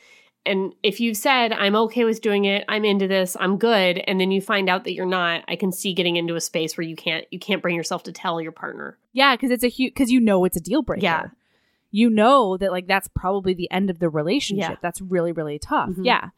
[0.46, 4.20] And if you've said, I'm okay with doing it, I'm into this, I'm good, and
[4.20, 6.86] then you find out that you're not, I can see getting into a space where
[6.86, 8.98] you can't you can't bring yourself to tell your partner.
[9.14, 11.02] yeah, because it's a huge because you know it's a deal breaker.
[11.02, 11.26] Yeah.
[11.90, 14.68] you know that like that's probably the end of the relationship.
[14.70, 14.76] Yeah.
[14.82, 15.88] That's really really tough.
[15.90, 16.04] Mhm.
[16.04, 16.28] Yeah.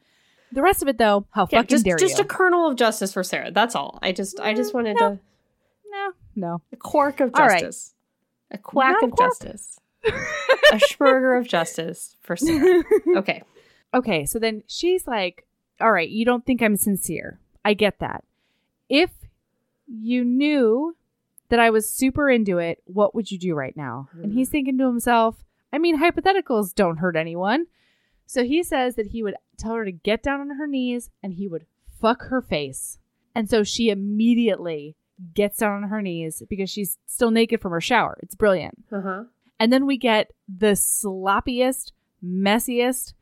[0.53, 2.23] The rest of it though, how Yeah, fucking just dare just you?
[2.23, 3.51] a kernel of justice for Sarah.
[3.51, 3.99] That's all.
[4.01, 5.09] I just I just wanted no.
[5.15, 5.19] to
[5.91, 6.61] no, no.
[6.71, 7.61] a quark of All right.
[7.61, 7.93] justice.
[8.51, 9.29] A quack Not of quark.
[9.29, 9.79] justice.
[10.05, 12.83] a Schmerger of justice for Sarah.
[13.17, 13.43] Okay.
[13.93, 15.45] Okay, so then she's like,
[15.81, 17.39] All right, you don't think I'm sincere.
[17.65, 18.23] I get that.
[18.89, 19.11] If
[19.87, 20.95] you knew
[21.49, 24.09] that I was super into it, what would you do right now?
[24.21, 24.51] And he's hmm.
[24.51, 27.67] thinking to himself, I mean, hypotheticals don't hurt anyone.
[28.25, 31.33] So he says that he would tell her to get down on her knees and
[31.33, 31.65] he would
[31.99, 32.99] fuck her face.
[33.33, 34.95] And so she immediately
[35.33, 38.17] gets down on her knees because she's still naked from her shower.
[38.21, 38.83] It's brilliant.
[38.91, 39.23] Uh-huh.
[39.59, 41.91] And then we get the sloppiest,
[42.23, 43.13] messiest,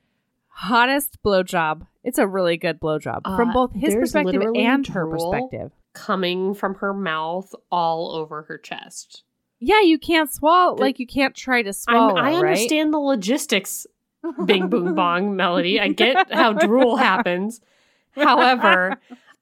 [0.49, 1.87] hottest blowjob.
[2.03, 5.71] It's a really good blowjob Uh, from both his perspective and her perspective.
[5.93, 9.23] Coming from her mouth all over her chest.
[9.59, 12.15] Yeah, you can't swallow The- like you can't try to I'm, swallow.
[12.17, 12.35] I right?
[12.35, 13.87] understand the logistics,
[14.45, 15.79] Bing Boom Bong melody.
[15.79, 17.61] I get how drool happens.
[18.11, 18.97] However,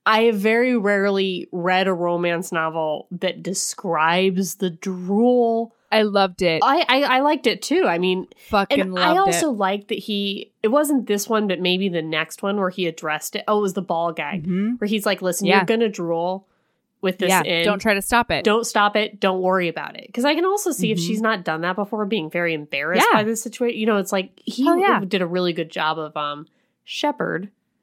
[0.06, 5.74] I have very rarely read a romance novel that describes the drool.
[5.92, 6.62] I loved it.
[6.64, 7.86] I, I, I liked it too.
[7.88, 9.58] I mean, Fucking and I also it.
[9.58, 13.36] liked that he, it wasn't this one, but maybe the next one where he addressed
[13.36, 13.44] it.
[13.48, 14.80] Oh, it was the ball gag Mhm.
[14.82, 15.58] where he's like, listen, Yeah.
[15.58, 16.48] you're going to drool
[17.02, 17.64] with this Yeah, in.
[17.66, 18.44] don't try to stop it.
[18.44, 19.20] Don't stop it.
[19.20, 20.08] Don't worry about it.
[20.08, 21.06] Because I can also see if Mhm.
[21.08, 23.20] she's not done that before, being very embarrassed Yeah.
[23.20, 23.80] by this situation.
[23.80, 25.02] You know, it's like he yeah.
[25.08, 26.48] did a really good job of um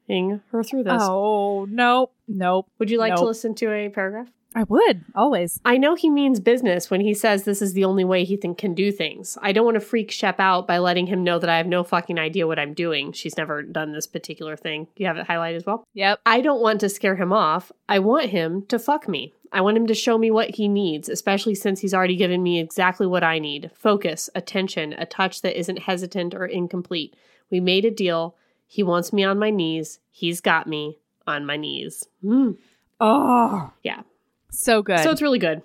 [0.07, 1.01] her through this.
[1.01, 2.67] Oh nope, nope.
[2.79, 4.27] Would you like to listen to a paragraph?
[4.53, 5.61] I would always.
[5.63, 8.57] I know he means business when he says this is the only way he think,
[8.57, 9.37] can do things.
[9.41, 11.85] I don't want to freak Shep out by letting him know that I have no
[11.85, 13.13] fucking idea what I'm doing.
[13.13, 14.87] She's never done this particular thing.
[14.97, 15.85] You have it highlighted as well?
[15.93, 16.19] Yep.
[16.25, 17.71] I don't want to scare him off.
[17.87, 19.33] I want him to fuck me.
[19.53, 22.59] I want him to show me what he needs, especially since he's already given me
[22.59, 27.15] exactly what I need focus, attention, a touch that isn't hesitant or incomplete.
[27.49, 28.35] We made a deal.
[28.73, 29.99] He wants me on my knees.
[30.11, 32.07] He's got me on my knees.
[32.23, 32.57] Mm.
[33.01, 34.03] Oh Yeah.
[34.49, 34.99] so good.
[34.99, 35.61] So it's really good.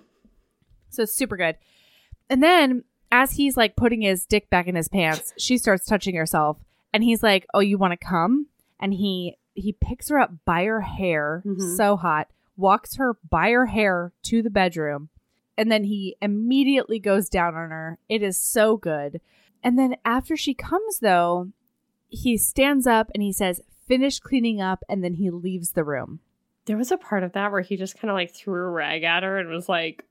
[0.89, 1.55] So it's super good.
[2.29, 6.15] And then as he's like putting his dick back in his pants, she starts touching
[6.15, 6.57] herself
[6.91, 8.47] and he's like, "Oh, you want to come?"
[8.77, 11.77] And he he picks her up by her hair, Mhm.
[11.77, 12.27] so hot,
[12.57, 15.07] walks her by her hair to the bedroom,
[15.57, 17.99] and then he immediately goes down on her.
[18.09, 19.21] It is so good.
[19.63, 21.51] And then after she comes though,
[22.09, 26.19] he stands up and he says, "Finish cleaning up," and then he leaves the room.
[26.65, 29.03] There was a part of that where he just kind of like threw a rag
[29.03, 30.03] at her and was like,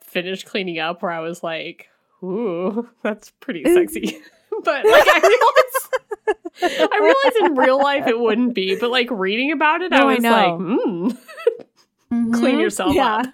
[0.00, 1.88] finish cleaning up, where I was like,
[2.22, 4.18] ooh, that's pretty sexy.
[4.64, 5.86] but like, I realized.
[6.62, 10.08] I realized in real life it wouldn't be, but like reading about it, I No,
[10.08, 11.08] I was know.
[11.10, 11.18] like,
[12.12, 12.32] hmm.
[12.34, 13.26] Clean yourself up.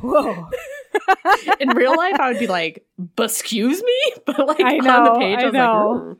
[0.00, 0.48] Whoa.
[1.60, 2.86] In real life, I would be like,
[3.18, 5.90] "Excuse me," but like I on know, the page, I, I was know.
[5.90, 6.12] like, "Hmm."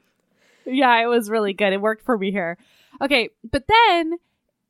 [0.67, 1.73] Yeah, it was really good.
[1.73, 2.59] It worked for me here.
[3.01, 4.15] Okay, but then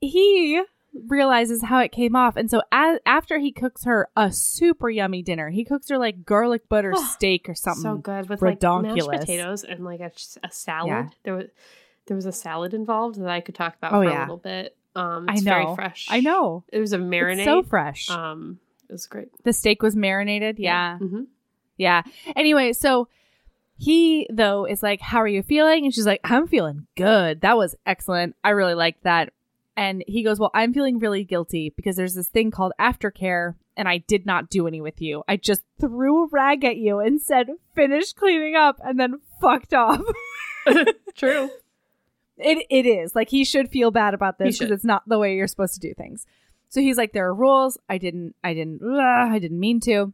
[0.00, 0.62] he
[1.08, 5.22] realizes how it came off, and so as, after he cooks her a super yummy
[5.22, 7.82] dinner, he cooks her like garlic butter steak or something.
[7.82, 10.10] so good with like mashed potatoes and like a,
[10.42, 10.88] a salad.
[10.88, 11.08] Yeah.
[11.24, 11.46] There was
[12.06, 14.20] there was a salad involved that I could talk about Oh, for yeah.
[14.20, 14.76] a little bit.
[14.94, 15.50] Um, I it's know.
[15.52, 16.06] very fresh.
[16.08, 16.64] I know.
[16.72, 17.44] It was a It's marinade.
[17.44, 18.08] so fresh.
[18.10, 18.58] Um,
[18.88, 19.28] it was great.
[19.44, 20.58] the steak was marinated.
[20.58, 20.98] Yeah.
[20.98, 21.24] hmm
[21.76, 22.02] Yeah.
[22.34, 23.08] Anyway, so
[23.76, 27.40] he though is like, "How are you feeling?" And she's like, "I'm feeling good.
[27.42, 28.36] That was excellent.
[28.42, 29.32] I really liked that."
[29.76, 33.88] And he goes, "Well, I'm feeling really guilty because there's this thing called aftercare, and
[33.88, 35.22] I did not do any with you.
[35.28, 39.74] I just threw a rag at you and said, "Finish cleaning up," and then fucked
[39.74, 40.00] off."
[41.14, 41.50] True.
[42.38, 45.36] It it is like he should feel bad about this because it's not the way
[45.36, 46.26] you're supposed to do things.
[46.68, 47.78] So he's like, there are rules.
[47.88, 50.12] I didn't, I didn't, I didn't mean to.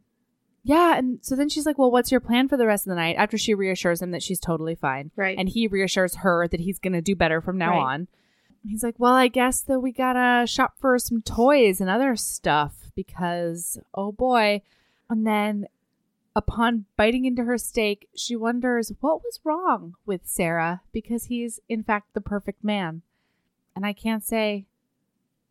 [0.63, 2.95] Yeah, and so then she's like, well, what's your plan for the rest of the
[2.95, 3.17] night?
[3.17, 5.37] After she reassures him that she's totally fine, Right.
[5.37, 7.93] and he reassures her that he's gonna do better from now Right.
[7.93, 8.07] on.
[8.65, 12.91] He's like, well, I guess that we gotta shop for some toys and other stuff
[12.95, 14.61] because, oh boy.
[15.09, 15.67] And then
[16.35, 21.83] Upon biting into her steak, she wonders what was wrong with Sarah because he's, in
[21.83, 23.03] fact, the perfect man.
[23.75, 24.65] And I can't say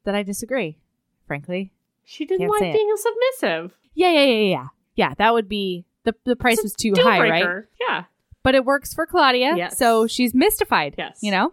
[0.02, 0.78] that I disagree,
[1.24, 1.70] frankly.
[2.02, 3.76] She didn't like being a submissive.
[3.94, 4.66] Yeah, yeah, yeah, yeah.
[4.94, 7.64] Yeah, that would be the the price It's was too high, right?
[7.80, 8.04] Yeah.
[8.42, 9.54] But it works for Claudia.
[9.56, 9.78] Yes.
[9.78, 10.96] So she's mystified.
[10.98, 11.20] Yes.
[11.22, 11.52] You know?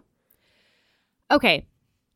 [1.29, 1.67] Okay.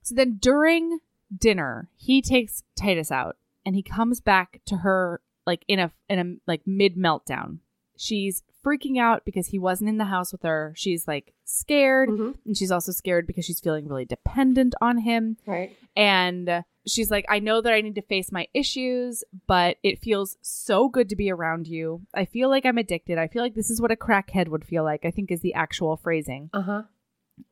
[0.02, 1.00] So then during
[1.36, 6.20] dinner, he takes Titus out and he comes back to her like in a in
[6.20, 7.60] a like mid meltdown.
[7.98, 10.74] She's freaking out because he wasn't in the house with her.
[10.76, 12.36] She's like scared Mhm.
[12.46, 15.76] and she's also scared because she's feeling really dependent on him Right.
[15.96, 20.38] and she's like i know that i need to face my issues but it feels
[20.42, 23.70] so good to be around you i feel like i'm addicted i feel like this
[23.70, 26.84] is what a crackhead would feel like i think is the actual phrasing Uh huh.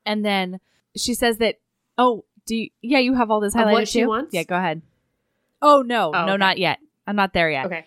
[0.05, 0.59] and then
[0.97, 1.59] she says that
[1.97, 4.07] oh do you, yeah you have all this Of highlighted what she too?
[4.07, 4.33] wants?
[4.33, 4.81] yeah go ahead
[5.61, 6.37] oh no Oh, no okay.
[6.37, 7.85] not yet i'm not there yet Okay.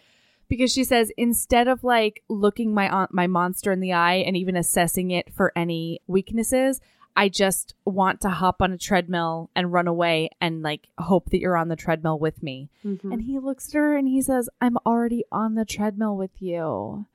[0.49, 4.37] Because she says instead of like looking my aunt my monster in the eye and
[4.37, 6.81] even assessing it for any weaknesses
[7.17, 11.39] i just want to hop on a treadmill and run away and like hope that
[11.39, 13.13] you're on the treadmill with me Mhm.
[13.13, 17.07] and he looks at her and he says i'm already on the treadmill with you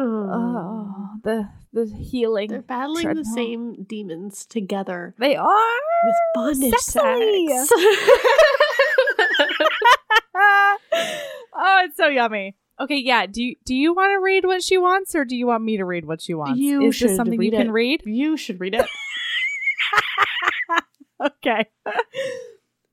[0.00, 3.24] oh the the healing They're battling treadmill.
[3.24, 7.48] the same demons together they are with bondage Sexily.
[7.48, 7.72] sex.
[11.54, 14.78] oh it's so yummy okay yeah do you do you want to read what she
[14.78, 17.16] wants or do you want me to read what she wants You is should this
[17.16, 17.72] something read you can it.
[17.72, 18.86] read you should read it.
[21.24, 21.66] okay.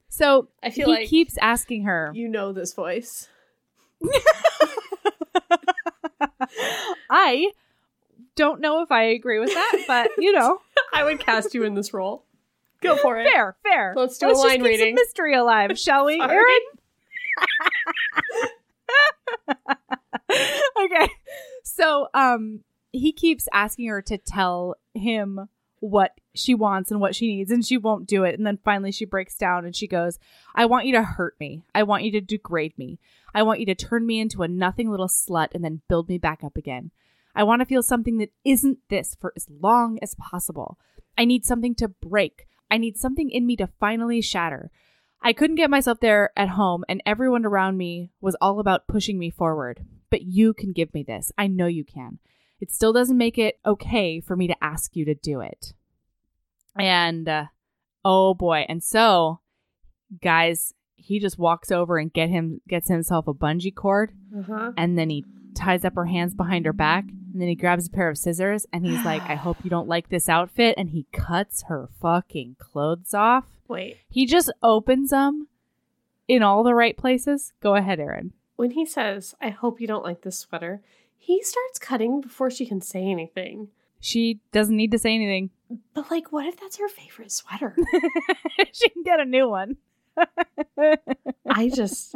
[0.10, 2.12] so I feel he like keeps asking her.
[2.14, 3.28] you know this voice.
[7.10, 7.52] I
[8.36, 10.60] don't know if I agree with that, but you know,
[10.94, 12.26] I would cast you in this role.
[12.82, 13.28] Go for it.
[13.32, 13.94] fair, fair.
[13.96, 14.96] Let's do a just line reading.
[14.96, 16.36] mystery alive, shall we, Sorry.
[16.36, 16.60] Erin?
[20.30, 21.10] okay.
[21.64, 25.50] So, um, he keeps asking her to tell him
[25.80, 28.38] what she wants and what she needs, and she won't do it.
[28.38, 30.18] And then finally, she breaks down and she goes,
[30.56, 31.64] I want you to hurt me.
[31.74, 33.00] I want you to degrade me.
[33.34, 36.18] I want you to turn me into a nothing little slut and then build me
[36.18, 36.92] back up again.
[37.36, 40.80] I want to feel something that isn't this for as long as possible.
[41.18, 42.48] I need something to break.
[42.72, 44.72] I need something in me to finally shatter.
[45.22, 49.18] I couldn't get myself there at home, and everyone around me was all about pushing
[49.18, 49.84] me forward.
[50.12, 51.32] But you can give me this.
[51.38, 52.20] I know you can.
[52.60, 55.74] It still doesn't make it okay for me to ask you to do it.
[56.78, 57.46] And uh,
[58.04, 58.66] oh boy.
[58.70, 59.40] And so,
[60.22, 64.72] guys, he just walks over and get him gets himself a bungee cord Uh-huh.
[64.78, 65.24] and then he
[65.56, 68.66] ties up her hands behind her back and then he grabs a pair of scissors
[68.74, 72.56] and he's like i hope you don't like this outfit and he cuts her fucking
[72.60, 73.98] clothes off Wait.
[74.10, 75.48] he just opens them
[76.28, 80.04] in all the right places go ahead erin When he says, I hope you don't
[80.04, 80.82] like this sweater,
[81.18, 83.70] he starts cutting before she can say anything.
[84.00, 85.50] she doesn't need to say anything
[85.94, 87.76] But, like, what if that's her favorite sweater?
[88.72, 89.78] she can get a new one
[91.50, 92.16] I just,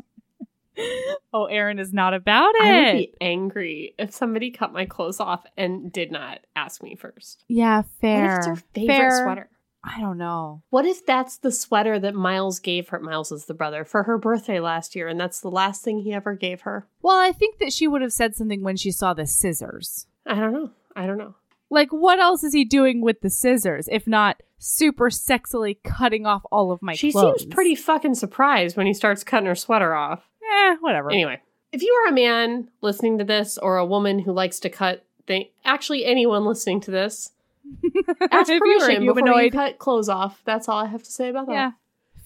[1.33, 5.19] oh erin is not about it I would be angry if somebody cut my clothes
[5.19, 7.43] off and did not ask me first.
[7.47, 8.21] yeah fair.
[8.23, 9.23] What if it's her favorite Fair.
[9.23, 9.49] sweater?
[9.83, 12.99] I don't know What if that's the sweater that Miles gave her?
[12.99, 16.13] Miles is the brother for her birthday last year, and that's the last thing he
[16.13, 16.87] ever gave her.
[17.01, 20.35] well i think that she would have said something when she saw the scissors I
[20.35, 20.69] don't know.
[20.95, 21.33] I don't know.
[21.71, 26.43] Like, what else is he doing with the scissors if not super sexily cutting off
[26.51, 26.99] all of my clothes?
[26.99, 27.41] she clothes?
[27.41, 30.27] seems pretty fucking surprised when he starts cutting her sweater off.
[30.43, 31.09] Eh, whatever.
[31.11, 31.41] Anyway,
[31.71, 35.03] if you are a man listening to this or a woman who likes to cut
[35.25, 37.31] thing, actually anyone listening to this,
[38.31, 40.41] ask If you permission before you cut clothes off.
[40.45, 41.53] That's all I have to say about that.
[41.53, 41.71] Yeah,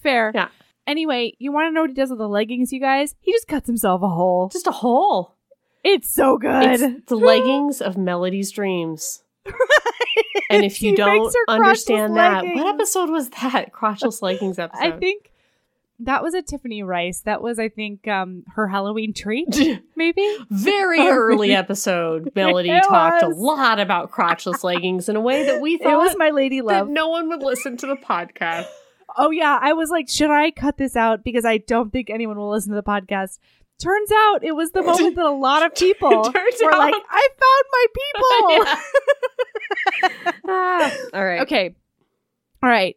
[0.02, 0.32] fair.
[0.34, 0.48] Yeah.
[0.86, 3.14] Anyway, you want to know what he does with the leggings, you guys?
[3.20, 4.50] He just cuts himself a hole.
[4.50, 5.34] Just a hole.
[5.82, 6.80] It's so good.
[6.80, 9.22] It's the leggings of Melody's dreams.
[10.50, 12.62] And if you don't makes her crotchless understand that, leggings.
[12.62, 13.72] what episode was that?
[13.72, 14.82] Crotchless leggings episode.
[14.82, 15.30] I think
[16.00, 17.22] that was a Tiffany Reisz.
[17.22, 20.36] That was, I think, um, her Halloween treat, maybe.
[20.50, 22.32] Very early episode.
[22.34, 23.36] Melody It talked was.
[23.36, 26.60] a lot about crotchless leggings in a way that we thought It was my lady
[26.62, 26.88] love.
[26.88, 28.66] no one would listen to the podcast.
[29.16, 32.36] Oh yeah, I was like, should I cut this out because I don't think anyone
[32.36, 33.38] will listen to the podcast.
[33.80, 36.94] Turns out it was the moment that a lot of people were like.
[37.10, 38.66] I found my people.
[40.48, 41.40] Ah, all right.
[41.42, 41.74] Okay.
[42.62, 42.96] All right.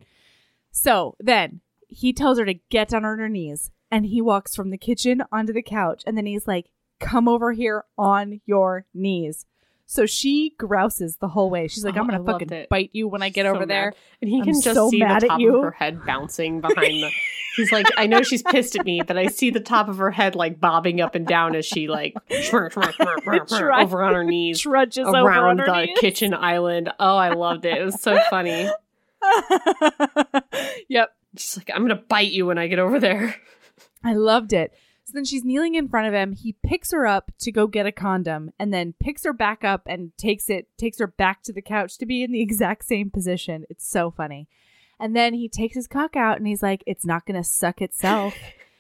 [0.72, 1.62] So then
[2.00, 5.24] he tells her to get down on her knees and he walks from the kitchen
[5.32, 6.70] onto the couch and then he's like,
[7.00, 9.46] come over here on your knees.
[9.88, 11.68] So she grouses the whole way.
[11.68, 12.70] She's like, Oh, I'm gonna fucking it.
[12.70, 13.70] bite you when I get So over mad.
[13.70, 13.94] there.
[14.22, 17.10] And he I'm can just so see the top of her head bouncing behind the.
[17.56, 20.12] He's like, I know she's pissed at me, but I see the top of her
[20.12, 22.14] head like bobbing up and down as she like
[22.54, 25.98] over on her knees Trudges over around the knees.
[26.00, 26.92] kitchen island.
[27.00, 27.76] Oh, I loved it.
[27.80, 28.70] It was so funny.
[30.90, 31.10] yep.
[31.38, 33.36] She's like, I'm gonna bite you when I get over there.
[34.04, 34.74] I loved it.
[35.06, 36.34] So then she's kneeling in front of him.
[36.34, 39.84] He picks her up to go get a condom and then picks her back up
[39.86, 43.10] and takes it, takes her back to the couch to be in the exact same
[43.10, 43.66] position.
[43.70, 44.50] It's so funny.
[45.00, 47.82] And then he takes his cock out and he's like, it's not going to suck
[47.82, 48.36] itself.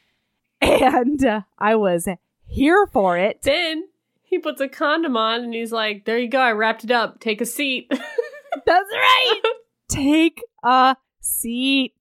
[0.61, 2.09] and uh, I was
[2.45, 3.43] here for it.
[3.43, 3.87] Then
[4.23, 7.19] he puts a condom on and he's like, There you go, I wrapped it up.
[7.19, 7.87] Take a seat.
[7.89, 9.41] That's right.
[9.87, 10.97] Take a
[11.27, 11.93] seat.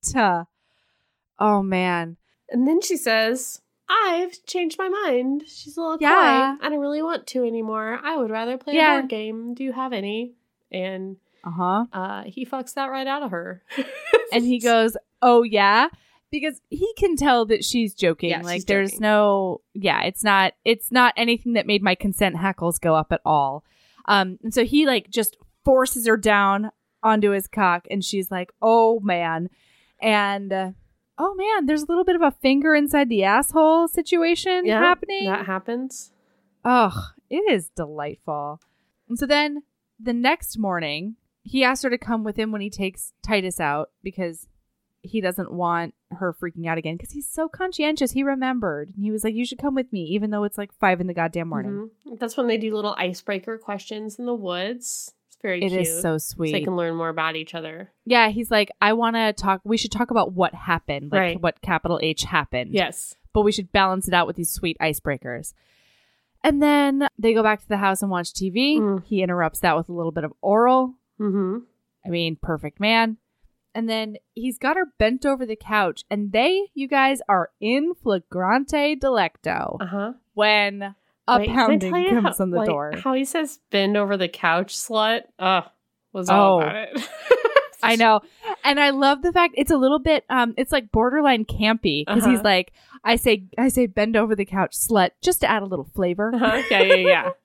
[1.38, 2.16] Oh, man.
[2.48, 5.44] And then she says, I've changed my mind.
[5.46, 6.56] She's a little Yeah.
[6.58, 6.66] coy.
[6.66, 8.00] I don't really want to anymore.
[8.02, 8.96] I would rather play Yeah.
[8.96, 9.54] a board game.
[9.54, 10.34] Do you have any?
[10.70, 11.84] And Uh huh.
[11.92, 13.62] uh, he fucks that right out of her.
[14.32, 15.88] and he goes, "Oh yeah,"
[16.30, 18.30] because he can tell that she's joking.
[18.30, 19.02] Yeah, like she's there's joking.
[19.02, 23.20] no, yeah, it's not, it's not anything that made my consent hackles go up at
[23.24, 23.62] all.
[24.06, 26.70] Um, and so he like just forces her down
[27.02, 29.48] onto his cock, and she's like, "Oh man,"
[30.00, 30.52] and.
[30.52, 30.70] Uh,
[31.18, 35.24] Oh man, there's a little bit of a finger inside the asshole situation Yeah, happening.
[35.24, 36.12] That happens.
[36.62, 36.92] Ugh,
[37.30, 38.60] it is delightful.
[39.08, 39.62] And so then
[39.98, 43.92] the next morning, he asks her to come with him when he takes Titus out
[44.02, 44.46] because
[45.00, 48.10] he doesn't want her freaking out again because he's so conscientious.
[48.12, 48.92] He remembered.
[48.94, 51.06] And he was like, You should come with me, even though it's like five in
[51.06, 51.88] the goddamn morning.
[52.06, 52.18] Mhm.
[52.18, 55.14] That's when they do little icebreaker questions in the woods.
[55.46, 55.82] Very It cute.
[55.82, 56.52] is so So sweet.
[56.52, 57.92] they can learn more about each other.
[58.04, 59.60] yeah, he's like, I want to talk.
[59.64, 61.40] We should talk about what happened, like Right.
[61.40, 62.72] what capital H happened.
[62.74, 63.16] Yes.
[63.32, 65.52] but we should balance it out with these sweet icebreakers.
[66.42, 68.78] And then they go back to the house and watch TV.
[68.78, 69.04] Mm.
[69.04, 70.94] He interrupts that with a little bit of oral.
[71.20, 71.58] Mm-hmm.
[72.04, 73.18] I mean, perfect man.
[73.74, 77.92] And then he's got her bent over the couch, and they, you guys, are in
[77.94, 80.12] flagrante delicto Uh-huh.
[80.32, 80.94] when
[81.28, 82.92] a Wait, pounding comes how- on the like, door.
[83.02, 85.22] How he says bend over the couch, slut.
[85.38, 85.64] Ugh.
[86.12, 86.60] Was all Oh.
[86.60, 87.08] about it.
[87.82, 88.20] I know.
[88.64, 92.24] And I love the fact it's a little bit um it's like borderline campy because
[92.24, 92.42] he's Uh-huh.
[92.44, 92.72] like
[93.04, 96.32] I say I say bend over the couch slut just to add a little flavor.
[96.34, 96.62] Uh-huh.
[96.70, 97.30] Yeah, yeah, yeah.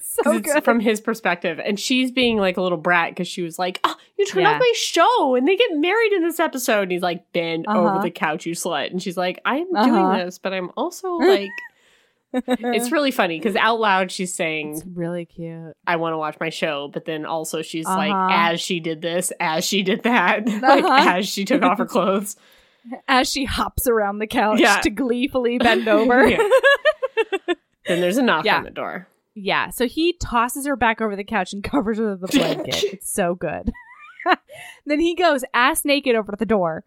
[0.00, 0.64] So good.
[0.64, 1.60] from his perspective.
[1.64, 4.54] And she's being like a little brat because she was like, oh, you turn Yeah.
[4.54, 6.82] off my show and they get married in this episode.
[6.82, 8.02] And he's like, bend over Uh-huh.
[8.02, 8.90] the couch, you slut.
[8.90, 9.86] And she's like, I'm Uh-huh.
[9.86, 11.48] doing this, but I'm also like,
[12.46, 15.74] it's really funny because out loud she's saying, It's really cute.
[15.86, 16.88] I want to watch my show.
[16.92, 17.96] But then also she's Uh-huh.
[17.96, 21.10] like, as she did this, as she did that, Uh-huh.
[21.18, 22.36] as she took off her clothes.
[23.08, 24.80] As she hops around the couch Yeah.
[24.80, 26.26] to gleefully bend over.
[26.28, 26.38] Yeah.
[27.86, 28.58] Then there's a knock Yeah.
[28.58, 29.08] on the door.
[29.34, 32.82] Yeah, so he tosses her back over the couch and covers her with the blanket.
[32.84, 33.72] it's so good.
[34.86, 36.84] then he goes ass naked over to the door.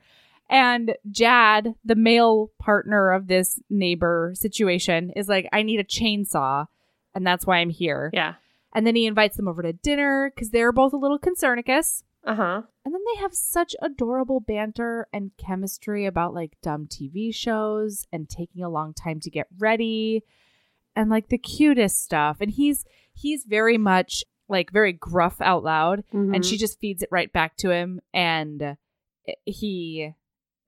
[0.50, 6.68] And Jad, the male partner of this neighbor situation, is like, I need a chainsaw.
[7.14, 8.10] And that's why I'm here.
[8.14, 8.36] Yeah.
[8.74, 12.04] And then he invites them over to dinner because they're both a little concernicus.
[12.24, 12.62] Uh huh.
[12.86, 18.30] And then they have such adorable banter and chemistry about like dumb TV shows and
[18.30, 20.24] taking a long time to get ready
[20.96, 22.38] and like the cutest stuff.
[22.40, 26.42] And he's he's very much like very gruff out loud and Mm-hmm.
[26.42, 28.78] she just feeds it right back to him and
[29.46, 30.14] he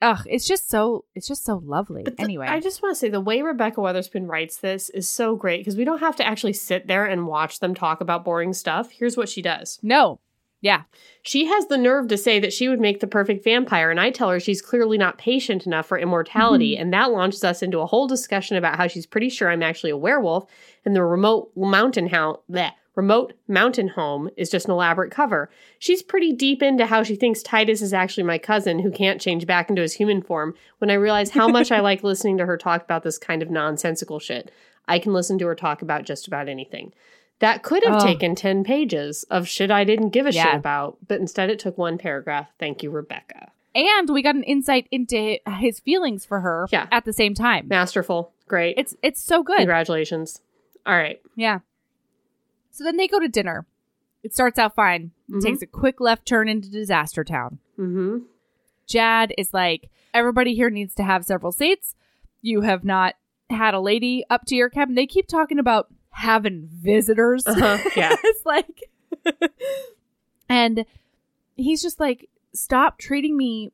[0.02, 2.04] ugh, it's just so it's just so lovely.
[2.04, 2.48] But the- anyway.
[2.48, 5.76] I just want to say the way Rebekah Weatherspoon writes this is so great because
[5.76, 8.92] we don't have to actually sit there and watch them talk about boring stuff.
[8.92, 9.80] Here's what she does.
[9.82, 10.20] no.
[10.62, 10.82] Yeah.
[11.22, 14.12] She has the nerve to say that she would make the perfect vampire, and I
[14.12, 16.82] tell her she's clearly not patient enough for immortality, Mm-hmm.
[16.82, 19.92] and that launches us into a whole discussion about how she's pretty sure I'm actually
[19.92, 20.48] a werewolf,
[20.84, 25.50] and the remote mountain house, that remote mountain home is just an elaborate cover.
[25.80, 29.46] She's pretty deep into how she thinks Titus is actually my cousin who can't change
[29.46, 30.54] back into his human form.
[30.80, 33.50] When I realize how much I like listening to her talk about this kind of
[33.50, 34.52] nonsensical shit,
[34.88, 36.94] I can listen to her talk about just about anything.
[37.40, 38.06] That could have Oh.
[38.06, 40.44] taken 10 pages of shit I didn't give a Yeah.
[40.44, 42.50] shit about, but instead it took one paragraph.
[42.60, 43.52] Thank you, Rebekah.
[43.76, 46.88] And we got an insight into his feelings for her Yeah.
[46.92, 47.68] at the same time.
[47.70, 48.34] Masterful.
[48.48, 48.76] Great.
[48.78, 49.58] It's it's so good.
[49.58, 50.42] Congratulations.
[50.86, 51.22] All right.
[51.36, 51.60] Yeah.
[52.72, 53.66] So then they go to dinner.
[54.24, 55.12] It starts out fine.
[55.30, 55.42] It Mhm.
[55.42, 57.60] takes a quick left turn into disaster town.
[57.78, 58.20] Mm-hmm.
[58.88, 61.96] Jad is like, everybody here needs to have several seats.
[62.42, 63.16] You have not
[63.50, 64.96] had a lady up to your cabin.
[64.96, 67.46] They keep talking about having visitors.
[67.48, 67.78] Uh-huh.
[67.96, 68.16] Yeah.
[68.24, 68.84] it's like,
[70.50, 70.86] and
[71.56, 73.72] he's just like, stop treating me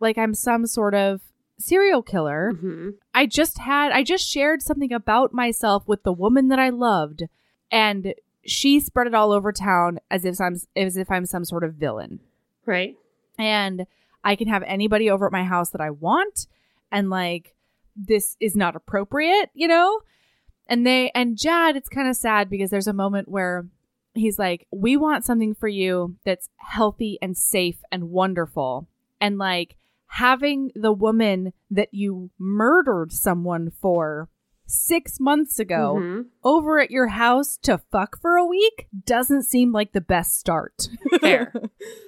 [0.00, 1.20] like I'm some sort of
[1.58, 2.52] serial killer.
[2.52, 6.70] hmm I just had I just shared something about myself with the woman that I
[6.70, 7.24] loved
[7.70, 8.14] and
[8.44, 11.74] she spread it all over town as if I'm as if I'm some sort of
[11.74, 12.20] villain.
[12.66, 12.96] Right.
[13.38, 13.86] And
[14.24, 16.46] I can have anybody over at my house that I want
[16.90, 17.54] and like
[17.96, 20.00] this is not appropriate, you know?
[20.68, 23.66] And they and Jad, it's kind of sad because there's a moment where
[24.14, 28.88] he's like, "We want something for you that's healthy and safe and wonderful."
[29.20, 34.28] And like having the woman that you murdered someone for
[34.72, 36.26] 6 months ago Mhm.
[36.42, 40.88] over at your house to fuck for a week doesn't seem like the best start.
[41.20, 41.52] Fair.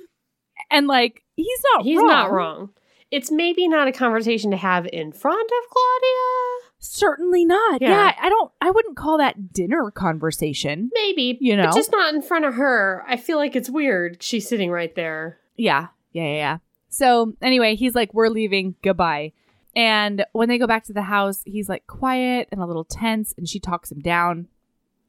[0.71, 2.07] and like he's not He's wrong.
[2.09, 2.71] not wrong.
[3.11, 6.71] It's maybe not a conversation to have in front of Claudia.
[6.79, 7.81] Certainly not.
[7.81, 7.91] Yeah.
[7.91, 8.13] Yeah.
[8.21, 10.91] I don't I wouldn't call that dinner conversation.
[10.95, 11.37] Maybe.
[11.41, 11.71] You know?
[11.75, 13.05] Just not in front of her.
[13.07, 14.23] I feel like it's weird.
[14.23, 15.39] She's sitting right there.
[15.57, 15.89] Yeah.
[16.13, 16.59] Yeah, yeah, yeah.
[16.89, 19.33] So anyway, he's like, We're leaving, goodbye.
[19.77, 23.35] And when they go back to the house, he's like quiet and a little tense,
[23.37, 24.49] and she talks him down.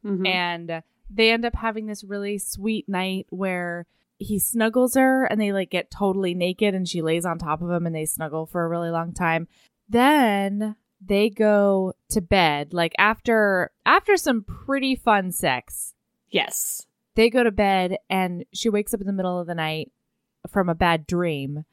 [0.04, 0.28] Mhm.
[0.28, 3.86] And they end up having this really sweet night where
[4.18, 7.70] he snuggles her and they like get totally naked and she lays on top of
[7.70, 9.48] him and they snuggle for a really long time.
[9.90, 10.76] Then
[11.06, 15.94] they go to bed like after after some pretty fun sex.
[16.30, 16.86] yes.
[17.16, 19.92] They go to bed and she wakes up in the middle of the night
[20.50, 21.64] from a bad dream.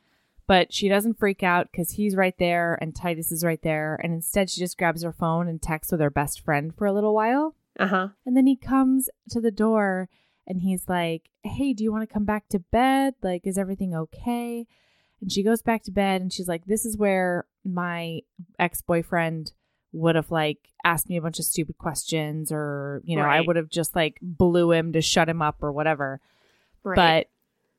[0.53, 3.99] But she doesn't freak out because he's right there and Titus is right there.
[4.05, 6.93] And instead, she just grabs her phone and texts with her best friend for a
[6.93, 7.57] little while.
[7.81, 8.09] Uh huh.
[8.27, 10.11] And then he comes to the door
[10.47, 13.15] and he's like, Hey, do you want to come back to bed?
[13.23, 14.67] Like, is everything okay?
[15.23, 18.21] And she goes back to bed and she's like, This is where my
[18.59, 19.53] ex boyfriend
[19.93, 23.57] would have like asked me a bunch of stupid questions or, you know, I would
[23.57, 26.21] have just like blew him to shut him up or whatever.
[26.85, 27.27] Right.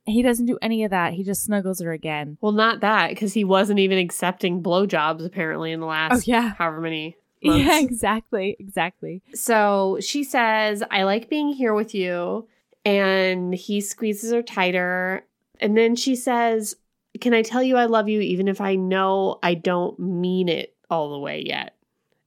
[0.05, 1.13] He doesn't do any of that.
[1.13, 2.37] He just snuggles her again.
[2.41, 6.53] well, not that because he wasn't even accepting blowjobs apparently in the last Oh, yeah.
[6.57, 7.15] however many.
[7.43, 7.65] Months.
[7.65, 8.55] Yeah, exactly.
[8.59, 9.21] Exactly.
[9.33, 12.47] So she says, I like being here with you.
[12.85, 15.25] And he squeezes her tighter.
[15.61, 16.75] And then she says,
[17.21, 20.75] Can I tell you I love you even if I know I don't mean it
[20.89, 21.75] all the way yet?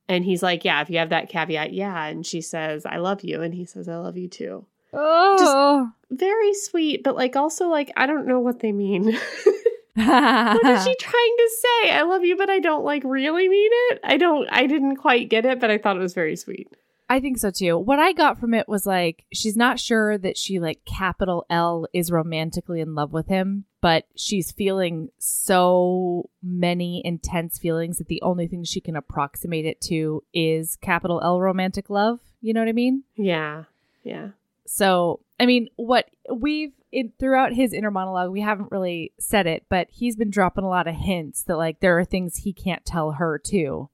[0.09, 2.05] And he's like, Yeah, if you have that caveat, yeah.
[2.07, 3.43] And she says, I love you.
[3.43, 4.65] And he says, I love you too.
[4.97, 5.91] Oh.
[6.11, 9.05] Very sweet, but like also like, I don't know what they mean.
[9.95, 11.91] what is she trying to say?
[11.91, 14.01] I love you, but I don't like really mean it.
[14.05, 16.69] I don't, I didn't quite get it, but I thought it was very sweet.
[17.09, 17.79] I think so too.
[17.79, 21.87] What I got from it was like she's not sure that she like capital L
[21.93, 28.23] is romantically in love with him, but she's feeling so many intense feelings that the
[28.23, 32.19] only thing she can approximate it to is capital L romantic love.
[32.41, 33.05] You know what I mean?
[33.15, 33.65] Yeah.
[34.03, 34.31] Yeah.
[34.67, 39.65] So, I mean, what we've in, throughout his inner monologue, we haven't really said it,
[39.69, 42.85] but he's been dropping a lot of hints that like there are things he can't
[42.85, 43.89] tell her too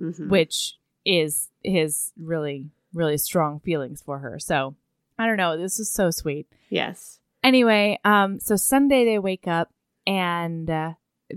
[0.00, 0.28] Mhm.
[0.28, 4.74] which is his really really strong feelings for her so
[5.18, 7.20] i don't know this is so sweet Yes.
[7.44, 9.70] anyway um so sunday they wake up
[10.06, 10.92] and uh,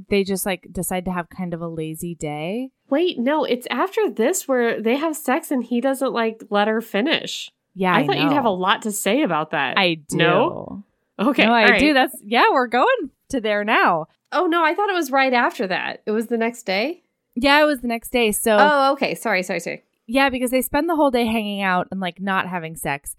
[0.09, 4.09] they just like decide to have kind of a lazy day Wait, no, it's after
[4.11, 7.51] this where they have sex and he doesn't like let her finish.
[7.75, 9.77] Yeah I, i, thought you'd have a lot to say about that.
[9.77, 10.83] i do No?
[11.19, 11.45] Okay.
[11.45, 11.79] no i right.
[11.79, 15.31] do that's yeah we're going to there now Oh no, I thought it was right
[15.31, 16.01] after that.
[16.05, 17.03] It was the next day.
[17.35, 19.15] yeah it was the next day so Oh, okay.
[19.15, 19.83] Sorry, sorry, sorry.
[20.07, 23.15] Yeah, because they spend the whole day hanging out and like not having sex.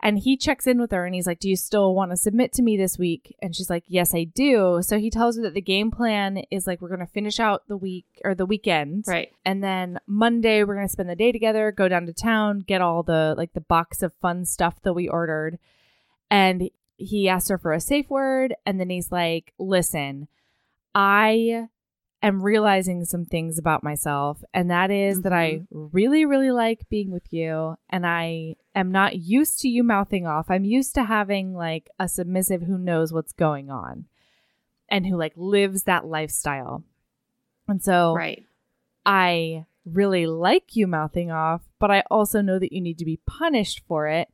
[0.00, 2.52] And he checks in with her and he's like, Do you still want to submit
[2.54, 3.34] to me this week?
[3.42, 4.80] And she's like, Yes, I do.
[4.82, 7.66] So he tells her that the game plan is like, We're going to finish out
[7.66, 9.04] the week or the weekend.
[9.08, 9.32] Right.
[9.44, 12.80] And then Monday, we're going to spend the day together, go down to town, get
[12.80, 15.58] all the like the box of fun stuff that we ordered.
[16.30, 18.54] And he asks her for a safe word.
[18.64, 20.28] And then he's like, Listen,
[20.94, 21.68] I
[22.22, 25.86] am realizing some things about myself, and that is that I mm-hmm.
[25.92, 30.50] really, really like being with you, and I am not used to you mouthing off.
[30.50, 34.06] I'm used to having like a submissive who knows what's going on
[34.88, 36.84] and who like lives that lifestyle.
[37.66, 38.44] And so Right.
[39.04, 43.20] I really like you mouthing off, but I also know that you need to be
[43.26, 44.28] punished for it.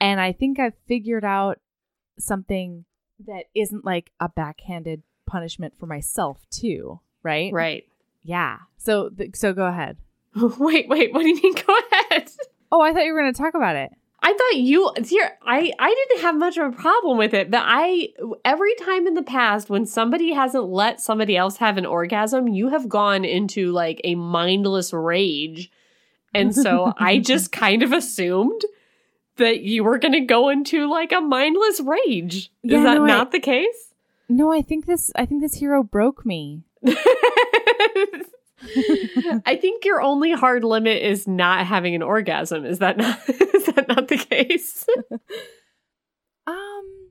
[0.00, 1.58] And I think I've figured out
[2.18, 2.84] something
[3.26, 7.52] that isn't like a backhanded punishment for myself too, right?
[7.52, 7.84] Right.
[8.22, 8.58] Yeah.
[8.78, 9.96] So th- so go ahead.
[10.36, 11.12] wait, wait.
[11.12, 11.54] What do you mean?
[11.66, 12.30] Go ahead.
[12.70, 13.90] Oh, I thought you were going to talk about it.
[14.22, 17.62] I thought you here I I didn't have much of a problem with it, but
[17.64, 18.08] I
[18.44, 22.68] every time in the past when somebody hasn't let somebody else have an orgasm, you
[22.70, 25.70] have gone into like a mindless rage.
[26.34, 28.62] And so I just kind of assumed
[29.36, 32.50] that you were going to go into like a mindless rage.
[32.62, 33.92] Yeah, Is that no, I- not the case?
[34.28, 36.64] No, I think this I think this hero broke me.
[39.44, 42.64] I think your only hard limit is not having an orgasm.
[42.64, 44.86] Is that not is that not the case?
[46.48, 47.05] Um,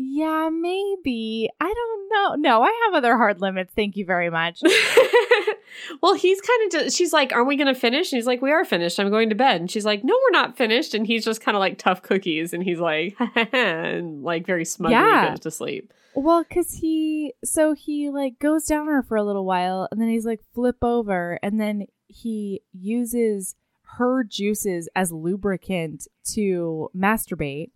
[0.00, 1.50] yeah, maybe.
[1.60, 2.50] I don't know.
[2.50, 3.72] No, I have other hard limits.
[3.74, 4.62] Thank you very much.
[6.02, 8.12] well, he's kind of she's like, Aren't we going to finish?
[8.12, 8.98] And he's like, We are finished.
[9.00, 9.60] I'm going to bed.
[9.60, 10.94] And she's like, No, we're not finished.
[10.94, 12.52] And he's just kind of like tough cookies.
[12.52, 13.16] And he's like,
[13.52, 15.30] and like very smugly Yeah.
[15.30, 15.92] goes to sleep.
[16.14, 20.08] Well, cause he so he like goes down her for a little while, and then
[20.08, 23.54] he's like flip over, and then he uses
[23.98, 27.70] her juices as lubricant to masturbate,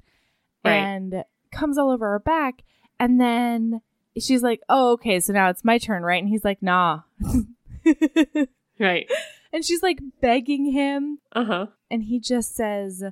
[0.64, 0.72] Right.
[0.74, 2.62] and comes all over her back,
[2.98, 3.80] and then
[4.18, 7.02] she's like, "Oh, okay, so now it's my turn, right?" And he's like, "Nah,"
[8.78, 9.08] Right.
[9.52, 11.66] and she's like begging him, Uh huh.
[11.90, 13.04] and he just says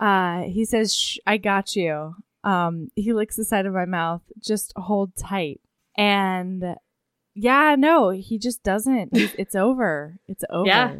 [0.00, 2.14] uh he says Shh, i got you
[2.44, 5.60] um he licks the side of my mouth just hold tight
[5.96, 6.76] and
[7.34, 10.94] yeah no he just doesn't He's- it's over it's over Yeah.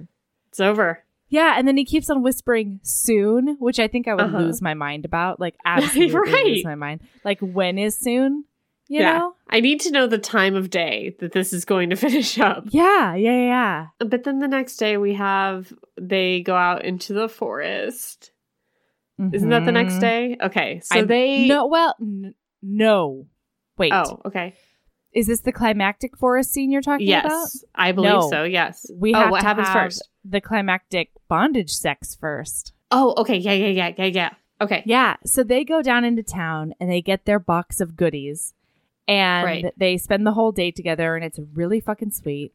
[0.49, 1.05] It's over.
[1.31, 4.39] Yeah, and then he keeps on whispering soon which i think i would Uh-huh.
[4.39, 6.45] lose my mind about like absolutely Right.
[6.47, 8.45] lose my mind like when is soon
[8.89, 9.19] you Yeah.
[9.19, 12.39] know I need to know the time of day that this is going to finish
[12.39, 12.65] up.
[12.71, 17.29] yeah yeah yeah But then the next day we have they go out into the
[17.29, 18.31] forest.
[19.33, 20.01] Isn't that the next Mhm.
[20.01, 20.37] day?
[20.41, 20.81] Okay.
[20.85, 23.27] So I- they no well n- no
[23.77, 24.55] wait Oh, okay.
[25.19, 27.65] Is this the climactic forest scene you're talking about Yes.
[27.75, 28.31] I believe No.
[28.31, 28.45] so.
[28.45, 28.87] Yes.
[28.95, 30.09] we oh, have what to happens have first?
[30.25, 32.73] the climactic bondage sex first.
[32.91, 33.37] Oh, okay.
[33.37, 34.31] Yeah, yeah, yeah, yeah, yeah.
[34.61, 34.83] Okay.
[34.87, 38.55] Yeah, so they go down into town and they get their box of goodies
[39.09, 39.75] and Right.
[39.77, 42.53] they spend the whole day together and it's really fucking sweet.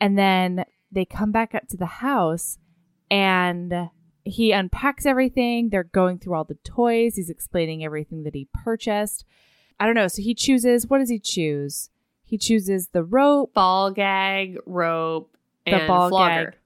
[0.00, 2.58] And then they come back up to the house
[3.10, 3.90] and
[4.24, 5.70] he unpacks everything.
[5.70, 7.16] They're going through all the toys.
[7.16, 9.24] He's explaining everything that he purchased.
[9.80, 10.08] I don't know.
[10.08, 11.88] So he chooses, what does he choose?
[12.32, 15.36] He chooses the rope Ball gag, rope,
[15.66, 16.44] The and ball flogger.
[16.52, 16.58] gag.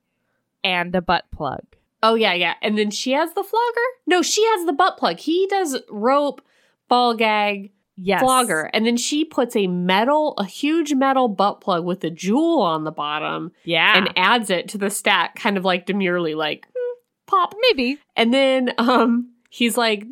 [0.63, 1.65] and a butt plug.
[2.05, 2.55] Oh yeah, yeah.
[2.63, 3.87] And then she has the flogger?
[4.07, 5.19] No, she has the butt plug.
[5.19, 6.41] He does rope,
[6.89, 8.21] ball gag, Yes.
[8.23, 8.71] flogger.
[8.73, 12.85] And then she puts a metal, a huge metal butt plug with a jewel on
[12.85, 13.97] the bottom Yeah.
[13.99, 16.95] and adds it to the stack, kind of like demurely, like "Hmm,
[17.27, 17.55] pop.
[17.63, 17.99] maybe.
[18.15, 20.03] And then um he's like,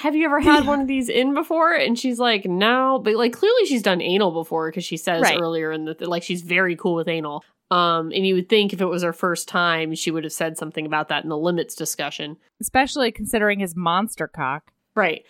[0.00, 1.72] have you ever had one of these in before?
[1.72, 3.00] And she's like, no.
[3.02, 5.38] But like clearly she's done anal before because she says Right.
[5.40, 7.44] earlier in the like she's very cool with anal.
[7.70, 10.58] Um, and you would think if it was her first time, she would have said
[10.58, 12.36] something about that in the limits discussion.
[12.60, 14.70] especially considering his monster cock.
[14.94, 15.24] Right.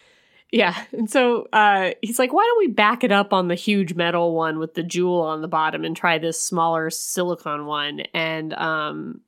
[0.51, 0.75] Yeah.
[0.93, 4.35] And so uh, he's like, why don't we back it up on the huge metal
[4.35, 8.01] one with the jewel on the bottom and try this smaller silicone one?
[8.13, 9.21] And um,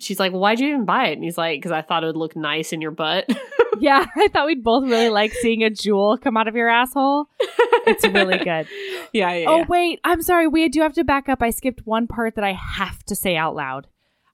[0.00, 1.12] she's like, well, why'd you even buy it?
[1.14, 3.26] And he's like, because I thought it would look nice in your butt.
[3.80, 7.26] Yeah, I thought we'd both really like seeing a jewel come out of your asshole.
[7.86, 8.66] It's really good.
[9.12, 9.32] yeah.
[9.32, 9.44] Yeah.
[9.48, 9.66] Oh yeah.
[9.68, 10.48] wait, I'm sorry.
[10.48, 11.40] We do have to back up.
[11.42, 13.86] I skipped one part that I have to say out loud.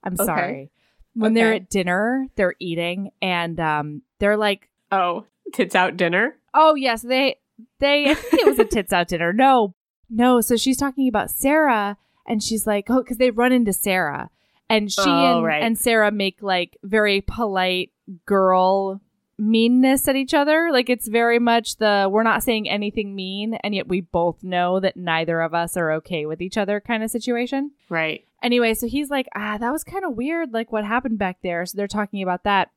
[0.03, 0.25] I'm Okay.
[0.25, 0.71] sorry.
[1.13, 6.39] When they're at dinner, they're eating, and um, they're like, Oh, tits out dinner?
[6.55, 7.37] "Oh yes, they
[7.81, 9.35] they." I think it was a tits out dinner.
[9.35, 9.75] No,
[10.09, 10.41] no.
[10.41, 14.31] So she's talking about Sarah, and she's like, "Oh," because they run into Sarah,
[14.69, 15.63] and she Oh, and, right.
[15.63, 17.93] and Sarah make like very polite
[18.27, 19.01] girl
[19.37, 20.71] meanness at each other.
[20.73, 24.81] Like it's very much the we're not saying anything mean, and yet we both know
[24.81, 27.73] that neither of us are okay with each other kind of situation.
[27.89, 28.25] Right.
[28.43, 31.65] Anyway, so he's like, ah, that was kind of weird, like what happened back there.
[31.67, 32.71] So they're talking about that.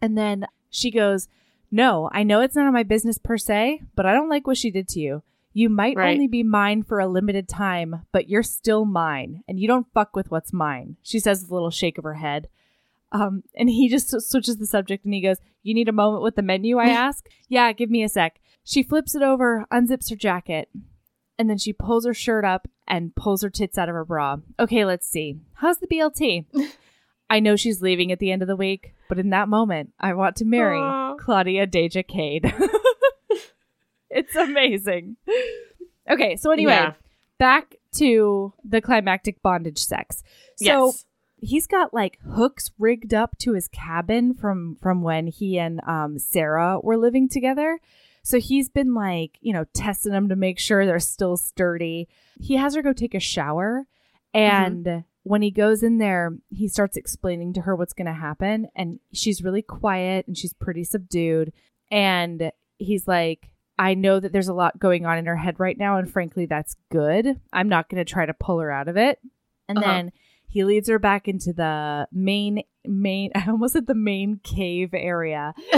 [0.00, 1.28] And then she goes,
[1.70, 4.56] No, I know it's none of my business per se, but I don't like what
[4.56, 5.22] she did to you.
[5.58, 6.12] You might Right.
[6.12, 10.14] only be mine for a limited time, but you're still mine, and you don't fuck
[10.14, 10.96] with what's mine.
[11.02, 12.48] She says with a little shake of her head.
[13.10, 16.36] Um, and he just switches the subject and he goes, You need a moment with
[16.36, 16.76] the menu?
[16.76, 17.26] I ask.
[17.48, 18.38] yeah, give me a sec.
[18.64, 20.68] She flips it over, unzips her jacket,
[21.38, 24.36] and then she pulls her shirt up and pulls her tits out of her bra.
[24.60, 25.38] Okay, let's see.
[25.54, 26.44] How's the BLT?
[27.30, 30.12] I know she's leaving at the end of the week, but in that moment, I
[30.12, 31.14] want to marry Aw.
[31.14, 32.44] Claudia Deja Cade.
[34.16, 35.16] it's amazing.
[36.08, 36.92] Okay, so anyway, Yeah.
[37.38, 40.22] back to the climactic bondage sex.
[40.56, 41.04] So yes.
[41.38, 46.18] he's got like hooks rigged up to his cabin from from when he and um
[46.18, 47.78] Sarah were living together.
[48.22, 52.08] So he's been like, you know, testing them to make sure they're still sturdy.
[52.40, 53.86] He has her go take a shower
[54.34, 58.68] and when he goes in there, he starts explaining to her what's going to happen
[58.76, 61.52] and she's really quiet and she's pretty subdued
[61.90, 63.48] and he's like
[63.78, 66.46] I know that there's a lot going on in her head right now and frankly
[66.46, 67.40] that's good.
[67.52, 69.18] I'm not going to try to pull her out of it.
[69.68, 69.86] And Uh-huh.
[69.86, 70.12] then
[70.48, 75.52] he leads her back into the main main I almost said the main cave area.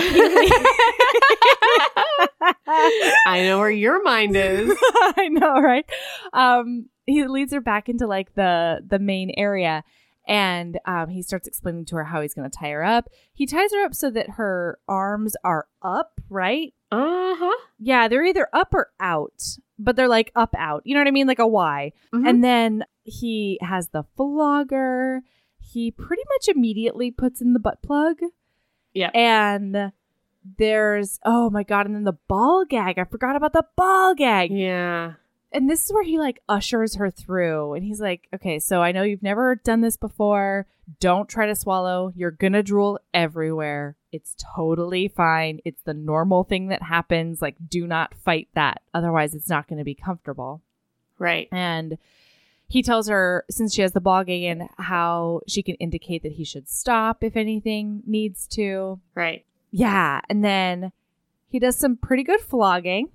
[3.27, 4.71] I know where your mind is.
[5.17, 5.89] I know, right?
[6.33, 9.85] Um, he leads her back into like the the main area,
[10.27, 13.09] and um, he starts explaining to her how he's going to tie her up.
[13.33, 16.75] He ties her up so that her arms are up, right?
[16.91, 17.67] Uh huh.
[17.79, 20.83] Yeah, they're either up or out, but they're like up out.
[20.85, 21.27] You know what I mean?
[21.27, 21.93] Like a Y.
[22.15, 22.27] Mm-hmm.
[22.27, 25.23] And then he has the flogger.
[25.61, 28.19] He pretty much immediately puts in the butt plug.
[28.95, 29.11] Yeah.
[29.15, 29.93] And
[30.57, 32.99] there's oh my god, and then the ball gag.
[32.99, 34.51] I forgot about the ball gag.
[34.51, 35.15] yeah.
[35.53, 38.93] And this is where he like ushers her through and he's like, "Okay, so I
[38.93, 40.67] know you've never done this before.
[41.01, 42.13] Don't try to swallow.
[42.15, 43.97] You're going to drool everywhere.
[44.13, 45.61] It's totally fine.
[45.65, 47.41] It's the normal thing that happens.
[47.41, 48.83] Like do not fight that.
[48.93, 50.63] Otherwise, it's not going to be comfortable."
[51.19, 51.49] Right.
[51.51, 51.99] And
[52.69, 56.33] he tells her, since she has the ball gag in, how she can indicate that
[56.33, 59.01] he should stop if anything needs to.
[59.15, 59.47] Right.
[59.71, 60.21] Yeah.
[60.29, 60.93] And then
[61.49, 63.09] he does some pretty good flogging.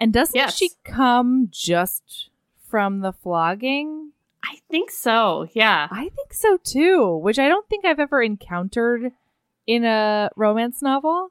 [0.00, 0.56] And doesn't Yes.
[0.56, 2.30] she come just
[2.66, 4.12] from the flogging?
[4.42, 5.46] I think so.
[5.52, 5.88] Yeah.
[5.90, 9.12] I think so too, which I don't think I've ever encountered
[9.66, 11.30] in a romance novel,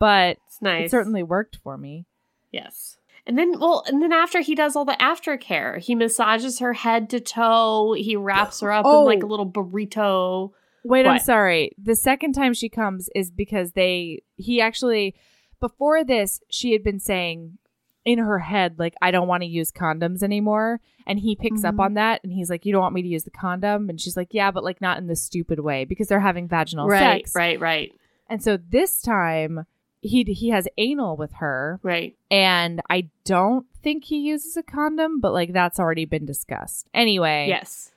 [0.00, 0.86] but It's nice.
[0.86, 2.06] it certainly worked for me.
[2.50, 2.98] Yes.
[3.26, 7.08] And then, well, and then after he does all the aftercare, he massages her head
[7.10, 7.92] to toe.
[7.96, 9.02] He wraps her up Oh.
[9.02, 10.50] in like a little burrito.
[10.82, 11.70] Wait, I'm sorry.
[11.78, 15.14] The second time she comes is because they he actually
[15.60, 17.58] before this she had been saying
[18.04, 21.74] in her head like I don't want to use condoms anymore and he picks up
[21.74, 21.80] Mhm.
[21.84, 24.16] on that and he's like you don't want me to use the condom and she's
[24.16, 27.34] like yeah but like not in the stupid way because they're having vaginal right, sex.
[27.34, 27.92] right, right,
[28.28, 29.66] And so this time
[30.00, 32.16] he he has anal with her right.
[32.30, 36.88] and I don't think he uses a condom but like that's already been discussed.
[36.94, 37.92] Anyway, Yes.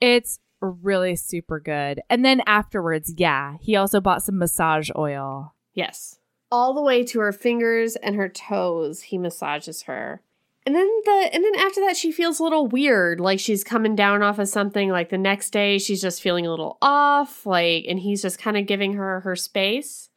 [0.00, 2.00] it's really super good.
[2.08, 5.54] And then afterwards, yeah, he also bought some massage oil.
[5.74, 6.20] Yes.
[6.52, 10.20] All the way to her fingers and her toes, he massages her.
[10.64, 13.96] And then the and then after that she feels a little weird, like she's coming
[13.96, 14.90] down off of something.
[14.90, 18.56] Like the next day she's just feeling a little off, like and he's just kind
[18.56, 20.10] of giving her her space.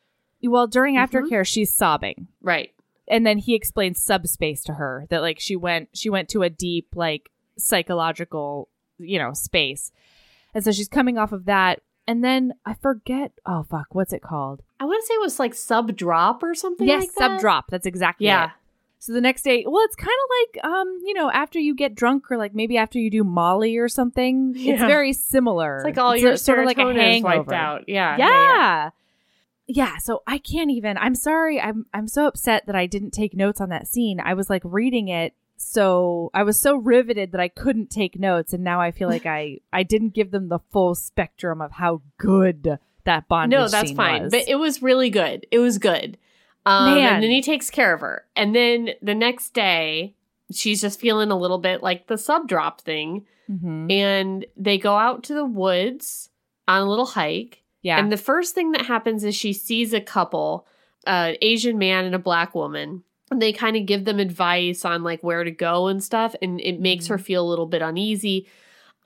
[0.43, 1.07] Well, during Mhm.
[1.09, 2.27] aftercare, she's sobbing.
[2.41, 2.71] Right.
[3.07, 6.49] And then he explains subspace to her that like she went she went to a
[6.49, 9.91] deep like psychological, you know, space.
[10.53, 11.81] And so she's coming off of that.
[12.07, 14.61] And then I forget, oh fuck, what's it called?
[14.79, 17.17] I want to say it was like sub drop or something yes, like that.
[17.17, 17.65] sub drop.
[17.71, 18.45] That's exactly Yeah.
[18.45, 18.51] it.
[18.99, 21.93] So the next day, well, it's kind of like, um, you know, after you get
[21.95, 24.53] drunk or like maybe after you do Molly or something.
[24.55, 25.77] It's very similar.
[25.77, 27.53] It's like all It's your sort of like a serotonin's wiped hangover.
[27.53, 27.83] out.
[27.87, 28.17] Yeah.
[28.17, 28.29] Yeah.
[28.29, 28.89] yeah.
[29.67, 29.97] yeah.
[29.97, 30.97] so I can't even.
[30.97, 31.59] I'm sorry.
[31.59, 34.19] I'm I'm so upset that I didn't take notes on that scene.
[34.19, 38.53] I was like reading it so I was so riveted that I couldn't take notes
[38.53, 42.01] and now I feel like I I didn't give them the full spectrum of how
[42.17, 44.23] good that bondage No, that's fine.
[44.23, 44.31] was.
[44.31, 45.45] But it was really good.
[45.51, 46.17] It was good.
[46.65, 47.13] Um, Man.
[47.15, 48.25] and then he takes care of her.
[48.35, 50.15] And then the next day,
[50.51, 53.25] she's just feeling a little bit like the sub drop thing.
[53.49, 53.91] Mhm.
[53.91, 56.29] And they go out to the woods
[56.67, 57.61] on a little hike.
[57.83, 57.99] Yeah.
[57.99, 60.65] And the first thing that happens is she sees a couple,
[61.05, 63.03] an Asian man and a black woman.
[63.33, 66.35] They kind of give them advice on like where to go and stuff.
[66.41, 67.23] And it makes her mm-hmm.
[67.23, 68.47] feel a little bit uneasy.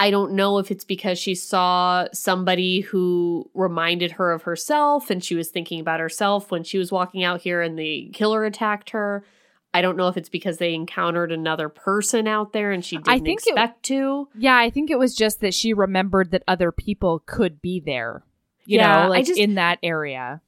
[0.02, 5.24] I don't know if it's because she saw somebody who reminded her of herself and
[5.24, 8.92] she was thinking about herself when she was walking out here and the killer attacked
[8.92, 9.26] her.
[9.74, 13.10] I don't know if it's because they encountered another person out there and she didn't
[13.10, 14.30] I think it- expect to.
[14.36, 18.24] Yeah, I think it was just that she remembered that other people could be there.
[18.66, 20.42] You Yeah, know, like just- in that area.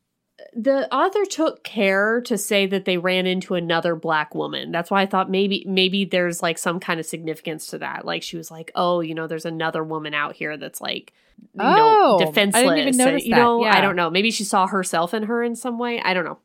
[0.54, 4.72] The author took care to say that they ran into another black woman.
[4.72, 8.06] That's why I thought maybe maybe there's like some kind of significance to that.
[8.06, 11.14] Like she was like, "Oh, you know, there's another woman out here that's like,
[11.54, 13.76] you Oh, know, I didn't defenseless." even notice And, you know, Yeah.
[13.78, 14.10] I don't know.
[14.10, 16.02] Maybe she saw herself in her in some way.
[16.02, 16.40] I don't know.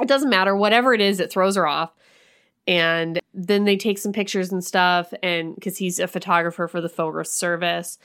[0.00, 0.56] It doesn't matter.
[0.56, 1.92] Whatever it is, it throws her off.
[2.66, 6.88] And then they take some pictures and stuff, and because he's a photographer for the
[6.88, 7.98] Forest Service.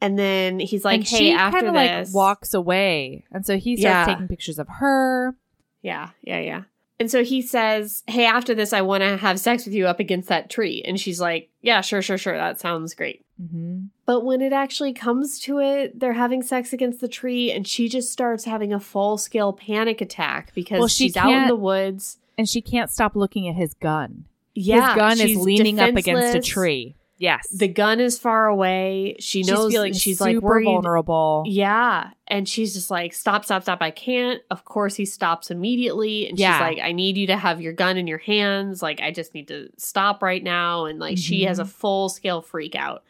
[0.00, 4.08] And then he's like, and "Hey, after this, like walks away, and so he starts
[4.08, 4.14] Yeah.
[4.14, 5.34] taking pictures of her.
[5.82, 6.62] Yeah, yeah, yeah.
[6.98, 10.00] And so he says, Hey, after this, I want to have sex with you up
[10.00, 10.82] against that tree.
[10.86, 12.36] And she's like, Yeah, sure, sure, sure.
[12.36, 13.24] That sounds great.
[13.40, 13.86] Mm-hmm.
[14.06, 17.88] But when it actually comes to it, they're having sex against the tree, and she
[17.90, 21.56] just starts having a full scale panic attack because Well, she she's out in the
[21.56, 22.18] woods.
[22.38, 24.24] And she can't stop looking at his gun.
[24.54, 26.96] Yeah, his gun is leaning up against a tree.
[27.18, 29.16] Yes, The gun is far away.
[29.20, 30.64] She she's knows feeling she's super like worried.
[30.66, 31.44] vulnerable.
[31.46, 32.10] Yeah.
[32.28, 33.80] And she's just like, stop, stop, stop.
[33.80, 34.42] I can't.
[34.50, 36.28] Of course, he stops immediately.
[36.28, 36.52] And Yeah.
[36.58, 38.82] she's like, I need you to have your gun in your hands.
[38.82, 40.84] Like, I just need to stop right now.
[40.84, 41.68] And like, she has a Mhm.
[41.68, 43.02] full scale freak out.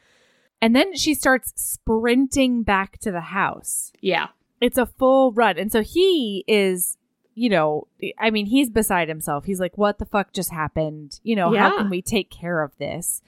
[0.62, 3.92] And then she starts sprinting back to the house.
[4.00, 4.28] Yeah.
[4.60, 6.96] It's a full run, and so he is
[7.38, 7.86] you know,
[8.18, 9.44] I mean, he's beside himself.
[9.44, 11.20] He's like, what the fuck just happened?
[11.22, 11.68] You know, Yeah.
[11.68, 13.20] how can we take care of this?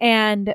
[0.00, 0.54] And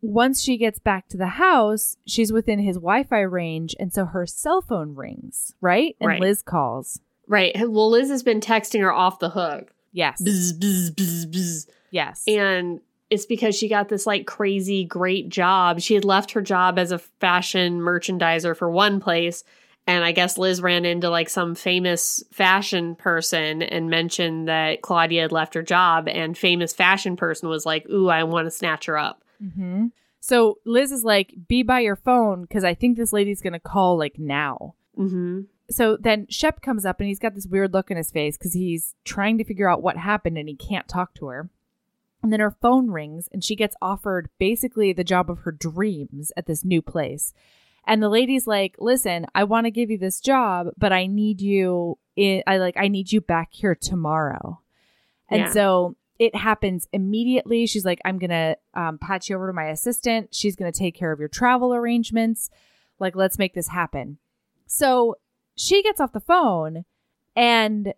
[0.00, 3.74] once she gets back to the house, she's within his Wi Fi range.
[3.78, 5.96] And so her cell phone rings, right?
[6.00, 6.20] And Right.
[6.20, 7.00] Liz calls.
[7.26, 7.54] Right.
[7.56, 9.72] Well, Liz has been texting her off the hook.
[9.92, 10.22] Yes.
[10.22, 11.68] Bzz, bzz, bzz, bzz.
[11.90, 12.24] Yes.
[12.26, 15.80] And it's because she got this like crazy great job.
[15.80, 19.44] She had left her job as a fashion merchandiser for one place.
[19.88, 25.22] And I guess Liz ran into like some famous fashion person and mentioned that Claudia
[25.22, 26.08] had left her job.
[26.08, 29.24] And famous fashion person was like, Ooh, I want to snatch her up.
[29.40, 29.86] hmm
[30.20, 33.58] So Liz is like, be by your phone because I think this lady's going to
[33.58, 34.74] call like now.
[34.94, 35.40] hmm
[35.70, 38.52] So then Shep comes up and he's got this weird look in his face because
[38.52, 41.48] he's trying to figure out what happened and he can't talk to her.
[42.22, 46.30] And then her phone rings and she gets offered basically the job of her dreams
[46.36, 47.32] at this new place.
[47.88, 51.40] And the lady's like, "Listen, I want to give you this job, but I need
[51.40, 54.60] you in I like I need you back here tomorrow."
[55.30, 55.50] And Yeah.
[55.50, 57.66] so it happens immediately.
[57.66, 60.34] She's like, "I'm going to um, patch you over to my assistant.
[60.34, 62.50] She's going to take care of your travel arrangements.
[63.00, 64.18] Like, let's make this happen."
[64.66, 65.16] So
[65.56, 66.84] she gets off the phone
[67.34, 67.94] and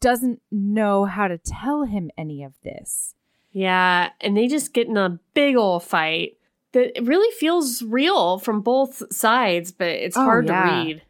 [0.00, 3.16] doesn't know how to tell him any of this.
[3.50, 4.10] Yeah.
[4.20, 6.36] And they just get in a big old fight
[6.72, 10.64] that it really feels real from both sides, but it's Oh, hard yeah.
[10.64, 11.02] to read.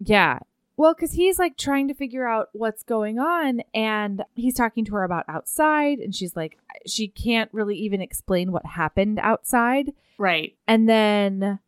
[0.00, 0.38] Yeah.
[0.76, 4.92] Well, because he's like trying to figure out what's going on, and he's talking to
[4.92, 6.56] her about outside, and she's like,
[6.86, 9.92] she can't really even explain what happened outside.
[10.18, 10.56] Right.
[10.68, 11.58] And then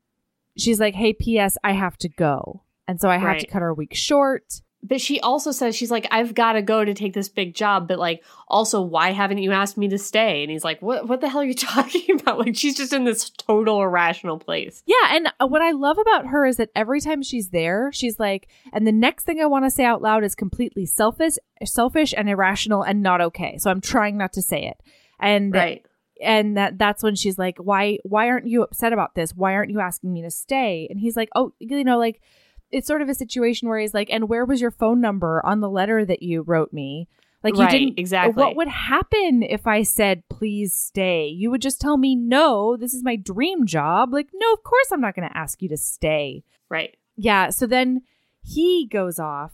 [0.56, 2.62] she's like, hey, P.S., I have to go.
[2.86, 4.62] And so I have to cut her a week short.
[4.82, 7.86] But she also says she's like, I've got to go to take this big job,
[7.86, 10.42] but like, also, why haven't you asked me to stay?
[10.42, 11.06] And he's like, What?
[11.06, 12.38] What the hell are you talking about?
[12.38, 14.82] Like, she's just in this total irrational place.
[14.86, 18.18] Yeah, and uh, what I love about her is that every time she's there, she's
[18.18, 21.34] like, and the next thing I want to say out loud is completely selfish,
[21.64, 23.58] selfish and irrational and not okay.
[23.58, 24.80] So I'm trying not to say it.
[25.18, 25.84] And Right.
[26.22, 29.32] and that that's when she's like, "Why why aren't you upset about this?
[29.36, 32.22] Why aren't you asking me to stay?" And he's like, "Oh, you know, like
[32.70, 35.60] it's sort of a situation where he's like, "And where was your phone number on
[35.60, 37.08] the letter that you wrote me?"
[37.42, 38.34] Like you Right, didn't exactly.
[38.34, 41.26] What would happen if I said, "Please stay"?
[41.26, 44.92] You would just tell me, "No, this is my dream job." Like, "No, of course
[44.92, 46.96] I'm not going to ask you to stay." Right.
[47.16, 48.02] Yeah, so then
[48.42, 49.52] he goes off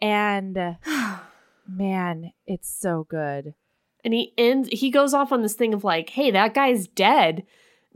[0.00, 0.74] and uh,
[1.68, 3.54] man, it's so good.
[4.04, 7.44] And he ends, he goes off on this thing of like, Hey, that guy's dead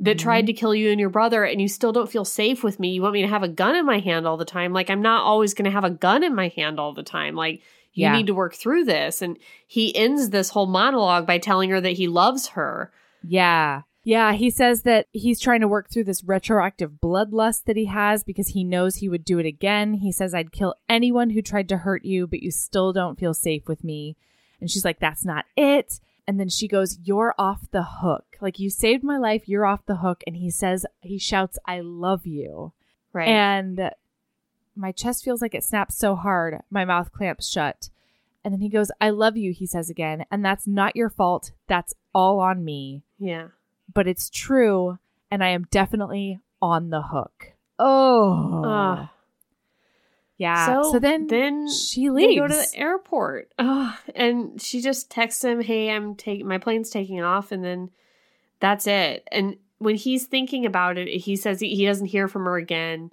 [0.00, 0.46] that tried mm-hmm.
[0.46, 2.90] to kill you and your brother, and you still don't feel safe with me.
[2.90, 4.72] You want me to have a gun in my hand all the time?
[4.72, 7.36] Like, I'm not always going to have a gun in my hand all the time.
[7.36, 7.62] Like,
[7.92, 8.16] you Yeah.
[8.16, 9.22] need to work through this.
[9.22, 12.92] And he ends this whole monologue by telling her that he loves her.
[13.22, 13.82] Yeah.
[14.06, 18.22] Yeah, he says that he's trying to work through this retroactive bloodlust that he has
[18.22, 19.94] because he knows he would do it again.
[19.94, 23.32] He says, I'd kill anyone who tried to hurt you, but you still don't feel
[23.32, 24.16] safe with me.
[24.60, 26.00] And she's like, That's not it.
[26.26, 28.24] And then she goes, You're off the hook.
[28.40, 29.48] Like, you saved my life.
[29.48, 30.22] You're off the hook.
[30.26, 32.72] And he says, He shouts, I love you.
[33.12, 33.28] Right.
[33.28, 33.90] And
[34.76, 37.90] my chest feels like it snaps so hard, my mouth clamps shut.
[38.44, 40.26] And then he goes, I love you, he says again.
[40.30, 41.52] And that's not your fault.
[41.66, 43.48] That's all on me yeah.
[43.92, 44.98] but it's true
[45.30, 47.52] and I am definitely on the hook.
[47.78, 48.62] Oh.
[48.64, 49.08] Ugh.
[50.44, 50.82] Yeah.
[50.82, 52.40] So, then then she they leaves.
[52.40, 53.52] go to the airport.
[53.58, 53.94] Ugh.
[54.14, 57.90] and she just texts him, "Hey, I'm taking my plane's taking off," and then
[58.60, 59.26] that's it.
[59.32, 63.10] And when he's thinking about it, he says he, he doesn't hear from her again,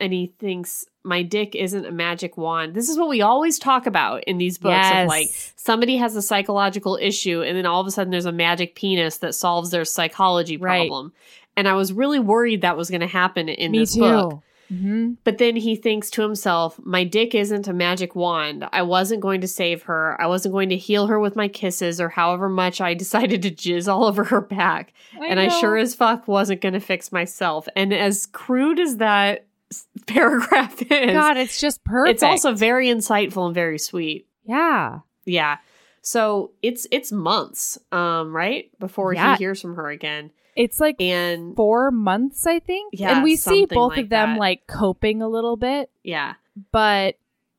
[0.00, 2.74] and he thinks my dick isn't a magic wand.
[2.74, 5.02] This is what we always talk about in these books Yes.
[5.04, 8.32] of like somebody has a psychological issue, and then all of a sudden there's a
[8.32, 10.88] magic penis that solves their psychology Right.
[10.88, 11.12] problem.
[11.56, 14.00] And I was really worried that was going to happen in Me this too.
[14.00, 14.42] book.
[14.68, 18.66] Hmm But then he thinks to himself, my dick isn't a magic wand.
[18.72, 20.20] I wasn't going to save her.
[20.20, 23.50] I wasn't going to heal her with my kisses or however much I decided to
[23.50, 24.92] jizz all over her back.
[25.26, 27.66] and I sure as fuck wasn't going to fix myself.
[27.74, 29.46] And as crude as that
[30.06, 32.14] paragraph is, God, it's just perfect.
[32.14, 34.26] it's also very insightful and very sweet.
[34.44, 35.00] yeah.
[35.24, 35.58] Yeah.
[36.00, 38.70] So it's it's months, um, right?
[38.78, 39.32] Before Yeah.
[39.36, 40.30] he hears from her again.
[40.58, 42.92] It's like And four months, I think.
[42.92, 44.40] Yeah, and we see both like of them that.
[44.40, 46.34] like coping a little bit, yeah.
[46.72, 47.14] but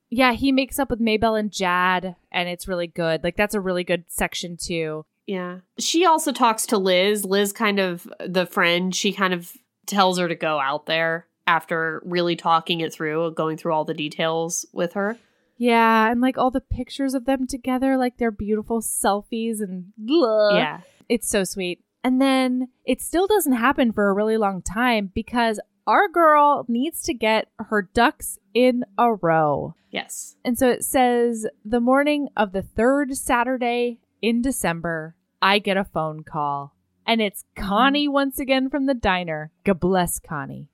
[0.10, 3.24] yeah, he makes up with Maybell and Jad, and it's really good.
[3.24, 5.06] Like that's a really good section too.
[5.26, 5.60] Yeah.
[5.78, 7.24] She also talks to Liz.
[7.24, 9.54] Liz kind of the friend, she kind of
[9.86, 13.94] tells her to go out there after really talking it through, going through all the
[13.94, 15.18] details with her.
[15.58, 20.58] Yeah, and like all the pictures of them together, like their beautiful selfies and blah.
[20.58, 20.82] yeah.
[21.08, 21.82] It's so sweet.
[22.04, 27.02] And then it still doesn't happen for a really long time because our girl needs
[27.04, 29.76] to get her ducks in a row.
[29.92, 30.36] Yes.
[30.46, 35.84] And so it says the morning of the third Saturday in December, I get a
[35.84, 36.76] phone call.
[37.06, 38.14] And it's Connie mm-hmm.
[38.14, 39.52] once again from the diner.
[39.64, 40.70] God bless Connie.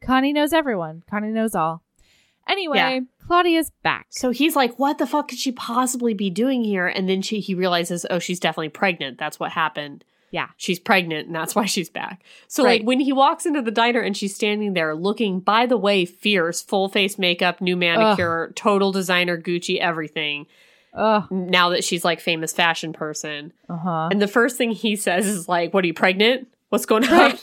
[0.00, 1.02] Connie knows everyone.
[1.10, 1.82] Connie knows all.
[2.48, 3.00] Anyway, Yeah.
[3.26, 4.06] Claudia's back.
[4.08, 7.40] So he's like, "What the fuck could she possibly be doing here?" And then she
[7.40, 9.18] he realizes, "Oh, she's definitely pregnant.
[9.18, 10.04] That's what happened.
[10.30, 10.48] Yeah.
[10.56, 12.80] She's pregnant, and that's why she's back." So Right.
[12.80, 16.04] like when he walks into the diner and she's standing there looking, by the way,
[16.04, 20.46] fierce, full face makeup, new manicure, total designer, Gucci, everything.
[20.94, 21.30] Ugh.
[21.30, 24.08] Now that she's like famous fashion person, Uh huh.
[24.10, 26.48] and the first thing he says is like, "What are you pregnant?
[26.70, 27.32] What's going on?"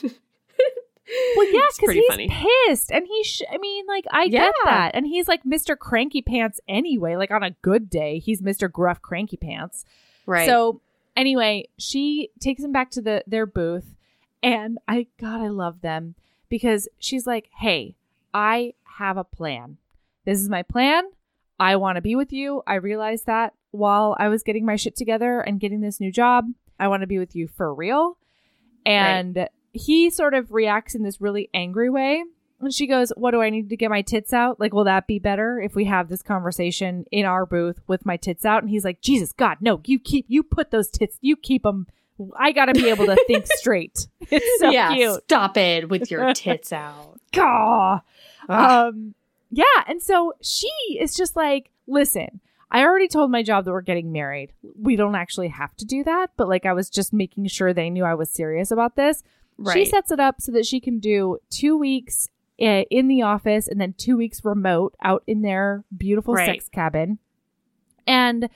[1.36, 2.28] Well, yeah, because he's funny.
[2.28, 3.22] pissed, and he.
[3.22, 5.78] Sh- I mean, like, I get that, and he's like Mr.
[5.78, 7.14] Cranky Pants anyway.
[7.14, 8.70] Like on a good day, he's Mr.
[8.70, 9.84] Gruff Cranky Pants.
[10.26, 10.48] right.
[10.48, 10.80] So
[11.16, 13.94] anyway, she takes him back to the their booth,
[14.42, 16.14] and I God, I love them
[16.48, 17.96] because she's like, "Hey,
[18.34, 19.78] I have a plan.
[20.24, 21.04] This is my plan.
[21.58, 22.62] I want to be with you.
[22.66, 26.46] I realized that while I was getting my shit together and getting this new job,
[26.78, 28.18] I want to be with you for real."
[28.84, 32.22] And he sort of reacts in this really angry way.
[32.60, 34.58] And she goes, What do I need to get my tits out?
[34.58, 38.16] Like, will that be better if we have this conversation in our booth with my
[38.16, 38.62] tits out?
[38.62, 41.86] And he's like, Jesus, God, no, you keep, you put those tits, you keep them.
[42.38, 44.08] I got to be able to think straight.
[44.30, 45.22] It's so yeah, cute.
[45.24, 47.20] stop it with your tits out.
[47.32, 48.00] Gah.
[48.48, 49.14] Um,
[49.50, 49.64] yeah.
[49.86, 54.12] And so she is just like, listen, I already told my job that we're getting
[54.12, 54.52] married.
[54.80, 57.90] We don't actually have to do that, but like I was just making sure they
[57.90, 59.22] knew I was serious about this.
[59.58, 59.74] right.
[59.74, 62.28] She sets it up so that she can do two weeks
[62.58, 66.46] in the office and then two weeks remote out in their beautiful Right.
[66.46, 67.18] sex cabin.
[68.06, 68.48] And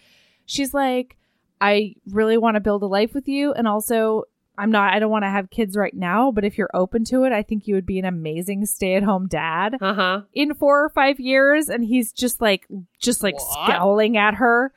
[0.47, 1.17] she's like,
[1.61, 3.53] I really want to build a life with you.
[3.53, 4.25] And also,
[4.57, 7.25] I'm not, I don't want to have kids right now, but if you're open to
[7.25, 10.21] it, I think you would be an amazing stay at home dad uh huh.
[10.33, 11.69] in four or five years.
[11.69, 12.67] And he's just like,
[12.99, 13.69] just like What?
[13.69, 14.73] scowling at her.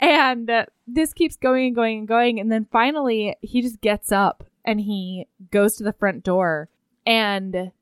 [0.00, 2.38] And uh, this keeps going and going and going.
[2.40, 6.68] And then finally, he just gets up and he goes to the front door.
[7.06, 7.72] And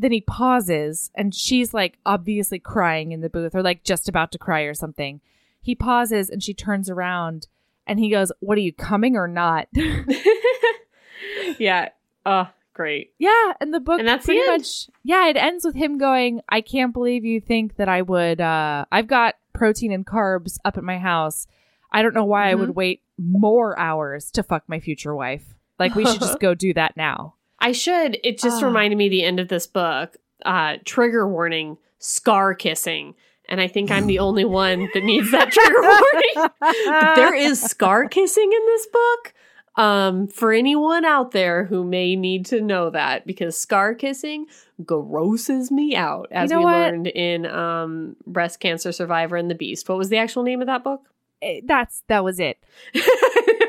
[0.00, 4.32] then he pauses, and she's like obviously crying in the booth or like just about
[4.32, 5.20] to cry or something.
[5.60, 7.46] He pauses and she turns around
[7.86, 9.68] and he goes, What are you coming or not?
[11.58, 11.88] yeah.
[12.24, 13.12] Uh, great.
[13.18, 13.52] yeah.
[13.60, 16.92] And the book And that's pretty much, yeah, it ends with him going, I can't
[16.92, 20.98] believe you think that I would, uh, I've got protein and carbs up at my
[20.98, 21.46] house.
[21.92, 22.58] I don't know why I Mhm.
[22.60, 25.54] would wait more hours to fuck my future wife.
[25.78, 27.34] Like, we should just go do that now.
[27.60, 28.18] I should.
[28.24, 28.66] It just Ah.
[28.66, 30.16] reminded me the end of this book.
[30.44, 33.14] Uh, trigger warning: scar kissing.
[33.48, 36.50] And I think I'm the only one that needs that trigger warning.
[36.60, 39.34] But there is scar kissing in this book.
[39.76, 44.46] Um, for anyone out there who may need to know that, because scar kissing
[44.84, 46.72] grosses me out, as know we what?
[46.76, 49.88] learned in um, Breast Cancer Survivor and the Beast.
[49.88, 51.02] What was the actual name of that book?
[51.42, 52.58] Eh, That's, that was it.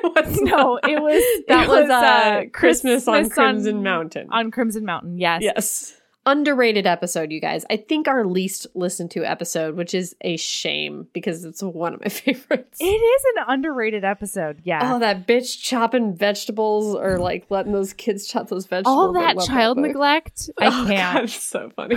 [0.02, 4.28] What's No, it was, that it was, uh, Christmas Christmas, on Crimson Mountain.
[4.32, 5.42] On Crimson Mountain, yes.
[5.42, 5.98] Yes.
[6.24, 7.66] Underrated episode, you guys.
[7.72, 12.02] I think our least listened to episode, which is a shame because it's one of
[12.02, 12.78] my favorites.
[12.80, 14.62] It is an underrated episode.
[14.64, 14.94] Yeah.
[14.96, 18.96] Oh, that bitch chopping vegetables or like letting those kids chop those vegetables.
[18.96, 19.88] All that child book.
[19.88, 20.52] neglect.
[20.60, 21.24] I Oh, can't.
[21.24, 21.96] it's so funny.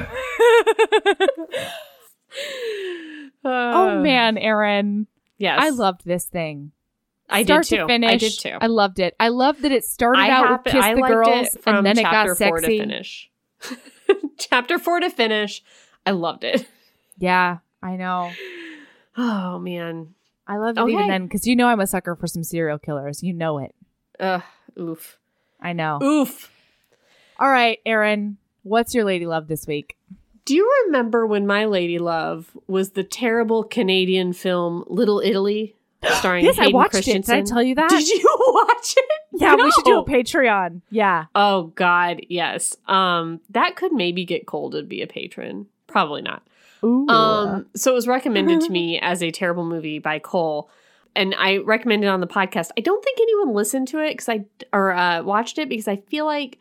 [3.45, 5.07] oh man, Erin.
[5.45, 5.59] Yes.
[5.61, 6.73] I loved this thing.
[7.29, 7.77] I did too.
[7.77, 8.11] to finish.
[8.11, 8.57] I did too.
[8.61, 9.15] I loved it.
[9.21, 11.99] I loved that it started I out happen- with Kiss I the Girls and then
[11.99, 12.79] it chapter got four sexy.
[12.79, 13.31] to finish.
[14.39, 15.63] chapter four to finish.
[16.07, 16.67] I loved it.
[17.19, 18.33] Yeah, I know.
[19.19, 20.15] Oh man.
[20.47, 23.23] I loved it even then because you know I'm a sucker for some serial killers.
[23.23, 23.75] You know it.
[24.19, 24.43] Ugh.
[24.81, 25.19] Oof.
[25.61, 26.01] I know.
[26.03, 26.51] Oof.
[27.39, 28.39] All right, Erin.
[28.63, 29.97] What's your lady love this week?
[30.45, 35.75] Do you remember when my lady love was the terrible Canadian film Little Italy,
[36.19, 37.25] starring yes, I Hayden watched it.
[37.25, 37.89] Did I tell you that?
[37.89, 39.05] Did you watch it?
[39.33, 40.83] yeah, we should do a Patreon.
[40.91, 41.27] Yeah.
[41.35, 42.77] Oh God, yes.
[42.87, 45.67] Um, that could maybe get Cole to be a patron.
[45.87, 46.43] Probably not.
[46.85, 47.09] Ooh.
[47.09, 50.69] Um, so it was recommended to me as a terrible movie by Cole,
[51.17, 52.71] and I recommended on the podcast.
[52.77, 55.97] I don't think anyone listened to it because I or uh, watched it because I
[55.97, 56.59] feel like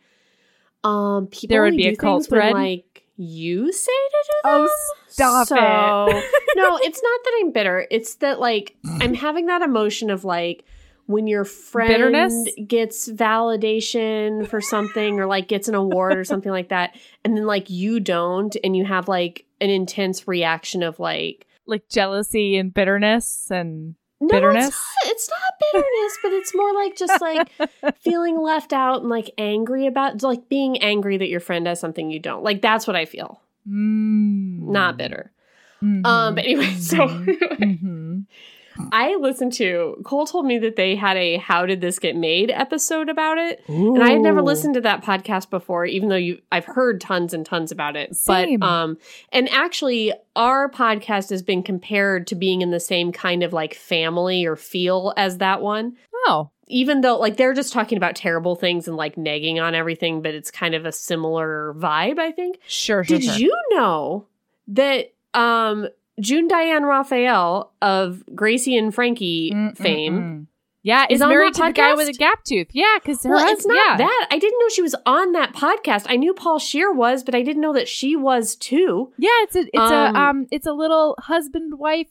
[0.84, 4.68] um people There would be a cult things when, like you say to do Oh,
[5.08, 6.24] stop so, it.
[6.56, 7.86] no, it's not that I'm bitter.
[7.90, 10.64] It's that like I'm having that emotion of like
[11.06, 12.48] when your friend Bitterness?
[12.66, 17.44] gets validation for something or like gets an award or something like that, and then
[17.46, 22.74] like you don't, and you have like an intense reaction of like like jealousy and
[22.74, 24.66] bitterness and No, Bitterness?
[24.66, 29.10] It's not, it's not bitterness, but it's more like just like feeling left out and
[29.10, 32.42] like angry about like being angry that your friend has something you don't.
[32.42, 33.40] Like that's what I feel.
[33.68, 34.60] Mm.
[34.68, 35.32] Not bitter.
[35.82, 36.06] Mhm.
[36.06, 38.24] Um, but anyway, so Mhm.
[38.92, 42.50] I listened to Cole told me that they had a "How did this get made?"
[42.50, 46.40] episode about it, and I had never listened to that podcast before, even though you
[46.50, 48.16] I've heard tons and tons about it.
[48.16, 48.60] Same.
[48.60, 48.98] But um,
[49.32, 53.74] and actually, our podcast has been compared to being in the same kind of like
[53.74, 55.96] family or feel as that one.
[56.26, 60.22] Oh, Even though like they're just talking about terrible things and like nagging on everything,
[60.22, 62.58] but it's kind of a similar vibe, I think.
[62.66, 63.04] sure.
[63.04, 63.36] sure, Did sure.
[63.36, 64.26] you know
[64.68, 65.88] that um
[66.20, 70.14] June Diane Raphael of Gracie and Frankie Mm, fame?
[70.14, 70.46] mm, mm.
[70.86, 72.66] Yeah, is is on married that to the guy with a gap tooth.
[72.72, 73.96] Yeah, because Well, it's not yeah.
[73.96, 74.28] that.
[74.30, 76.04] I didn't know she was on that podcast.
[76.10, 79.10] I knew Paul Scheer was, but I didn't know that she was too.
[79.16, 82.08] Yeah, it's a it's Um, a um it's a little husband wife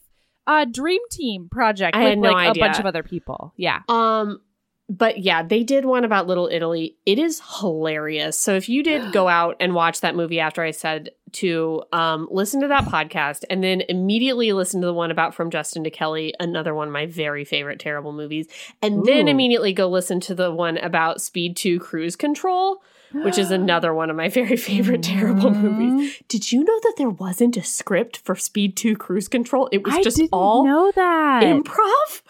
[0.48, 2.64] uh dream team project I with had no like idea.
[2.64, 3.52] a bunch of other people.
[3.56, 3.82] Yeah.
[3.88, 4.40] Um
[4.88, 6.96] but yeah, they did one about Little Italy.
[7.06, 8.38] It is hilarious.
[8.38, 12.28] So if you did go out and watch that movie after I said to um
[12.30, 15.90] listen to that podcast and then immediately listen to the one about From Justin to
[15.90, 18.46] Kelly, another one of my very favorite terrible movies,
[18.82, 22.82] and then immediately go listen to the one about Speed 2 Cruise Control,
[23.12, 26.22] which is another one of my very favorite terrible movies.
[26.28, 29.68] Did you know that there wasn't a script for Speed 2 Cruise Control?
[29.72, 31.42] It was I just all know that.
[31.42, 32.22] improv?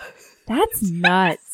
[0.47, 1.54] That's nuts.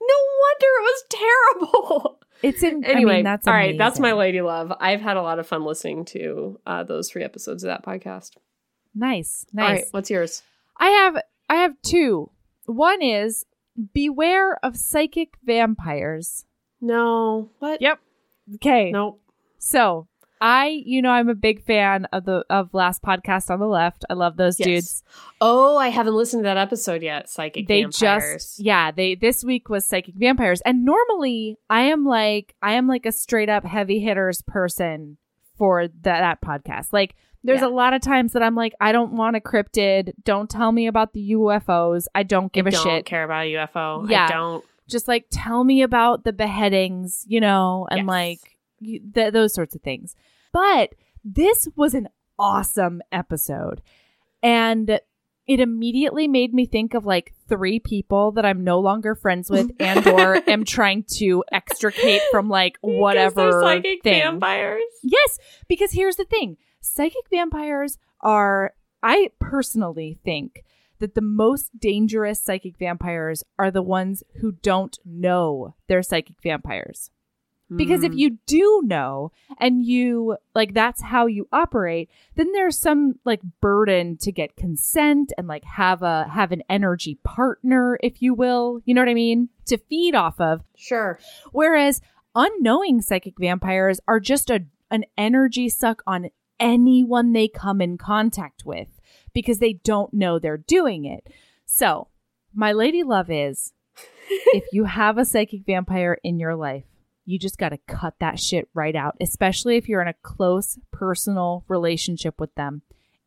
[0.00, 2.16] No wonder it was terrible.
[2.42, 3.76] It's in Anyway, I mean, that's all right.
[3.76, 4.18] That's my amazing.
[4.18, 4.72] lady love.
[4.80, 8.30] I've had a lot of fun listening to uh, those three episodes of that podcast.
[8.94, 9.88] Nice, All right, nice.
[9.90, 10.42] what's yours?
[10.78, 12.30] I have I have two.
[12.64, 13.44] One is
[13.92, 16.46] beware of psychic vampires.
[16.80, 17.82] No, what?
[17.82, 18.00] Yep.
[18.54, 18.90] Okay.
[18.90, 19.20] Nope.
[19.58, 20.08] So
[20.40, 24.04] I, you know, I'm a big fan of the of last podcast on the left.
[24.08, 24.66] I love those Yes.
[24.66, 25.02] dudes.
[25.40, 27.28] Oh, I haven't listened to that episode yet.
[27.28, 28.32] Psychic they vampires.
[28.44, 32.86] just yeah they this week was psychic vampires and normally i am like i am
[32.86, 35.16] like a straight up heavy hitters person
[35.58, 37.14] for that, that podcast like
[37.44, 37.66] there's Yeah.
[37.66, 40.86] a lot of times that i'm like i don't want a cryptid don't tell me
[40.86, 44.08] about the ufos i don't give I a don't shit care about a UFO.
[44.10, 44.26] Yeah.
[44.26, 44.64] I don't.
[44.88, 48.08] just like tell me about the beheadings you know and Yes.
[48.08, 48.49] like
[48.80, 50.14] you, th- those sorts of things
[50.52, 50.94] but
[51.24, 52.08] this was an
[52.38, 53.82] awesome episode
[54.42, 55.00] and
[55.46, 59.70] it immediately made me think of like three people that i'm no longer friends with
[59.80, 64.82] and or am trying to extricate from like whatever psychic thing vampires.
[65.02, 65.38] Yes,
[65.68, 70.64] because here's the thing psychic vampires are, I personally think
[70.98, 77.10] that the most dangerous psychic vampires are the ones who don't know they're psychic vampires.
[77.76, 78.18] Because if Hmm.
[78.18, 84.16] you do know and you like that's how you operate, then there's some like burden
[84.18, 88.80] to get consent and like have a have an energy partner, if you will.
[88.84, 89.50] You know what I mean?
[89.66, 90.62] To feed off of.
[90.76, 91.18] sure.
[91.52, 92.00] Whereas
[92.34, 98.64] unknowing psychic vampires are just a an energy suck on anyone they come in contact
[98.64, 99.00] with
[99.32, 101.28] because they don't know they're doing it.
[101.64, 102.08] So,
[102.52, 103.72] my lady love is
[104.28, 106.84] if you have a psychic vampire in your life,
[107.30, 110.78] you just got to cut that shit right out, especially if you're in a close
[110.92, 112.82] personal relationship with them.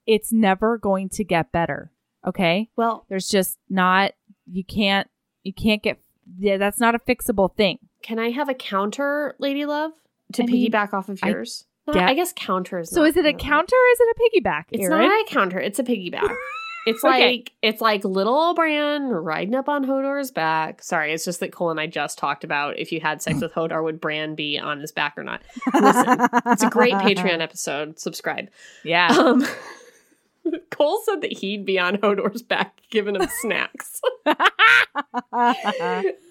[0.06, 1.92] It's never going to get better.
[2.28, 2.70] Okay?
[2.76, 4.12] Well, There's just not
[4.46, 5.08] you can't
[5.44, 6.00] you can't get
[6.38, 7.80] yeah, that's not a fixable thing.
[8.02, 9.92] can I have a counter, Lady Love,
[10.34, 11.66] to I mean, piggyback off of I yours?
[11.88, 12.90] Not- get- I guess counter is.
[12.90, 14.64] So is it a counter or is it a piggyback?
[14.72, 15.08] It's Erin?
[15.08, 15.60] not a counter.
[15.60, 16.34] It's a piggyback.
[16.86, 17.26] It's Okay.
[17.26, 20.84] like it's like little Bran riding up on Hodor's back.
[20.84, 23.54] Sorry, it's just that Cole and I just talked about if you had sex with
[23.54, 25.42] Hodor, would Bran be on his back or not?
[25.74, 28.00] Listen, It's a great Patreon episode.
[28.00, 28.50] Subscribe.
[28.84, 29.08] Yeah.
[29.18, 29.46] Um,
[30.72, 34.02] Cole said that he'd be on Hodor's back giving him snacks.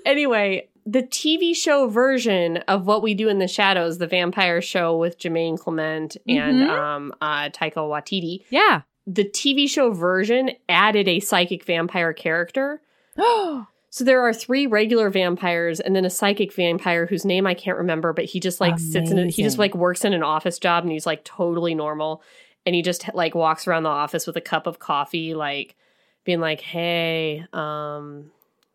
[0.05, 4.97] anyway, the TV show version of What We Do in the Shadows, the vampire show
[4.97, 6.69] with Jemaine Clement and Mhm.
[6.71, 8.83] um, uh, Taika Waititi, yeah.
[9.07, 12.81] The TV show version added a psychic vampire character.
[13.95, 17.77] So there are three regular vampires and then a psychic vampire whose name I can't
[17.77, 19.35] remember, but he just like sits in it.
[19.35, 22.23] He just like works in an office job and he's like totally normal.
[22.65, 25.77] And he just like walks around the office with a cup of coffee, like
[26.25, 28.31] being like, Hey, um,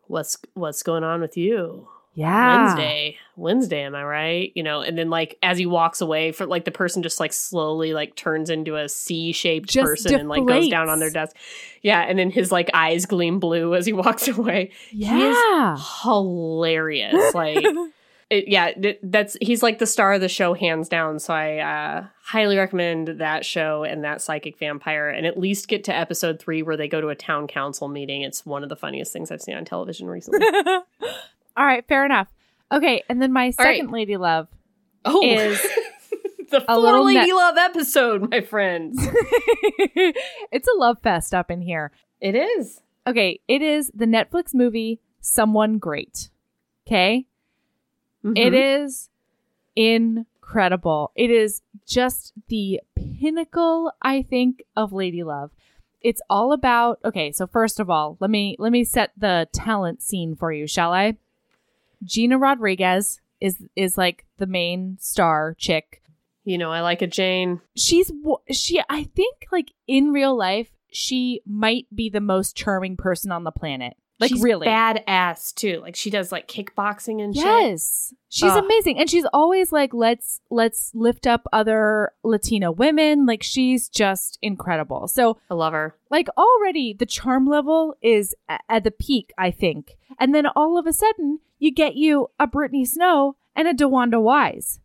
[0.06, 1.88] what's what's going on with you?
[2.18, 2.64] Yeah.
[2.64, 3.16] Wednesday.
[3.36, 4.52] Wednesday, am I right?
[4.56, 7.32] You know, and then like as he walks away for like the person just like
[7.32, 11.36] slowly like turns into a C shaped person and like goes down on their desk.
[11.80, 14.72] Yeah, and then his like eyes gleam blue as he walks away.
[14.90, 15.78] Yeah.
[16.02, 17.34] Hilarious.
[17.34, 17.64] Like
[18.30, 21.20] it, yeah, th- that's he's like the star of the show, hands down.
[21.20, 25.84] So I uh, highly recommend that show and that psychic vampire, and at least get
[25.84, 28.22] to episode three where they go to a town council meeting.
[28.22, 30.44] It's one of the funniest things I've seen on television recently.
[31.58, 32.28] All right, fair enough.
[32.70, 33.54] Okay, and then my right.
[33.56, 34.46] second lady love
[35.04, 35.60] oh, is
[36.50, 38.96] the a little Lady net- Love episode, my friends.
[40.52, 41.90] it's a love fest up in here.
[42.20, 42.80] it is.
[43.06, 46.30] Okay, it is the Netflix movie Someone Great.
[46.86, 47.26] Okay?
[48.22, 48.84] It Mhm.
[48.84, 49.08] is
[49.74, 51.12] incredible.
[51.16, 55.50] It is just the pinnacle, I think, of Lady Love.
[56.02, 60.02] It's all about okay, so first of all, let me let me set the talent
[60.02, 61.16] scene for you, shall I?
[62.04, 66.02] Gina Rodriguez is is like the main star chick.
[66.44, 67.60] You know, I like a Jane.
[67.76, 68.10] She's
[68.50, 73.44] she I think like in real life she might be the most charming person on
[73.44, 73.94] the planet.
[74.20, 74.66] Like She's really.
[74.66, 75.80] badass too.
[75.80, 77.44] Like she does like kickboxing and shit.
[77.44, 78.12] Yes.
[78.28, 78.64] She's Ugh.
[78.64, 78.98] amazing.
[78.98, 83.26] And she's always like, let's let's lift up other Latina women.
[83.26, 85.06] Like she's just incredible.
[85.06, 85.94] So I love her.
[86.10, 88.34] like already the charm level is
[88.68, 89.96] at the peak, I think.
[90.18, 94.20] And then all of a sudden you get you a Brittany Snow and a DeWanda
[94.20, 94.80] Wise.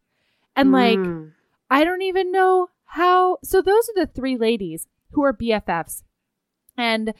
[0.56, 1.32] And like Mm.
[1.70, 3.38] I don't even know how.
[3.44, 6.04] So those are the three ladies who are BFFs.
[6.76, 7.14] And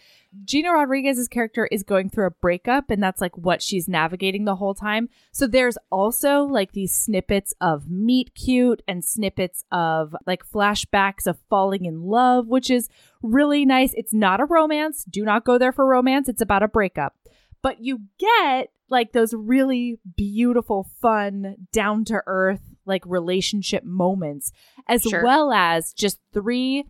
[0.46, 4.56] Gina Rodriguez's character is going through a breakup, and that's like what she's navigating the
[4.56, 5.10] whole time.
[5.32, 11.38] So there's also like these snippets of meet cute and snippets of like flashbacks of
[11.50, 12.90] falling in love, which is
[13.22, 13.94] really nice.
[13.96, 15.04] It's not a romance.
[15.04, 16.28] Do not go there for romance.
[16.28, 17.16] It's about a breakup.
[17.62, 24.54] But you get like those really beautiful, fun, down to earth, like relationship moments,
[24.88, 25.22] as Sure.
[25.24, 26.86] well as just three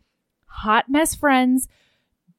[0.45, 1.67] hot mess friends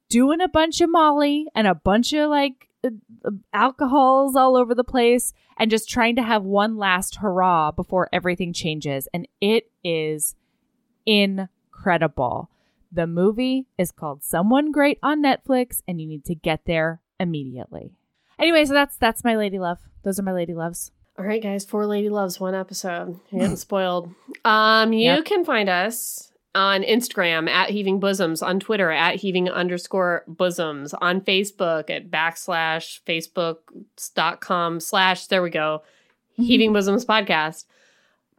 [0.09, 2.91] doing a bunch of Molly and a bunch of like uh,
[3.24, 8.09] uh, alcohols all over the place and just trying to have one last hurrah before
[8.12, 9.09] everything changes.
[9.12, 10.36] And it is
[11.07, 12.51] incredible.
[12.93, 17.93] The movie is called Someone Great on Netflix, and you need to get there immediately.
[18.39, 19.78] Anyway, so that's that's my lady love.
[20.02, 20.90] Those are my lady loves.
[21.19, 23.20] All right, guys, four lady loves one episode.
[23.31, 24.11] You're getting spoiled.
[24.44, 25.24] Um, you Yep.
[25.27, 31.20] can find us on Instagram at heaving bosoms, on Twitter at heaving underscore bosoms, on
[31.20, 35.82] Facebook at backslash facebook.com slash there we go.
[36.36, 37.65] Heaving Bosoms Podcast.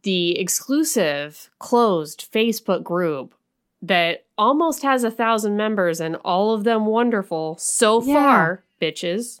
[0.02, 3.34] The exclusive closed Facebook group
[3.82, 8.14] that almost has a thousand members and all of them wonderful so Yeah.
[8.14, 9.40] far, bitches.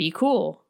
[0.00, 0.62] Be cool.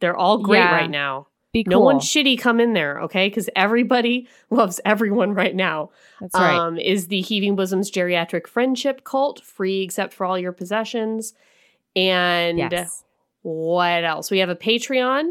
[0.00, 0.74] They're all great Yeah.
[0.74, 1.28] right now.
[1.54, 1.70] Be cool.
[1.70, 3.26] No one shitty come in there, okay?
[3.30, 5.88] Because everybody loves everyone right now.
[6.20, 6.54] that's right.
[6.54, 11.32] Um, is the Heaving Bosoms Geriatric Friendship Cult free except for all your possessions?
[11.96, 13.04] And yes.
[13.40, 14.30] what else?
[14.30, 15.30] We have a Patreon,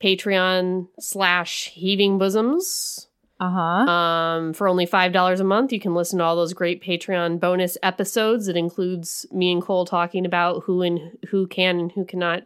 [0.00, 3.08] Patreon slash Heaving Bosoms.
[3.40, 3.90] Uh huh.
[3.90, 7.40] Um, for only five dollars a month, you can listen to all those great Patreon
[7.40, 8.46] bonus episodes.
[8.46, 12.44] It includes me and Cole talking about who and who can and who cannot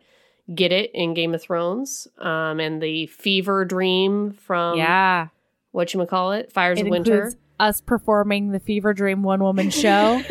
[0.55, 5.28] get it in Game of Thrones, um, and the Fever Dream from yeah.
[5.73, 9.70] what you call it, Fires It of Winter, us performing the Fever Dream one woman
[9.82, 10.23] show.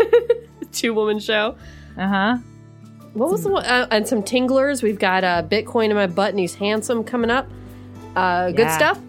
[0.72, 1.56] two woman show.
[1.98, 2.38] uh huh.
[3.14, 3.66] What was the one?
[3.66, 4.82] Uh, and some tinglers.
[4.82, 7.46] We've got uh, Bitcoin in my butt and he's handsome coming up.
[8.16, 8.78] Uh, good Yeah.
[8.78, 9.00] stuff.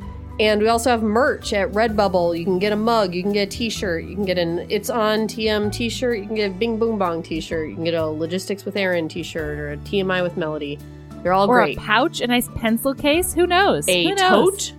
[0.40, 2.36] And we also have merch at Redbubble.
[2.38, 4.88] You can get a mug, you can get a t-shirt, you can get an It's
[4.90, 8.06] On TM t-shirt, you can get a Bing Boom Bong t-shirt, you can get a
[8.06, 10.78] Logistics with Erin t-shirt or a TMI with Melody.
[11.22, 11.76] They're all Or great.
[11.76, 13.32] a pouch, a nice pencil case.
[13.34, 13.86] Who knows?
[13.88, 14.70] A Who knows?
[14.70, 14.72] tote,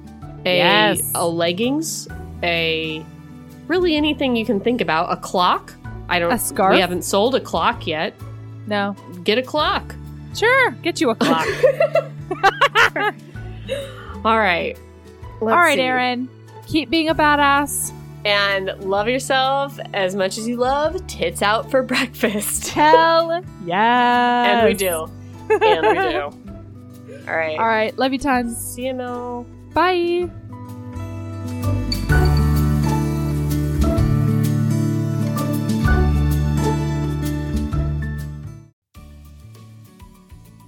[0.46, 1.12] a, Yes.
[1.16, 2.08] a leggings,
[2.42, 3.06] a
[3.68, 5.12] really anything you can think about.
[5.12, 5.74] A clock.
[6.10, 6.34] I don't.
[6.34, 6.74] A scarf?
[6.74, 8.14] We haven't sold a clock yet.
[8.68, 8.96] No.
[9.24, 9.96] Get a clock.
[10.36, 10.72] Sure.
[10.82, 11.48] Get you a clock.
[14.26, 14.78] All right.
[15.44, 15.82] All Let's right, see.
[15.82, 16.30] Erin.
[16.68, 17.92] Keep being a badass.
[18.26, 22.70] And love yourself as much as you love tits out for breakfast.
[22.70, 24.48] Hell yes.
[24.64, 25.10] and we do.
[25.62, 27.24] And we do.
[27.28, 27.60] All right.
[27.60, 27.96] All right.
[27.98, 28.56] Love you tons.
[28.78, 29.46] CML.
[29.74, 30.30] Bye.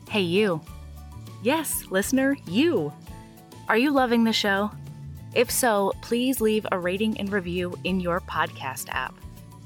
[0.10, 0.62] Hey, you.
[1.42, 2.94] Yes, listener, you.
[3.68, 4.70] Are you loving the show?
[5.34, 9.16] If so, please leave a rating and review in your podcast app.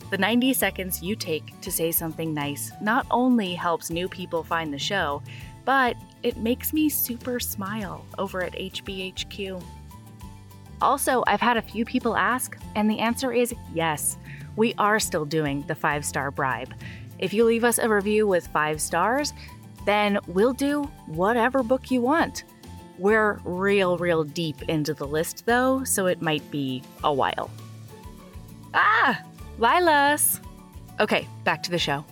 [0.09, 4.73] The 90 seconds you take to say something nice not only helps new people find
[4.73, 5.21] the show,
[5.65, 9.61] but it makes me super smile over at HBHQ.
[10.81, 14.17] Also, I've had a few people ask, and the answer is yes.
[14.55, 16.73] We are still doing the five star bribe.
[17.19, 19.33] If you leave us a review with five stars,
[19.85, 22.45] then we'll do whatever book you want.
[22.99, 27.49] We're real, real deep into the list though, so it might be a while.
[28.73, 29.23] Ah!
[29.57, 30.41] Lilas!
[30.99, 32.03] Okay, back to the show.